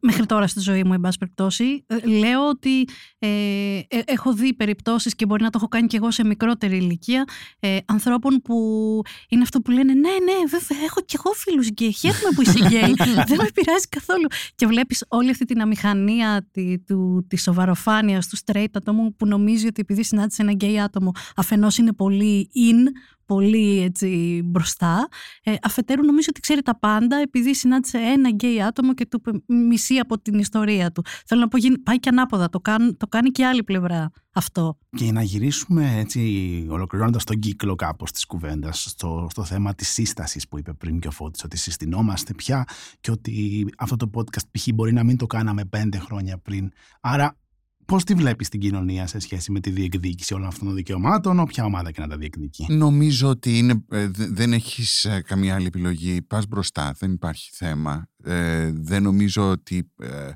μέχρι 0.00 0.26
τώρα 0.26 0.46
στη 0.46 0.60
ζωή 0.60 0.84
μου, 0.84 0.92
εν 0.92 1.00
πάση 1.00 1.18
περιπτώσει, 1.18 1.84
ε, 1.86 2.06
λέω 2.06 2.48
ότι 2.48 2.88
ε, 3.18 3.28
ε, 3.88 4.02
έχω 4.04 4.32
δει 4.34 4.54
περιπτώσεις 4.54 5.14
και 5.14 5.26
μπορεί 5.26 5.42
να 5.42 5.50
το 5.50 5.58
έχω 5.60 5.68
κάνει 5.68 5.86
και 5.86 5.96
εγώ 5.96 6.10
σε 6.10 6.24
μικρότερη 6.24 6.76
ηλικία 6.76 7.24
ε, 7.60 7.76
ανθρώπων 7.84 8.40
που 8.42 8.56
είναι 9.28 9.42
αυτό 9.42 9.60
που 9.60 9.70
λένε 9.70 9.92
ναι, 9.92 10.08
ναι, 10.08 10.38
βέβαια, 10.48 10.84
έχω 10.84 11.00
και 11.04 11.18
εγώ 11.24 11.34
φίλους 11.34 11.68
γκέι, 11.68 11.92
χαίρομαι 11.92 12.30
που 12.34 12.42
είσαι 12.42 12.66
γκέι, 12.66 12.94
δεν 13.30 13.38
με 13.42 13.48
πειράζει 13.54 13.86
καθόλου. 13.88 14.26
Και 14.54 14.66
βλέπεις 14.66 15.04
όλη 15.08 15.30
αυτή 15.30 15.44
την 15.44 15.60
αμηχανία 15.60 16.48
τη, 16.50 16.78
του, 16.78 17.26
της 17.28 17.42
σοβαροφάνειας 17.42 18.28
του 18.28 18.36
straight 18.44 18.72
ατόμου 18.72 19.14
που 19.16 19.26
νομίζει 19.26 19.66
ότι 19.66 19.80
επειδή 19.80 20.04
συνάντησε 20.04 20.42
ένα 20.42 20.52
γκέι 20.52 20.80
άτομο 20.80 21.12
αφενός 21.36 21.78
είναι 21.78 21.92
πολύ 21.92 22.50
in, 22.54 22.88
πολύ 23.32 23.82
έτσι 23.82 24.40
μπροστά. 24.44 25.08
Ε, 25.42 25.54
αφετέρου 25.62 26.04
νομίζω 26.04 26.26
ότι 26.30 26.40
ξέρει 26.40 26.62
τα 26.62 26.78
πάντα 26.78 27.16
επειδή 27.16 27.54
συνάντησε 27.54 27.98
ένα 27.98 28.28
γκέι 28.28 28.62
άτομο 28.62 28.94
και 28.94 29.06
του 29.06 29.22
είπε 29.24 29.54
μισή 29.54 29.94
από 29.98 30.20
την 30.20 30.38
ιστορία 30.38 30.92
του. 30.92 31.04
Θέλω 31.26 31.40
να 31.40 31.48
πω 31.48 31.56
γίνει- 31.56 31.78
πάει 31.78 32.00
και 32.00 32.08
ανάποδα, 32.08 32.48
το, 32.48 32.60
κάν- 32.60 32.96
το 32.98 33.06
κάνει 33.06 33.30
και 33.30 33.46
άλλη 33.46 33.64
πλευρά 33.64 34.10
αυτό. 34.32 34.78
Και 34.96 35.12
να 35.12 35.22
γυρίσουμε 35.22 35.98
έτσι, 35.98 36.20
ολοκληρώνοντας 36.70 37.24
τον 37.24 37.38
κύκλο 37.38 37.74
κάπως 37.74 38.10
της 38.12 38.26
κουβέντας, 38.26 38.82
στο, 38.82 39.26
στο 39.30 39.44
θέμα 39.44 39.74
της 39.74 39.88
σύστασης 39.88 40.48
που 40.48 40.58
είπε 40.58 40.72
πριν 40.72 41.00
και 41.00 41.08
ο 41.08 41.10
Φώτης, 41.10 41.44
ότι 41.44 41.56
συστηνόμαστε 41.56 42.34
πια 42.34 42.64
και 43.00 43.10
ότι 43.10 43.66
αυτό 43.78 43.96
το 43.96 44.10
podcast 44.14 44.46
π.χ. 44.50 44.66
μπορεί 44.74 44.92
να 44.92 45.04
μην 45.04 45.16
το 45.16 45.26
κάναμε 45.26 45.64
πέντε 45.64 45.98
χρόνια 45.98 46.38
πριν. 46.38 46.70
Άρα, 47.00 47.36
πώς 47.86 48.04
τη 48.04 48.14
βλέπεις 48.14 48.48
την 48.48 48.60
κοινωνία 48.60 49.06
σε 49.06 49.18
σχέση 49.18 49.52
με 49.52 49.60
τη 49.60 49.70
διεκδίκηση 49.70 50.34
όλων 50.34 50.46
αυτών 50.46 50.66
των 50.66 50.76
δικαιωμάτων, 50.76 51.38
όποια 51.38 51.64
ομάδα 51.64 51.90
και 51.90 52.00
να 52.00 52.08
τα 52.08 52.16
διεκδικεί; 52.16 52.66
Νομίζω 52.68 53.28
ότι 53.28 53.58
είναι, 53.58 53.84
ε, 53.90 54.06
δε- 54.08 54.26
δεν 54.30 54.52
έχεις 54.52 55.04
ε, 55.04 55.22
καμία 55.26 55.54
άλλη 55.54 55.66
επιλογή. 55.66 56.22
Πας 56.22 56.46
μπροστά, 56.46 56.94
δεν 56.98 57.12
υπάρχει 57.12 57.50
θέμα. 57.54 58.08
Ε, 58.24 58.70
δεν 58.74 59.02
νομίζω 59.02 59.50
ότι 59.50 59.90
ε, 60.02 60.30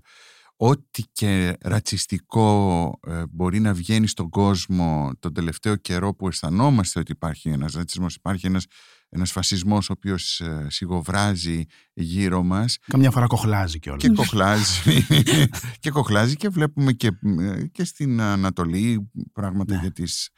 ό,τι 0.56 1.02
και 1.12 1.56
ρατσιστικό 1.60 2.90
ε, 3.06 3.22
μπορεί 3.30 3.60
να 3.60 3.72
βγαίνει 3.74 4.06
στον 4.06 4.28
κόσμο 4.28 5.10
τον 5.18 5.34
τελευταίο 5.34 5.76
καιρό 5.76 6.14
που 6.14 6.28
αισθανόμαστε 6.28 6.98
ότι 7.00 7.12
υπάρχει 7.12 7.48
ένας 7.48 7.72
ρατσισμός, 7.72 8.14
υπάρχει 8.14 8.46
ένας, 8.46 8.64
ένας 9.08 9.32
φασισμός 9.32 9.88
ο 9.90 9.92
οποίος 9.96 10.40
ε, 10.40 10.66
σιγοβράζει 10.70 11.64
γύρω 11.92 12.42
μας 12.42 12.78
Καμιά 12.86 13.10
φορά 13.10 13.26
κοχλάζει 13.26 13.78
κιόλας. 13.78 14.02
και 14.02 14.08
κοχλάζει 14.08 15.04
και 15.80 15.90
κοχλάζει 15.90 16.36
και 16.36 16.48
βλέπουμε 16.48 16.92
και, 16.92 17.10
ε, 17.40 17.66
και 17.66 17.84
στην 17.84 18.20
Ανατολή 18.20 19.10
πράγματα 19.32 19.74
Ναι. 19.74 19.80
για, 19.80 19.92
τις, 19.92 20.30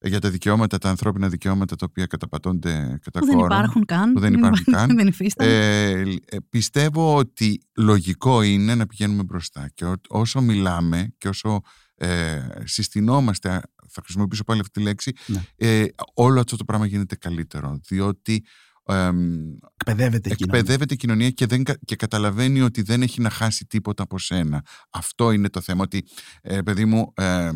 για 0.00 0.20
τα 0.20 0.30
δικαιώματα, 0.30 0.78
τα 0.78 0.88
ανθρώπινα 0.88 1.28
δικαιώματα 1.28 1.76
τα 1.76 1.86
οποία 1.88 2.06
καταπατώνται 2.06 2.98
κατά 3.02 3.18
Που 3.20 3.26
δεν 3.26 3.34
κόρον. 3.36 3.50
υπάρχουν 3.58 3.84
καν. 3.84 4.12
που 4.12 4.20
δεν 4.20 4.32
υπάρχουν 4.34 4.64
καν. 4.72 4.96
δεν 4.96 5.06
υφίστανται. 5.06 5.90
Ε, 5.90 6.00
ε, 6.00 6.36
πιστεύω 6.48 7.16
ότι 7.16 7.62
λογικό 7.76 8.42
είναι 8.42 8.74
να 8.74 8.86
πηγαίνουμε 8.86 9.22
μπροστά 9.22 9.68
και 9.74 9.84
ό- 9.84 10.00
όσο 10.08 10.40
μιλάμε 10.40 11.14
και 11.18 11.28
όσο 11.28 11.60
ε, 12.06 12.48
συστηνόμαστε, 12.64 13.48
θα 13.88 14.02
χρησιμοποιήσω 14.04 14.44
πάλι 14.44 14.60
αυτή 14.60 14.72
τη 14.72 14.80
λέξη, 14.86 15.12
Ναι. 15.26 15.42
ε, 15.56 15.86
όλο 16.14 16.40
αυτό 16.40 16.56
το 16.56 16.64
πράγμα 16.64 16.86
γίνεται 16.86 17.16
καλύτερο. 17.16 17.80
Διότι 17.88 18.44
εμ, 18.84 19.52
Εκπαιδεύεται 19.76 20.28
η 20.28 20.34
κοινωνία. 20.34 20.58
εκπαιδεύεται 20.58 20.94
η 20.94 20.96
κοινωνία 20.96 21.30
και, 21.30 21.46
δεν, 21.46 21.62
κα- 21.64 21.78
και 21.84 21.96
καταλαβαίνει 21.96 22.60
ότι 22.60 22.82
δεν 22.82 23.02
έχει 23.02 23.20
να 23.20 23.30
χάσει 23.30 23.66
τίποτα 23.66 24.02
από 24.02 24.18
σένα. 24.18 24.64
Αυτό 24.90 25.30
είναι 25.30 25.48
το 25.48 25.60
θέμα. 25.60 25.82
Ότι, 25.82 26.04
ε, 26.40 26.60
παιδί 26.62 26.84
μου, 26.84 27.12
ε, 27.16 27.50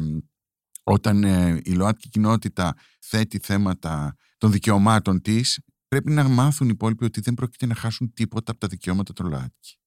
όταν 0.83 1.25
ε, 1.25 1.61
η 1.65 1.73
ΛΟΑΤΚΙ 1.73 2.09
κοινότητα 2.09 2.75
θέτει 3.01 3.39
θέματα 3.43 4.17
των 4.39 4.53
δικαιωμάτων 4.53 5.21
της, 5.23 5.61
πρέπει 5.89 6.11
να 6.13 6.29
μάθουν 6.29 6.67
οι 6.67 6.71
υπόλοιποι 6.75 7.05
ότι 7.05 7.21
δεν 7.21 7.35
πρόκειται 7.35 7.67
να 7.67 7.75
χάσουν 7.75 8.13
τίποτα 8.13 8.51
από 8.51 8.61
τα 8.61 8.67
δικαιώματα 8.69 9.13
των 9.13 9.27
ΛΟΑΤΚΙ. 9.29 9.79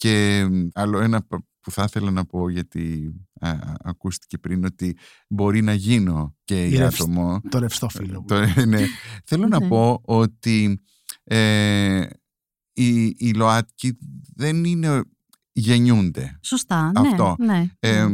Και 0.00 0.38
ε, 0.38 0.68
άλλο 0.72 0.98
ένα 1.00 1.20
π- 1.22 1.44
που 1.60 1.70
θα 1.70 1.82
ήθελα 1.86 2.10
να 2.10 2.24
πω, 2.24 2.48
γιατί 2.48 3.12
α, 3.40 3.48
α, 3.50 3.74
ακούστηκε 3.84 4.38
πριν, 4.38 4.64
ότι 4.64 4.96
μπορεί 5.28 5.62
να 5.62 5.74
γίνω 5.74 6.36
και 6.44 6.66
Η 6.66 6.76
ρευστ- 6.76 7.00
άτομο. 7.00 7.40
Το 7.48 7.58
ρευστό 7.58 7.88
φίλο. 7.88 8.24
Το, 8.26 8.40
ναι. 8.66 8.84
Θέλω 9.24 9.46
να 9.48 9.58
Ναι. 9.60 9.68
πω 9.68 10.00
ότι 10.04 10.80
ε, 11.24 12.06
οι, 12.72 13.04
οι 13.18 13.32
ΛΟΑΤΚΙ 13.34 13.98
δεν 14.34 14.64
είναι 14.64 15.02
γεννιούνται. 15.52 16.38
Σωστά. 16.42 16.92
αυτό. 16.94 17.36
Ναι, 17.38 17.46
ναι. 17.46 17.66
Ε, 17.78 18.08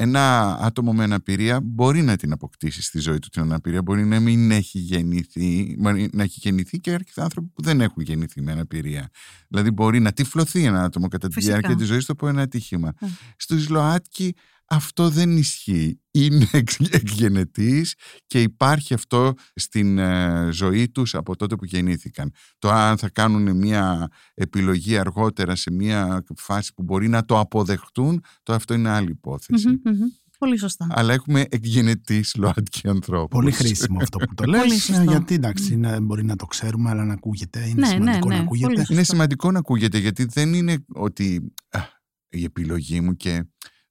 ένα 0.00 0.56
άτομο 0.60 0.92
με 0.92 1.04
αναπηρία 1.04 1.60
μπορεί 1.62 2.02
να 2.02 2.16
την 2.16 2.32
αποκτήσει 2.32 2.82
στη 2.82 2.98
ζωή 2.98 3.18
του 3.18 3.28
την 3.28 3.42
αναπηρία, 3.42 3.82
μπορεί 3.82 4.04
να 4.04 4.20
μην 4.20 4.50
έχει 4.50 4.78
γεννηθεί, 4.78 5.76
μπορεί 5.78 6.08
να 6.12 6.22
έχει 6.22 6.38
γεννηθεί 6.42 6.78
και 6.78 6.90
έρχεται 6.90 7.22
άνθρωποι 7.22 7.48
που 7.54 7.62
δεν 7.62 7.80
έχουν 7.80 8.02
γεννηθεί 8.02 8.42
με 8.42 8.52
αναπηρία. 8.52 9.08
Δηλαδή 9.48 9.70
μπορεί 9.70 10.00
να 10.00 10.12
τυφλωθεί 10.12 10.64
ένα 10.64 10.82
άτομο 10.82 11.08
κατά 11.08 11.28
τη 11.28 11.34
Φυσικά. 11.34 11.52
διάρκεια 11.52 11.76
της 11.76 11.86
ζωής 11.86 12.04
του 12.04 12.12
από 12.12 12.28
ένα 12.28 12.42
ατύχημα. 12.42 12.92
Ε. 13.00 13.06
Στους 13.36 13.68
ΛΟΑΤΚΙ 13.68 14.34
αυτό 14.70 15.08
δεν 15.08 15.36
ισχύει. 15.36 16.00
Είναι 16.10 16.48
εξ- 16.52 16.94
εκγενετής 16.94 17.94
και 18.26 18.42
υπάρχει 18.42 18.94
αυτό 18.94 19.32
στην 19.54 19.98
ε, 19.98 20.48
ζωή 20.52 20.88
τους 20.90 21.14
από 21.14 21.36
τότε 21.36 21.56
που 21.56 21.64
γεννήθηκαν. 21.64 22.30
Το 22.58 22.70
αν 22.70 22.98
θα 22.98 23.08
κάνουν 23.10 23.56
μια 23.56 24.08
επιλογή 24.34 24.98
αργότερα 24.98 25.56
σε 25.56 25.70
μια 25.70 26.22
φάση 26.36 26.72
που 26.74 26.82
μπορεί 26.82 27.08
να 27.08 27.24
το 27.24 27.38
αποδεχτούν, 27.38 28.22
το 28.42 28.52
αυτό 28.54 28.74
είναι 28.74 28.88
άλλη 28.88 29.10
υπόθεση. 29.10 29.68
Μμμ, 29.68 29.74
μμμ. 29.84 29.98
Πολύ 30.38 30.58
σωστά. 30.58 30.86
Αλλά 30.90 31.12
έχουμε 31.12 31.44
εκγενετής 31.48 32.34
ΛΟΑΤΚΙ 32.36 32.88
ανθρώπους. 32.88 33.28
Πολύ 33.40 33.52
χρήσιμο 33.52 33.98
αυτό 34.02 34.18
που 34.18 34.34
το 34.34 34.42
Πολύ 34.44 34.56
λες, 34.68 34.82
σωστό. 34.82 35.02
γιατί 35.02 35.34
εντάξει, 35.34 35.72
είναι- 35.72 36.00
μπορεί 36.00 36.24
να 36.24 36.36
το 36.36 36.46
ξέρουμε, 36.46 36.90
αλλά 36.90 37.04
να 37.04 37.12
ακούγεται, 37.12 37.60
είναι 37.68 37.80
Ναι, 37.80 37.86
σημαντικό 37.86 38.28
ναι, 38.28 38.34
να 38.34 38.40
ναι, 38.40 38.40
ακούγεται. 38.46 38.66
πολύ 38.66 38.76
Είναι 38.88 38.98
Σωστό. 38.98 39.12
σημαντικό 39.12 39.50
να 39.50 39.58
ακούγεται 39.58 39.98
γιατί 39.98 40.24
δεν 40.24 40.54
είναι 40.54 40.84
ότι 40.94 41.52
α, 41.70 41.80
η 42.28 42.44
επιλογή 42.44 43.00
μου 43.00 43.16
και 43.16 43.44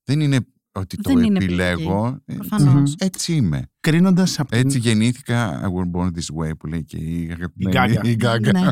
δεν 0.03 0.19
είναι 0.19 0.39
ότι 0.79 0.97
το 0.97 1.13
Δεν 1.13 1.23
είναι 1.23 1.37
επιλέγω. 1.37 2.21
ε, 2.25 2.33
Προφανώς. 2.33 2.95
Έτσι 2.97 3.33
είμαι. 3.33 3.69
Κρίνοντας 3.79 4.39
από, 4.39 4.49
την- 4.51 4.59
Έτσι 4.59 4.77
γεννήθηκα. 4.79 5.61
I 5.61 5.65
was 5.65 5.99
born 5.99 6.05
this 6.07 6.09
way 6.45 6.57
που 6.59 6.67
λέει 6.67 6.83
και 6.83 6.97
η 6.97 7.29
αγαπημένη 7.31 7.75
Γκάγκα. 7.77 8.09
η 8.09 8.15
Γκάγκα. 8.15 8.51
Ναι. 8.59 8.67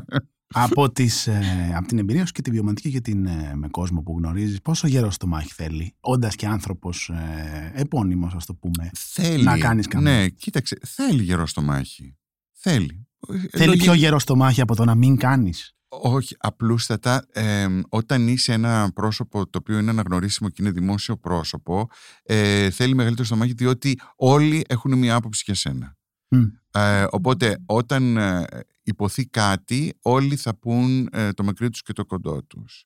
από, 0.54 0.92
τις, 0.92 1.28
ε, 1.28 1.74
από 1.76 1.88
την 1.88 1.98
εμπειρία 1.98 2.26
σου 2.26 2.32
και 2.32 2.42
τη 2.42 2.52
βιωματική 2.52 2.92
και 2.92 3.02
την, 3.02 3.26
ε, 3.26 3.52
με 3.56 3.68
κόσμο 3.68 4.02
που 4.02 4.16
γνωρίζεις, 4.18 4.62
πόσο 4.62 4.88
γερό 4.88 5.12
στο 5.12 5.28
μάχη 5.28 5.54
θέλει, 5.54 5.96
όντας 6.00 6.36
και 6.36 6.46
άνθρωπος 6.48 7.10
ε, 7.10 7.72
επώνυμος, 7.74 8.34
ας 8.34 8.46
το 8.46 8.54
πούμε. 8.56 8.90
Θέλει. 8.94 9.44
Να 9.44 9.58
κάνεις 9.58 9.88
καμία. 9.88 10.12
Ναι, 10.12 10.28
κοίταξε. 10.28 10.78
Θέλει 10.86 11.24
γερό 11.24 11.46
στο 11.48 11.62
μάχη. 11.62 12.18
Θέλει. 12.54 13.08
Ε, 13.30 13.58
Θέλει 13.58 13.66
λογι- 13.68 13.82
πιο 13.82 13.94
γερό 13.94 14.20
στο 14.20 14.36
μάχη 14.36 14.62
από 14.62 14.76
το 14.76 14.86
να 14.86 14.96
μην 14.96 15.16
κάνεις; 15.18 15.75
Όχι, 16.02 16.36
απλούστατα 16.40 17.26
ε, 17.32 17.68
όταν 17.90 18.28
είσαι 18.28 18.54
ένα 18.54 18.92
πρόσωπο 18.94 19.50
το 19.50 19.58
οποίο 19.58 19.80
είναι 19.80 19.90
αναγνωρίσιμο 19.90 20.50
και 20.50 20.62
είναι 20.62 20.72
δημόσιο 20.72 21.18
πρόσωπο 21.18 21.90
ε, 22.24 22.70
θέλει 22.70 22.96
μεγαλύτερο 22.96 23.28
στο 23.28 23.36
μάχη 23.36 23.54
διότι 23.54 24.00
όλοι 24.16 24.64
έχουν 24.68 24.98
μια 24.98 25.16
άποψη 25.16 25.44
για 25.46 25.56
σένα. 25.56 25.98
Μμ. 26.28 26.44
Ε, 26.72 27.06
οπότε 27.10 27.58
όταν 27.66 28.18
ε, 28.18 28.46
υποθεί 28.84 29.26
κάτι 29.26 29.98
όλοι 30.02 30.36
θα 30.36 30.56
πούν 30.56 31.10
ε, 31.12 31.32
το 31.32 31.44
μακρύ 31.44 31.70
τους 31.70 31.82
και 31.82 31.94
το 31.94 32.06
κοντό 32.06 32.44
τους. 32.44 32.86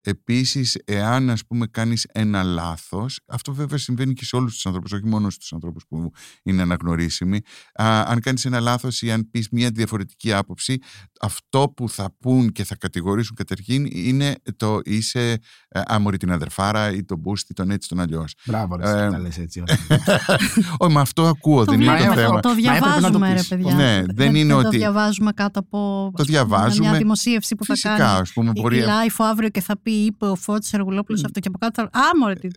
Επίσης, 0.00 0.78
εάν 0.84 1.30
ας 1.30 1.46
πούμε 1.46 1.66
κάνεις 1.66 2.06
ένα 2.12 2.42
λάθος, 2.42 3.20
αυτό 3.26 3.52
βέβαια 3.54 3.78
συμβαίνει 3.78 4.12
και 4.12 4.24
σε 4.24 4.36
όλους 4.36 4.52
τους 4.54 4.66
ανθρώπους, 4.66 4.92
όχι 4.92 5.06
μόνο 5.06 5.30
στους 5.30 5.52
ανθρώπους 5.52 5.84
που 5.88 6.10
είναι 6.42 6.62
αναγνωρίσιμοι, 6.62 7.40
α, 7.82 8.02
αν 8.06 8.20
κάνεις 8.20 8.44
ένα 8.44 8.60
λάθος 8.60 9.02
ή 9.02 9.10
αν 9.12 9.30
πεις 9.30 9.48
μια 9.50 9.70
διαφορετική 9.70 10.32
άποψη, 10.32 10.78
αυτό 11.20 11.72
που 11.76 11.88
θα 11.88 12.14
πούν 12.20 12.52
και 12.52 12.64
θα 12.64 12.76
κατηγορήσουν 12.76 13.36
καταρχήν 13.36 13.86
είναι 13.90 14.34
το 14.56 14.80
είσαι 14.84 15.32
ε, 15.68 15.80
άμορη 15.86 16.16
την 16.16 16.32
αδερφάρα 16.32 16.92
ή 16.92 17.04
τον 17.04 17.18
μπούστη, 17.18 17.54
τον 17.54 17.70
έτσι, 17.70 17.88
τον 17.88 18.00
αλλιώς. 18.00 18.34
Μπράβο, 18.46 18.76
ρε, 18.76 18.90
Ε, 18.90 19.04
ε, 19.04 19.10
τα 19.10 19.18
λες 19.18 19.38
έτσι. 19.38 19.62
όχι. 19.68 19.78
Όχι, 20.78 20.92
μα 20.92 21.00
αυτό 21.00 21.26
ακούω, 21.26 21.64
Το 21.64 21.70
δεν 21.72 21.80
είναι 21.80 21.90
το 21.90 21.96
βλέπουμε, 21.96 22.22
θέμα. 22.22 22.40
το 22.40 22.48
Μα 22.48 22.54
έπρεπε 22.76 23.00
να 23.00 23.10
το 23.10 23.18
διαβάζουμε, 23.18 23.28
ρε 23.28 23.34
πεις. 23.38 23.48
παιδιά. 23.48 23.74
Ναι, 23.74 24.02
δεν 24.14 24.34
είναι 24.34 24.52
το 24.52 24.58
ότι- 24.58 24.76
διαβάζουμε 24.76 25.32
κάτω 25.32 25.58
από 25.58 26.10
Το 26.16 26.22
ας 26.22 26.26
πούμε, 26.26 26.38
διαβάζουμε. 26.38 26.88
μια 26.88 26.98
δημοσίευση 26.98 27.54
που 27.54 27.64
Φυσικά, 27.64 27.90
θα 27.90 27.96
κάνεις 28.02 28.20
ας 28.20 28.32
πούμε, 28.32 28.50
η- 28.54 28.60
μπορεί... 28.60 28.78
η 28.78 28.82
Life 28.86 29.14
αύριο 29.18 29.48
και 29.48 29.60
θα 29.60 29.78
πει, 29.80 29.87
είπε 29.90 30.26
ο 30.26 30.34
Φώτης 30.34 30.72
Εργουλόπουλος 30.72 31.24
αυτό 31.24 31.40
και 31.40 31.48
από 31.48 31.58
κάτω. 31.58 31.82
Α, 31.82 32.16
μωρέ, 32.18 32.34
τι. 32.34 32.48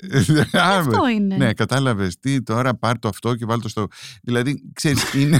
αυτό 0.53 1.07
είναι. 1.07 1.35
Ναι, 1.37 1.53
κατάλαβε 1.53 2.11
τι 2.19 2.41
τώρα, 2.43 2.75
πάρ 2.75 2.99
το 2.99 3.07
αυτό 3.07 3.35
και 3.35 3.45
βάλ 3.45 3.61
το 3.61 3.69
στο. 3.69 3.87
Δηλαδή, 4.23 4.71
ξέρει, 4.73 4.97
είναι, 5.15 5.39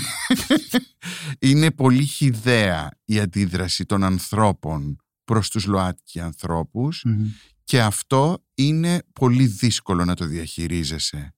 είναι 1.40 1.72
πολύ 1.72 2.04
χιδαία 2.04 2.90
η 3.06 3.20
αντίδραση 3.20 3.86
των 3.86 4.04
ανθρώπων 4.04 4.96
προς 5.24 5.50
τους 5.50 5.66
ΛΟΑΤΚΙ 5.66 6.20
ανθρώπους 6.20 7.04
Μμμ. 7.06 7.26
και 7.64 7.82
αυτό 7.82 8.44
είναι 8.54 9.04
πολύ 9.14 9.46
δύσκολο 9.46 10.06
να 10.06 10.16
το 10.16 10.26
διαχειρίζεσαι. 10.26 11.34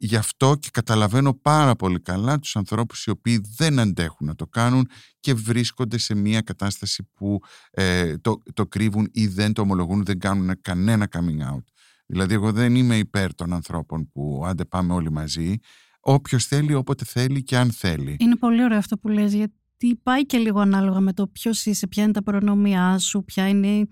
Γι' 0.00 0.16
αυτό 0.16 0.56
και 0.60 0.68
καταλαβαίνω 0.72 1.34
πάρα 1.34 1.76
πολύ 1.76 2.00
καλά 2.00 2.38
τους 2.38 2.56
ανθρώπους 2.56 3.04
οι 3.04 3.10
οποίοι 3.10 3.44
δεν 3.56 3.78
αντέχουν 3.78 4.26
να 4.26 4.34
το 4.34 4.46
κάνουν 4.46 4.88
και 5.20 5.34
βρίσκονται 5.34 5.98
σε 5.98 6.14
μια 6.14 6.40
κατάσταση 6.40 7.08
που 7.14 7.40
ε, 7.70 8.18
το, 8.18 8.42
το 8.54 8.66
κρύβουν 8.66 9.08
ή 9.12 9.26
δεν 9.26 9.52
το 9.52 9.62
ομολογούν, 9.62 10.04
δεν 10.04 10.18
κάνουν 10.18 10.60
κανένα 10.60 11.08
coming 11.10 11.52
out. 11.52 11.62
Δηλαδή 12.06 12.34
εγώ 12.34 12.52
δεν 12.52 12.74
είμαι 12.74 12.96
υπέρ 12.96 13.34
των 13.34 13.52
ανθρώπων 13.52 14.10
που 14.12 14.42
άντε 14.46 14.64
πάμε 14.64 14.92
όλοι 14.92 15.10
μαζί. 15.10 15.56
Όποιος 16.00 16.46
θέλει, 16.46 16.74
όποτε 16.74 17.04
θέλει 17.04 17.42
και 17.42 17.56
αν 17.56 17.70
θέλει. 17.70 18.16
Είναι 18.18 18.36
πολύ 18.36 18.64
ωραίο 18.64 18.78
αυτό 18.78 18.98
που 18.98 19.08
λες 19.08 19.34
γιατί 19.34 19.54
πάει 20.02 20.26
και 20.26 20.38
λίγο 20.38 20.60
ανάλογα 20.60 21.00
με 21.00 21.12
το 21.12 21.26
ποιος 21.26 21.66
είσαι, 21.66 21.86
ποια 21.86 22.02
είναι 22.02 22.12
τα 22.12 22.22
προνομιά 22.22 22.98
σου, 22.98 23.24
ποια 23.24 23.48
είναι. 23.48 23.88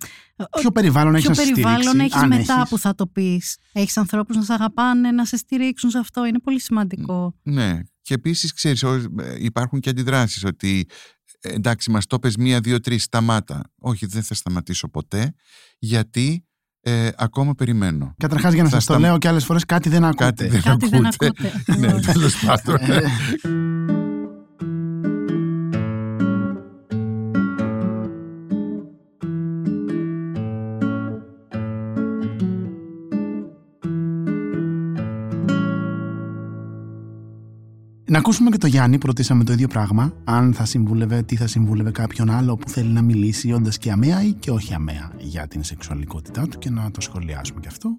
Ποιο 0.61 0.71
περιβάλλον 0.71 1.15
έχεις 1.15 1.27
Ποιο 1.27 1.35
να 1.35 1.43
σε 1.43 1.51
περιβάλλον 1.51 1.81
στηρίξει, 1.83 2.05
έχεις 2.05 2.15
αν 2.23 2.29
μετά 2.29 2.55
έχεις. 2.55 2.69
που 2.69 2.79
θα 2.79 2.95
το 2.95 3.07
πεις. 3.07 3.57
Έχεις 3.73 3.97
ανθρώπους 3.97 4.37
να 4.37 4.43
σε 4.43 4.53
αγαπάνε, 4.53 5.11
να 5.11 5.25
σε 5.25 5.37
στηρίξουν 5.37 5.91
σε 5.91 5.99
αυτό. 5.99 6.25
Είναι 6.27 6.39
πολύ 6.39 6.61
σημαντικό. 6.61 7.35
Ναι. 7.43 7.81
Και 8.03 8.15
επίσης, 8.15 8.53
ξέρεις, 8.53 8.83
ο- 8.83 8.95
ε, 8.95 9.35
υπάρχουν 9.39 9.81
και 9.81 9.89
αντιδράσεις 9.91 10.45
ότι 10.45 10.87
ε, 11.41 11.53
εντάξει, 11.53 11.91
μας 11.91 12.07
το 12.07 12.19
πες 12.19 12.37
μία, 12.37 12.61
δύο, 12.61 12.81
τρεις, 12.81 13.03
σταμάτα. 13.03 13.63
Όχι, 13.79 14.07
δεν 14.07 14.23
θα 14.23 14.35
σταματήσω 14.35 14.89
ποτέ, 14.89 15.35
γιατί 15.79 16.45
ε, 16.81 17.09
ακόμα 17.17 17.55
περιμένω. 17.55 18.15
Καταρχάς, 18.17 18.53
για 18.55 18.63
να 18.63 18.69
Θα 18.69 18.75
σας 18.75 18.85
το 18.85 18.93
σταμ- 18.93 19.07
λέω 19.07 19.19
και 19.19 19.29
άλλες 19.29 19.45
φορές, 19.45 19.65
κάτι 19.65 19.89
δεν 19.89 20.05
ακούτε. 20.05 20.25
Κάτι 20.25 20.47
δεν 20.49 20.63
Κάτι 20.63 20.89
δεν 20.89 21.07
ακούτε. 21.07 21.27
ακούτε. 21.27 21.53
ναι, 21.79 21.87
ακριβώς. 21.87 22.07
τέλος 22.13 22.35
πάντων. 22.45 22.79
Να 38.17 38.23
ακούσουμε 38.23 38.51
και 38.51 38.59
το 38.59 38.67
Γιάννη 38.67 38.99
που 38.99 39.07
ρωτήσαμε 39.07 39.45
το 39.45 39.53
ίδιο 39.53 39.69
πράγμα. 39.69 40.13
Αν 40.25 40.53
θα 40.53 40.65
συμβούλευε, 40.65 41.23
τι 41.23 41.37
θα 41.37 41.47
συμβούλευε 41.47 41.91
κάποιον 41.91 42.31
άλλο 42.31 42.57
που 42.57 42.69
θέλει 42.69 42.89
να 42.89 43.03
μιλήσει, 43.03 43.53
όντας 43.53 43.79
και 43.79 43.91
αμαία 43.91 44.23
ή 44.23 44.33
και 44.33 44.51
όχι 44.51 44.75
αμαία 44.75 45.13
για 45.19 45.49
την 45.49 45.65
σεξουαλικότητά 45.65 46.47
του 46.51 46.59
και 46.59 46.71
να 46.71 46.91
το 46.91 47.01
σχολιάσουμε 47.01 47.61
και 47.61 47.69
αυτό. 47.69 47.99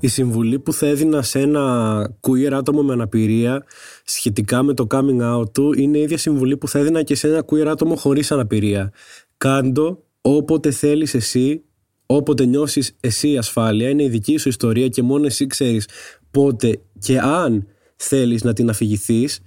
Η 0.00 0.08
συμβουλή 0.08 0.58
που 0.58 0.72
θα 0.72 0.86
έδινα 0.86 1.22
σε 1.22 1.40
ένα 1.40 2.16
queer 2.20 2.52
άτομο 2.52 2.82
με 2.82 2.92
αναπηρία 2.92 3.64
σχετικά 4.04 4.62
με 4.62 4.74
το 4.74 4.86
coming 4.90 5.40
out 5.40 5.52
του 5.52 5.72
είναι 5.72 5.98
η 5.98 6.02
ίδια 6.02 6.18
συμβουλή 6.18 6.56
που 6.56 6.68
θα 6.68 6.78
έδινα 6.78 7.02
και 7.02 7.14
σε 7.14 7.28
ένα 7.28 7.44
queer 7.50 7.66
άτομο 7.66 7.96
χωρίς 7.96 8.32
αναπηρία. 8.32 8.92
Κάντο 9.36 10.04
όποτε 10.20 10.70
θέλεις 10.70 11.14
εσύ, 11.14 11.64
όποτε 12.06 12.44
νιώσεις 12.44 12.96
εσύ 13.00 13.36
ασφάλεια, 13.36 13.88
είναι 13.88 14.02
η 14.02 14.08
δική 14.08 14.36
σου 14.36 14.48
ιστορία 14.48 14.88
και 14.88 15.02
μόνο 15.02 15.26
εσύ 15.26 15.46
ξέρεις 15.46 15.88
πότε 16.30 16.80
και 16.98 17.18
αν 17.18 17.66
θέλεις 17.96 18.44
να 18.44 18.52
την 18.52 18.68
αφηγηθείς, 18.68 19.40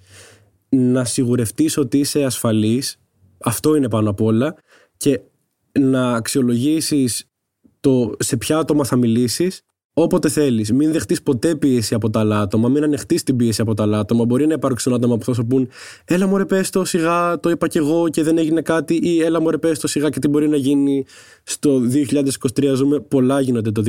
να 0.70 1.06
σιγουρευτείς 1.06 1.78
ότι 1.78 1.98
είσαι 1.98 2.24
ασφαλής, 2.24 2.98
αυτό 3.38 3.76
είναι 3.76 3.90
πάνω 3.90 4.10
απ' 4.10 4.22
όλα, 4.22 4.56
και 4.98 5.22
να 5.80 6.14
αξιολογήσεις 6.14 7.30
το 7.80 8.16
σε 8.20 8.38
ποια 8.38 8.58
άτομα 8.58 8.84
θα 8.84 8.96
μιλήσεις 8.96 9.62
όποτε 9.94 10.30
θέλεις. 10.30 10.72
Μην 10.72 10.92
δεχτείς 10.92 11.22
ποτέ 11.22 11.56
πίεση 11.56 11.94
από 11.94 12.10
τα 12.10 12.20
άλλα 12.20 12.40
άτομα, 12.40 12.70
μην 12.70 12.84
ανεχτείς 12.84 13.24
την 13.24 13.36
πίεση 13.36 13.62
από 13.62 13.74
τα 13.74 13.84
άλλα 13.84 14.00
άτομα. 14.00 14.26
Μπορεί 14.26 14.48
να 14.48 14.54
υπάρξουν 14.54 14.94
άτομα 14.94 15.18
που 15.18 15.26
θα 15.26 15.34
σου 15.34 15.46
πούν 15.46 15.70
Έλα 16.06 16.28
μωρέ 16.28 16.46
πες 16.46 16.70
το 16.70 16.86
σιγά, 16.86 17.40
το 17.40 17.50
είπα 17.50 17.68
κι 17.68 17.78
εγώ 17.78 18.10
και 18.10 18.24
δεν 18.24 18.38
έγινε 18.38 18.62
κάτι 18.62 18.96
ή 18.96 19.22
Έλα 19.22 19.42
μωρέ 19.42 19.58
πες 19.58 19.80
το 19.80 19.88
σιγά 19.88 20.10
και 20.10 20.20
τι 20.20 20.28
μπορεί 20.28 20.48
να 20.48 20.58
γίνει 20.58 21.06
στο 21.44 21.82
2023 22.56 22.74
ζούμε. 22.76 23.00
Πολλά 23.00 23.40
γίνονται 23.40 23.72
το 23.72 23.84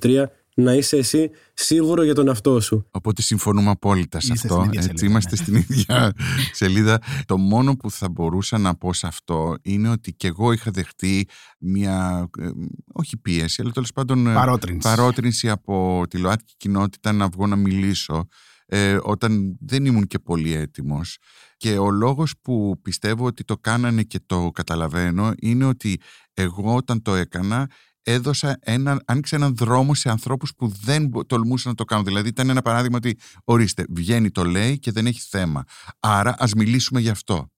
2023. 0.00 0.24
Να 0.56 0.72
είσαι 0.72 0.96
εσύ 0.96 1.30
σίγουρο 1.54 2.02
για 2.02 2.14
τον 2.14 2.28
εαυτό 2.28 2.60
σου. 2.60 2.86
Οπότε 2.90 3.22
συμφωνούμε 3.22 3.70
απόλυτα 3.70 4.20
σε 4.20 4.32
Είστε 4.32 4.48
αυτό. 4.48 4.60
στην 4.60 4.72
ίδια 4.72 4.80
Έτσι, 4.80 4.88
σελίδα, 4.98 5.06
είμαστε 5.06 5.30
ναι. 5.30 5.42
στην 5.42 5.54
ίδια 5.56 6.12
σελίδα. 6.60 6.98
Το 7.26 7.36
μόνο 7.38 7.76
που 7.76 7.90
θα 7.90 8.08
μπορούσα 8.08 8.58
να 8.58 8.74
πω 8.74 8.92
σε 8.92 9.06
αυτό 9.06 9.56
είναι 9.62 9.88
ότι 9.88 10.12
και 10.12 10.26
εγώ 10.26 10.52
είχα 10.52 10.70
δεχτεί 10.70 11.28
μια, 11.58 12.28
ε, 12.38 12.48
όχι 12.92 13.16
πίεση, 13.16 13.62
αλλά 13.62 13.70
τέλος 13.70 13.92
πάντων 13.92 14.26
ε, 14.26 14.34
Παρότρινση. 14.34 14.88
παρότρινση 14.88 15.50
από 15.50 16.02
τη 16.10 16.18
ΛΟΑΤΚΙ 16.18 16.54
κοινότητα 16.56 17.12
να 17.12 17.28
βγω 17.28 17.46
να 17.46 17.56
μιλήσω 17.56 18.26
ε, 18.66 18.98
όταν 19.02 19.56
δεν 19.60 19.84
ήμουν 19.84 20.06
και 20.06 20.18
πολύ 20.18 20.52
έτοιμος. 20.52 21.18
Και 21.56 21.78
ο 21.78 21.90
λόγος 21.90 22.34
που 22.42 22.80
πιστεύω 22.82 23.26
ότι 23.26 23.44
το 23.44 23.56
κάνανε 23.56 24.02
και 24.02 24.20
το 24.26 24.50
καταλαβαίνω 24.54 25.32
είναι 25.40 25.64
ότι 25.64 26.00
εγώ 26.34 26.74
όταν 26.74 27.02
το 27.02 27.14
έκανα 27.14 27.70
έδωσα 28.04 28.58
ένα, 28.60 29.02
άνοιξε 29.04 29.36
έναν 29.36 29.56
δρόμο 29.56 29.94
σε 29.94 30.10
ανθρώπους 30.10 30.54
που 30.56 30.68
δεν 30.82 31.06
μπο- 31.06 31.24
τολμούσαν 31.24 31.70
να 31.70 31.76
το 31.76 31.84
κάνουν. 31.84 32.04
Δηλαδή 32.04 32.28
ήταν 32.28 32.48
ένα 32.50 32.62
παράδειγμα 32.62 32.96
ότι 32.96 33.18
ορίστε 33.44 33.84
βγαίνει 33.88 34.30
το 34.30 34.44
λέει 34.44 34.78
και 34.78 34.92
δεν 34.92 35.06
έχει 35.06 35.20
θέμα. 35.28 35.64
Άρα 36.00 36.34
ας 36.38 36.52
μιλήσουμε 36.54 37.00
γι' 37.00 37.08
αυτό. 37.08 37.48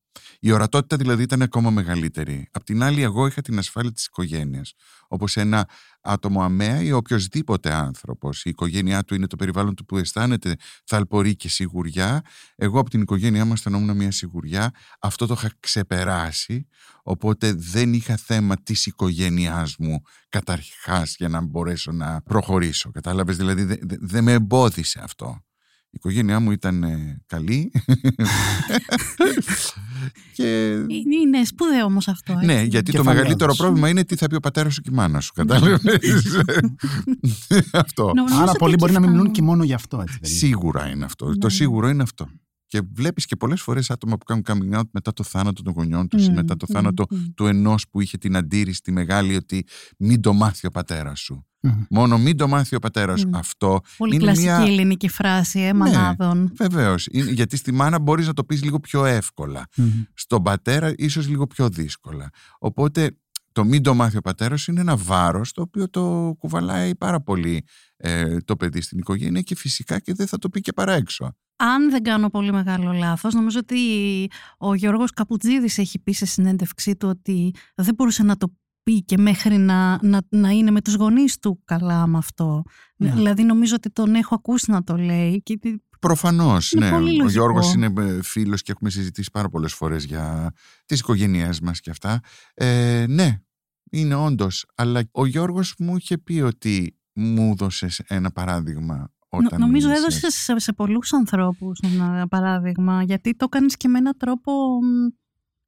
Η 0.40 0.52
ορατότητα 0.52 0.96
δηλαδή 0.96 1.22
ήταν 1.22 1.42
ακόμα 1.42 1.70
μεγαλύτερη. 1.70 2.48
Απ' 2.52 2.64
την 2.64 2.82
άλλη 2.82 3.02
εγώ 3.02 3.26
είχα 3.26 3.40
την 3.42 3.58
ασφάλεια 3.58 3.92
της 3.92 4.04
οικογένειας. 4.06 4.74
Όπως 5.08 5.36
ένα 5.36 5.68
άτομο 6.00 6.42
αμαία 6.42 6.82
ή 6.82 6.92
οποιοδήποτε 6.92 7.72
άνθρωπος. 7.72 8.44
Η 8.44 8.50
οικογένειά 8.50 9.04
του 9.04 9.14
είναι 9.14 9.26
το 9.26 9.36
περιβάλλον 9.36 9.74
του 9.74 9.84
που 9.84 9.96
αισθάνεται 9.98 10.56
θαλπορή 10.84 11.36
και 11.36 11.48
σιγουριά. 11.48 12.22
Εγώ 12.56 12.80
από 12.80 12.90
την 12.90 13.00
οικογένειά 13.00 13.44
μας 13.44 13.52
αισθανόμουν 13.58 13.96
μια 13.96 14.10
σιγουριά. 14.10 14.70
Αυτό 15.00 15.26
το 15.26 15.34
είχα 15.38 15.50
ξεπεράσει. 15.60 16.66
Οπότε 17.02 17.52
δεν 17.56 17.92
είχα 17.92 18.16
θέμα 18.16 18.56
της 18.62 18.86
οικογένειάς 18.86 19.76
μου 19.78 20.02
καταρχάς 20.28 21.16
για 21.16 21.28
να 21.28 21.40
μπορέσω 21.40 21.92
να 21.92 22.22
προχωρήσω. 22.22 22.90
Κατάλαβες, 22.90 23.36
δηλαδή 23.36 23.62
δεν 23.64 23.78
δε- 23.82 23.96
δεν 24.00 24.24
με 24.24 24.32
εμπόδισε 24.32 25.00
αυτό. 25.02 25.40
Η 25.96 26.08
οικογένειά 26.08 26.40
μου 26.40 26.50
ήταν 26.50 26.82
ε, 26.82 27.22
καλή. 27.26 27.70
και... 30.36 30.70
Είναι, 30.72 31.16
είναι 31.22 31.44
σπουδαίο 31.44 31.84
όμως 31.84 32.08
αυτό. 32.08 32.32
έτσι. 32.32 32.46
Ναι, 32.46 32.62
γιατί 32.62 32.84
το 32.84 32.90
Κεφαλαίος. 32.90 33.14
μεγαλύτερο 33.16 33.54
πρόβλημα 33.54 33.88
είναι 33.88 34.04
τι 34.04 34.16
θα 34.16 34.26
πει 34.26 34.34
ο 34.34 34.40
πατέρας 34.40 34.74
σου 34.74 34.80
και 34.80 34.90
η 34.92 34.94
μάνα 34.94 35.20
σου. 35.20 35.32
Κατάλαβε. 35.32 35.74
αυτό. 37.72 38.12
Νομίζω 38.14 38.36
Άρα 38.36 38.50
ότι 38.50 38.58
πολλοί 38.58 38.72
εκεί 38.72 38.80
μπορεί 38.80 38.92
να 38.92 39.00
μην 39.00 39.08
μιλούν 39.10 39.24
φτάνουμε. 39.24 39.32
και 39.32 39.42
μόνο 39.42 39.64
γι' 39.64 39.72
αυτό. 39.74 40.00
Έτσι, 40.00 40.18
δεν 40.20 40.30
είναι. 40.30 40.38
Σίγουρα 40.38 40.88
είναι 40.88 41.04
αυτό. 41.04 41.38
Το 41.38 41.46
Ναι. 41.46 41.52
σίγουρο 41.52 41.88
είναι 41.88 42.02
αυτό. 42.02 42.28
Και 42.66 42.80
βλέπεις 42.94 43.26
και 43.26 43.36
πολλές 43.36 43.60
φορές 43.62 43.90
άτομα 43.90 44.16
που 44.18 44.24
κάνουν 44.24 44.44
coming 44.46 44.78
out 44.78 44.88
μετά 44.92 45.12
το 45.12 45.22
θάνατο 45.22 45.62
των 45.62 45.72
γονιών 45.76 46.08
τους 46.08 46.24
ή 46.24 46.28
Μμμ, 46.28 46.34
μετά 46.34 46.56
το 46.56 46.66
μμμ, 46.68 46.76
θάνατο 46.76 47.04
μμμ. 47.10 47.24
του 47.34 47.46
ενός 47.46 47.88
που 47.90 48.00
είχε 48.00 48.16
την 48.18 48.36
αντίρρηση 48.36 48.80
τη 48.80 48.92
μεγάλη 48.92 49.36
ότι 49.36 49.66
μην 49.98 50.20
το 50.20 50.32
μάθει 50.32 50.66
ο 50.66 50.70
πατέρας 50.70 51.20
σου. 51.20 51.46
Μμμ. 51.60 51.82
Μόνο 51.90 52.18
μην 52.18 52.36
το 52.36 52.48
μάθει 52.48 52.76
ο 52.76 52.78
πατέρας 52.78 53.20
σου. 53.20 53.28
Μμ. 53.28 53.34
Αυτό 53.36 53.80
Πολύ 53.96 54.14
είναι 54.14 54.24
κλασική 54.24 54.46
μια. 54.46 54.58
Ναι. 54.58 54.64
ελληνική 54.64 55.08
φράση, 55.08 55.60
ε, 55.60 55.72
μανάδων. 55.74 56.52
Βεβαίως. 56.56 57.06
Γιατί 57.10 57.56
στη 57.56 57.72
μάνα 57.72 57.98
μπορείς 57.98 58.26
να 58.26 58.32
το 58.32 58.44
πεις 58.44 58.62
λίγο 58.62 58.80
πιο 58.80 59.04
εύκολα. 59.04 59.66
Μμμ. 59.76 60.02
Στον 60.14 60.42
πατέρα, 60.42 60.92
ίσως 60.96 61.28
λίγο 61.28 61.46
πιο 61.46 61.68
δύσκολα. 61.68 62.30
Οπότε 62.58 63.16
το 63.56 63.64
μην 63.64 63.82
το 63.82 63.94
μάθει 63.94 64.16
ο 64.16 64.20
πατέρας 64.20 64.66
είναι 64.66 64.80
ένα 64.80 64.96
βάρος 64.96 65.52
το 65.52 65.62
οποίο 65.62 65.90
το 65.90 66.34
κουβαλάει 66.38 66.96
πάρα 66.96 67.20
πολύ 67.20 67.64
ε, 67.96 68.36
το 68.40 68.56
παιδί 68.56 68.80
στην 68.80 68.98
οικογένεια 68.98 69.40
και 69.40 69.56
φυσικά 69.56 69.98
και 69.98 70.14
δεν 70.14 70.26
θα 70.26 70.38
το 70.38 70.48
πει 70.48 70.60
και 70.60 70.72
παρά 70.72 70.92
έξω. 70.92 71.36
Αν 71.56 71.90
δεν 71.90 72.02
κάνω 72.02 72.30
πολύ 72.30 72.52
μεγάλο 72.52 72.92
λάθος, 72.92 73.34
νομίζω 73.34 73.58
ότι 73.58 73.80
ο 74.58 74.74
Γιώργος 74.74 75.10
Καπουτζίδης 75.10 75.78
έχει 75.78 75.98
πει 75.98 76.12
σε 76.12 76.26
συνέντευξή 76.26 76.96
του 76.96 77.08
ότι 77.08 77.54
δεν 77.74 77.94
μπορούσε 77.94 78.22
να 78.22 78.36
το 78.36 78.52
πει 78.82 79.02
και 79.02 79.18
μέχρι 79.18 79.56
να, 79.56 79.98
να, 80.02 80.20
να 80.28 80.48
είναι 80.50 80.70
με 80.70 80.80
τους 80.80 80.94
γονείς 80.94 81.38
του 81.38 81.60
καλά 81.64 82.06
με 82.06 82.18
αυτό. 82.18 82.62
Ναι. 82.96 83.10
Δηλαδή 83.10 83.42
νομίζω 83.42 83.74
ότι 83.74 83.90
τον 83.90 84.14
έχω 84.14 84.34
ακούσει 84.34 84.70
να 84.70 84.82
το 84.82 84.96
λέει 84.96 85.42
και 85.42 85.52
ότι 85.56 85.80
Προφανώς, 86.00 86.72
Είναι 86.72 86.84
ναι. 86.84 86.90
πολύ 86.90 87.04
Ο 87.04 87.12
λογικό. 87.12 87.28
Γιώργος 87.28 87.74
είναι 87.74 87.92
φίλος 88.22 88.62
και 88.62 88.72
έχουμε 88.72 88.90
συζητήσει 88.90 89.30
πάρα 89.30 89.48
πολλές 89.48 89.72
φορές 89.72 90.04
για 90.04 90.52
τις 90.86 90.98
οικογένειές 91.00 91.60
μας 91.60 91.80
και 91.80 91.90
αυτά. 91.90 92.20
Ε, 92.54 93.04
ναι, 93.08 93.40
είναι 93.90 94.14
όντως. 94.14 94.66
Αλλά 94.74 95.02
ο 95.12 95.26
Γιώργος 95.26 95.74
μου 95.78 95.96
είχε 95.96 96.18
πει 96.18 96.40
ότι 96.40 96.96
μου 97.12 97.50
έδωσες 97.50 97.98
ένα 98.06 98.30
παράδειγμα 98.30 99.10
όταν. 99.28 99.48
Νο- 99.60 99.66
νομίζω 99.66 99.88
μίλησες. 99.88 100.06
έδωσες 100.14 100.34
σε, 100.42 100.58
σε 100.58 100.72
πολλούς 100.72 101.12
ανθρώπους 101.12 101.78
ένα 101.82 102.28
παράδειγμα 102.28 103.02
γιατί 103.02 103.36
το 103.36 103.48
κάνεις 103.48 103.76
και 103.76 103.88
με 103.88 103.98
έναν 103.98 104.14
τρόπο 104.18 104.52
μ, 104.82 105.08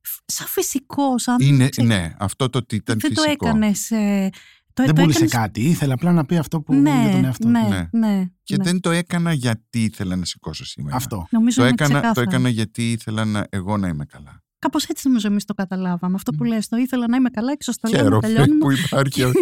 φ- 0.01 0.23
σαν 0.31 0.47
φυσικό, 0.47 1.19
σαν... 1.19 1.37
Είναι, 1.41 1.69
ξέρεις, 1.69 1.91
ναι, 1.91 2.15
αυτό 2.19 2.49
το 2.49 2.59
ότι 2.59 2.77
ήταν 2.77 2.99
δεν 2.99 3.11
φυσικό. 3.15 3.27
το 3.37 3.47
έκανες... 3.47 3.91
ε, 3.91 4.29
το, 4.73 4.85
Δεν 4.85 4.95
το 4.95 5.01
πούλησε 5.01 5.25
έκανες- 5.25 5.47
κάτι. 5.47 5.61
Ήθελε 5.69 5.93
απλά 5.93 6.13
να 6.13 6.25
πει 6.25 6.37
αυτό 6.37 6.61
που 6.61 6.75
Ναι, 6.75 7.01
για 7.03 7.11
τον 7.11 7.25
εαυτό 7.25 7.49
ναι, 7.49 7.61
του. 7.63 7.69
Ναι. 7.69 7.89
ναι, 8.09 8.25
Και 8.43 8.57
ναι. 8.57 8.65
δεν 8.65 8.81
το 8.81 8.91
έκανα 8.91 9.33
γιατί 9.33 9.83
ήθελα 9.85 10.17
να 10.17 10.25
σηκώσω 10.25 10.65
σήμερα. 10.65 10.97
Αυτό. 10.97 11.27
Νομίζω 11.31 11.57
Το 11.61 11.63
είναι 11.67 11.75
έκανα, 11.79 11.95
το 11.95 12.01
ξεκάθαρο. 12.01 12.31
έκανα 12.31 12.49
γιατί 12.49 12.91
ήθελα 12.93 13.25
να, 13.25 13.47
εγώ 13.51 13.77
να 13.77 13.89
είμαι 13.89 14.05
καλά. 14.05 14.43
Κάπως 14.59 14.85
έτσι 14.85 15.07
νομίζω 15.07 15.29
εμείς 15.29 15.45
το 15.45 15.55
καταλάβαμε. 15.55 16.15
Αυτό 16.15 16.33
που 16.33 16.45
λες, 16.45 16.69
το 16.69 16.77
ήθελα 16.77 17.09
να 17.09 17.17
είμαι 17.17 17.31
καλά 17.31 17.55
και 17.55 17.63
στο 17.63 17.73
λέω 17.89 17.93
να 17.93 17.99
Χαίρομαι 18.03 18.21
τελειώνουμε. 18.21 18.59
που 18.59 18.71
υπάρχει 18.71 19.23
ο, 19.25 19.33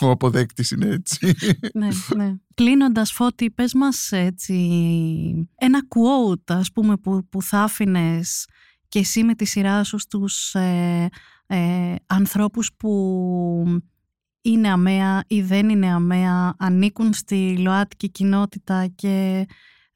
ο 0.06 0.10
αποδέκτης 0.10 0.70
είναι 0.70 0.86
έτσι. 0.86 1.34
ναι, 1.74 1.88
ναι. 2.16 2.34
Κλείνοντας, 2.54 3.12
Φώτη, 3.12 3.50
πες 3.50 3.74
μας 3.74 4.12
έτσι 4.12 4.54
ένα 5.54 5.80
quote, 5.88 6.54
ας 6.54 6.72
πούμε, 6.72 6.96
που, 6.96 7.28
που 7.28 7.42
θα 7.42 7.62
άφηνες 7.62 8.46
και 8.88 8.98
εσύ 8.98 9.24
με 9.24 9.34
τη 9.34 9.44
σειρά 9.44 9.84
σου 9.84 9.98
στους 9.98 10.54
ε, 10.54 11.08
ε, 11.46 11.94
ανθρώπους 12.06 12.70
που 12.76 13.80
είναι 14.42 14.68
αμαία 14.68 15.24
ή 15.26 15.42
δεν 15.42 15.68
είναι 15.68 15.92
αμαία, 15.92 16.54
ανήκουν 16.58 17.12
στη 17.12 17.56
ΛΟΑΤΚΙ 17.58 18.10
κοινότητα 18.10 18.86
και 18.86 19.46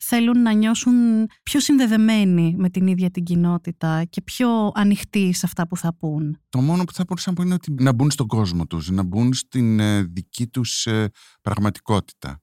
θέλουν 0.03 0.43
να 0.43 0.53
νιώσουν 0.53 0.95
πιο 1.43 1.61
συνδεδεμένοι 1.61 2.55
με 2.59 2.71
την 2.71 2.87
ίδια 2.87 3.11
την 3.11 3.25
κοινότητα 3.25 4.05
και 4.05 4.23
πιο 4.23 4.71
ανοιχτοί 4.75 5.33
σε 5.33 5.47
αυτά 5.47 5.67
που 5.67 5.77
θα 5.77 5.95
πούν. 5.95 6.39
Το 6.49 6.61
μόνο 6.61 6.85
που 6.85 6.93
θα 6.93 7.05
μπορούσα 7.09 7.31
να 7.31 7.37
πω 7.37 7.43
είναι 7.43 7.55
ότι 7.55 7.75
να 7.79 7.93
μπουν 7.93 8.11
στον 8.11 8.27
κόσμο 8.27 8.67
τους, 8.67 8.91
να 8.91 9.03
μπουν 9.03 9.33
στην 9.33 9.81
ε, 9.81 10.03
δική 10.03 10.47
τους 10.47 10.87
ε, 10.87 11.11
πραγματικότητα. 11.43 12.43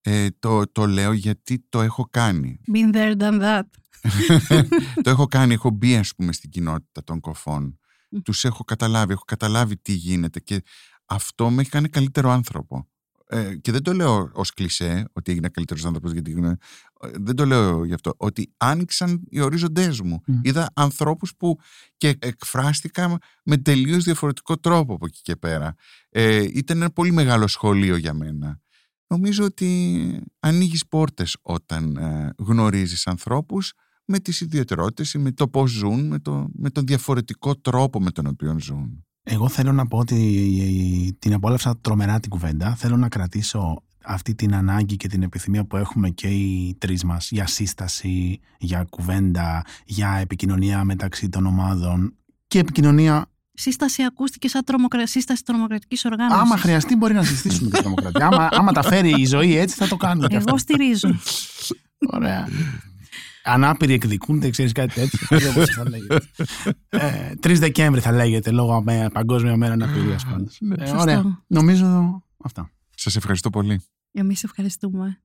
Ε, 0.00 0.28
το, 0.38 0.72
το 0.72 0.86
λέω 0.86 1.12
γιατί 1.12 1.66
το 1.68 1.80
έχω 1.80 2.06
κάνει. 2.10 2.60
Been 2.74 2.94
there, 2.94 3.16
done 3.16 3.40
that. 3.40 3.62
το 5.02 5.10
έχω 5.10 5.26
κάνει, 5.26 5.52
έχω 5.52 5.70
μπει 5.70 5.96
ας 5.96 6.14
πούμε 6.16 6.32
στην 6.32 6.50
κοινότητα 6.50 7.04
των 7.04 7.20
κοφών. 7.20 7.78
Μμ. 8.10 8.18
Τους 8.20 8.44
έχω 8.44 8.64
καταλάβει, 8.64 9.12
έχω 9.12 9.24
καταλάβει 9.24 9.76
τι 9.76 9.92
γίνεται 9.92 10.40
και 10.40 10.62
αυτό 11.06 11.50
με 11.50 11.60
έχει 11.60 11.70
κάνει 11.70 11.88
καλύτερο 11.88 12.30
άνθρωπο. 12.30 12.91
Ε, 13.34 13.54
και 13.56 13.72
δεν 13.72 13.82
το 13.82 13.92
λέω 13.92 14.30
ως 14.32 14.50
κλισέ 14.50 15.04
ότι 15.12 15.30
έγινα 15.30 15.48
καλύτερος 15.48 15.84
άνθρωπος 15.84 16.12
γιατί 16.12 16.30
έγινα- 16.30 16.58
ε, 17.00 17.08
δεν 17.20 17.34
το 17.36 17.46
λέω 17.46 17.84
γι' 17.84 17.92
αυτό. 17.94 18.14
Ότι 18.16 18.52
άνοιξαν 18.56 19.20
οι 19.28 19.40
ορίζοντές 19.40 20.00
μου. 20.00 20.20
Μμ. 20.26 20.38
Είδα 20.42 20.70
ανθρώπους 20.74 21.32
που 21.36 21.58
και 21.96 22.16
εκφράστηκα 22.18 23.18
με 23.44 23.56
τελείως 23.56 24.04
διαφορετικό 24.04 24.58
τρόπο 24.58 24.94
από 24.94 25.06
εκεί 25.06 25.20
και 25.22 25.36
πέρα. 25.36 25.74
Ε, 26.08 26.42
ήταν 26.42 26.76
ένα 26.76 26.90
πολύ 26.90 27.12
μεγάλο 27.12 27.46
σχολείο 27.46 27.96
για 27.96 28.14
μένα. 28.14 28.60
Νομίζω 29.06 29.44
ότι 29.44 30.20
ανοίγεις 30.40 30.86
πόρτες 30.86 31.36
όταν 31.42 31.96
ε, 31.96 32.30
γνωρίζεις 32.38 33.06
ανθρώπους 33.06 33.72
με 34.04 34.18
τις 34.18 34.40
ιδιαιτερότητες 34.40 35.14
ή 35.14 35.18
με 35.18 35.32
το 35.32 35.48
πώς 35.48 35.70
ζουν, 35.70 36.06
με, 36.06 36.18
το, 36.18 36.48
με 36.52 36.70
τον 36.70 36.86
διαφορετικό 36.86 37.56
τρόπο 37.56 38.00
με 38.00 38.10
τον 38.10 38.26
οποίο 38.26 38.56
ζουν. 38.60 39.06
Εγώ 39.22 39.48
θέλω 39.48 39.72
να 39.72 39.86
πω 39.86 39.98
ότι 39.98 41.16
την 41.18 41.34
απόλαυσα 41.34 41.78
τρομερά 41.80 42.20
την 42.20 42.30
κουβέντα. 42.30 42.74
Θέλω 42.74 42.96
να 42.96 43.08
κρατήσω 43.08 43.82
αυτή 44.04 44.34
την 44.34 44.54
ανάγκη 44.54 44.96
και 44.96 45.08
την 45.08 45.22
επιθυμία 45.22 45.64
που 45.64 45.76
έχουμε 45.76 46.10
και 46.10 46.28
οι 46.28 46.76
τρεις 46.78 47.04
μας 47.04 47.30
για 47.30 47.46
σύσταση, 47.46 48.40
για 48.58 48.86
κουβέντα, 48.90 49.64
για 49.84 50.18
επικοινωνία 50.20 50.84
μεταξύ 50.84 51.28
των 51.28 51.46
ομάδων 51.46 52.16
και 52.46 52.58
επικοινωνία 52.58 53.26
Σύσταση 53.54 54.02
ακούστηκε 54.02 54.48
σαν 54.48 54.64
τρομοκρα... 54.64 55.06
σύσταση 55.06 55.44
τρομοκρατικής 55.44 56.04
οργάνωσης. 56.04 56.40
άμα 56.40 56.56
χρειαστεί 56.56 56.96
μπορεί 56.96 57.14
να 57.14 57.22
συστήσουμε 57.22 57.70
τη 57.70 57.80
τρομοκρατία. 57.80 58.26
άμα, 58.26 58.48
άμα 58.50 58.72
τα 58.72 58.82
φέρει 58.82 59.20
η 59.20 59.24
ζωή 59.24 59.56
έτσι 59.56 59.76
θα 59.76 59.88
το 59.88 59.96
κάνουμε 59.96 60.26
και 60.26 60.36
αυτό. 60.36 60.48
Εγώ 60.48 60.58
στηρίζω. 60.58 61.08
Ωραία. 62.12 62.48
Ανάπηροι 63.44 63.92
εκδικούνται, 63.92 64.50
ξέρεις 64.50 64.72
κάτι 64.72 64.94
τέτοιο. 64.94 65.18
Δεν 65.28 65.38
ξέρω 65.38 65.52
πώς 65.52 65.68
θα 65.70 65.88
λέγεται. 65.88 66.20
ε, 66.88 67.32
3 67.42 67.56
Δεκέμβρη 67.58 68.00
θα 68.00 68.12
λέγεται 68.12 68.50
λόγω 68.50 68.82
με 68.82 69.08
Παγκόσμια 69.12 69.56
Μέρα 69.56 69.72
Αναπηρίας 69.72 70.20
πάντως. 70.30 70.50
Ε, 70.76 70.86
Σωστό. 70.86 71.00
ωραία. 71.00 71.42
Νομίζω 71.46 72.22
αυτά. 72.44 72.70
Σας 72.96 73.16
ευχαριστώ 73.16 73.50
πολύ. 73.50 73.82
Εμείς 74.12 74.44
ευχαριστούμε. 74.44 75.20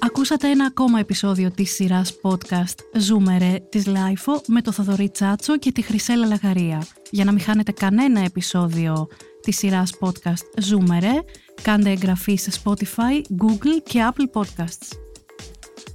Ακούσατε 0.00 0.50
ένα 0.50 0.64
ακόμα 0.64 0.98
επεισόδιο 0.98 1.50
της 1.50 1.74
σειράς 1.74 2.12
podcast 2.22 2.74
«Ζούμε 2.98 3.35
ρε» 3.35 3.56
της 3.70 3.86
LiFO 3.86 4.40
με 4.46 4.60
το 4.62 4.72
Θοδωρή 4.72 5.10
Τσάτσο 5.10 5.58
και 5.58 5.72
τη 5.72 5.82
Χρυσέλλα 5.82 6.26
Λαγαρία. 6.26 6.86
Για 7.10 7.24
να 7.24 7.32
μην 7.32 7.40
χάνετε 7.40 7.72
κανένα 7.72 8.20
επεισόδιο 8.20 9.06
της 9.42 9.56
σειράς 9.56 9.92
podcast 10.00 10.44
«Ζούμε 10.62 10.91
ρε», 10.91 11.12
κάντε 11.62 11.90
εγγραφή 11.90 12.36
σε 12.36 12.50
Spotify, 12.64 13.42
Google 13.42 13.82
και 13.84 14.10
Apple 14.10 14.40
Podcasts. 14.40 14.98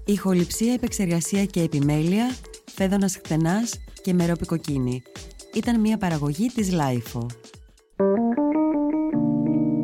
Ηχοληψία, 0.05 0.74
επεξεργασία 0.74 1.45
και 1.45 1.62
επιμέλεια, 1.62 2.32
Φαίδωνας 2.66 3.16
Χτενάς 3.16 3.74
και 4.01 4.14
Μερόπη 4.14 4.56
Κοκκίνη. 4.56 5.02
Ήταν 5.53 5.80
μια 5.80 5.97
παραγωγή 5.97 6.47
της 6.47 6.72
LiFO. 6.72 7.26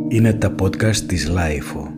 Είναι 0.08 0.34
τα 0.34 0.56
podcast 0.62 0.96
της 0.96 1.28
LiFO. 1.28 1.95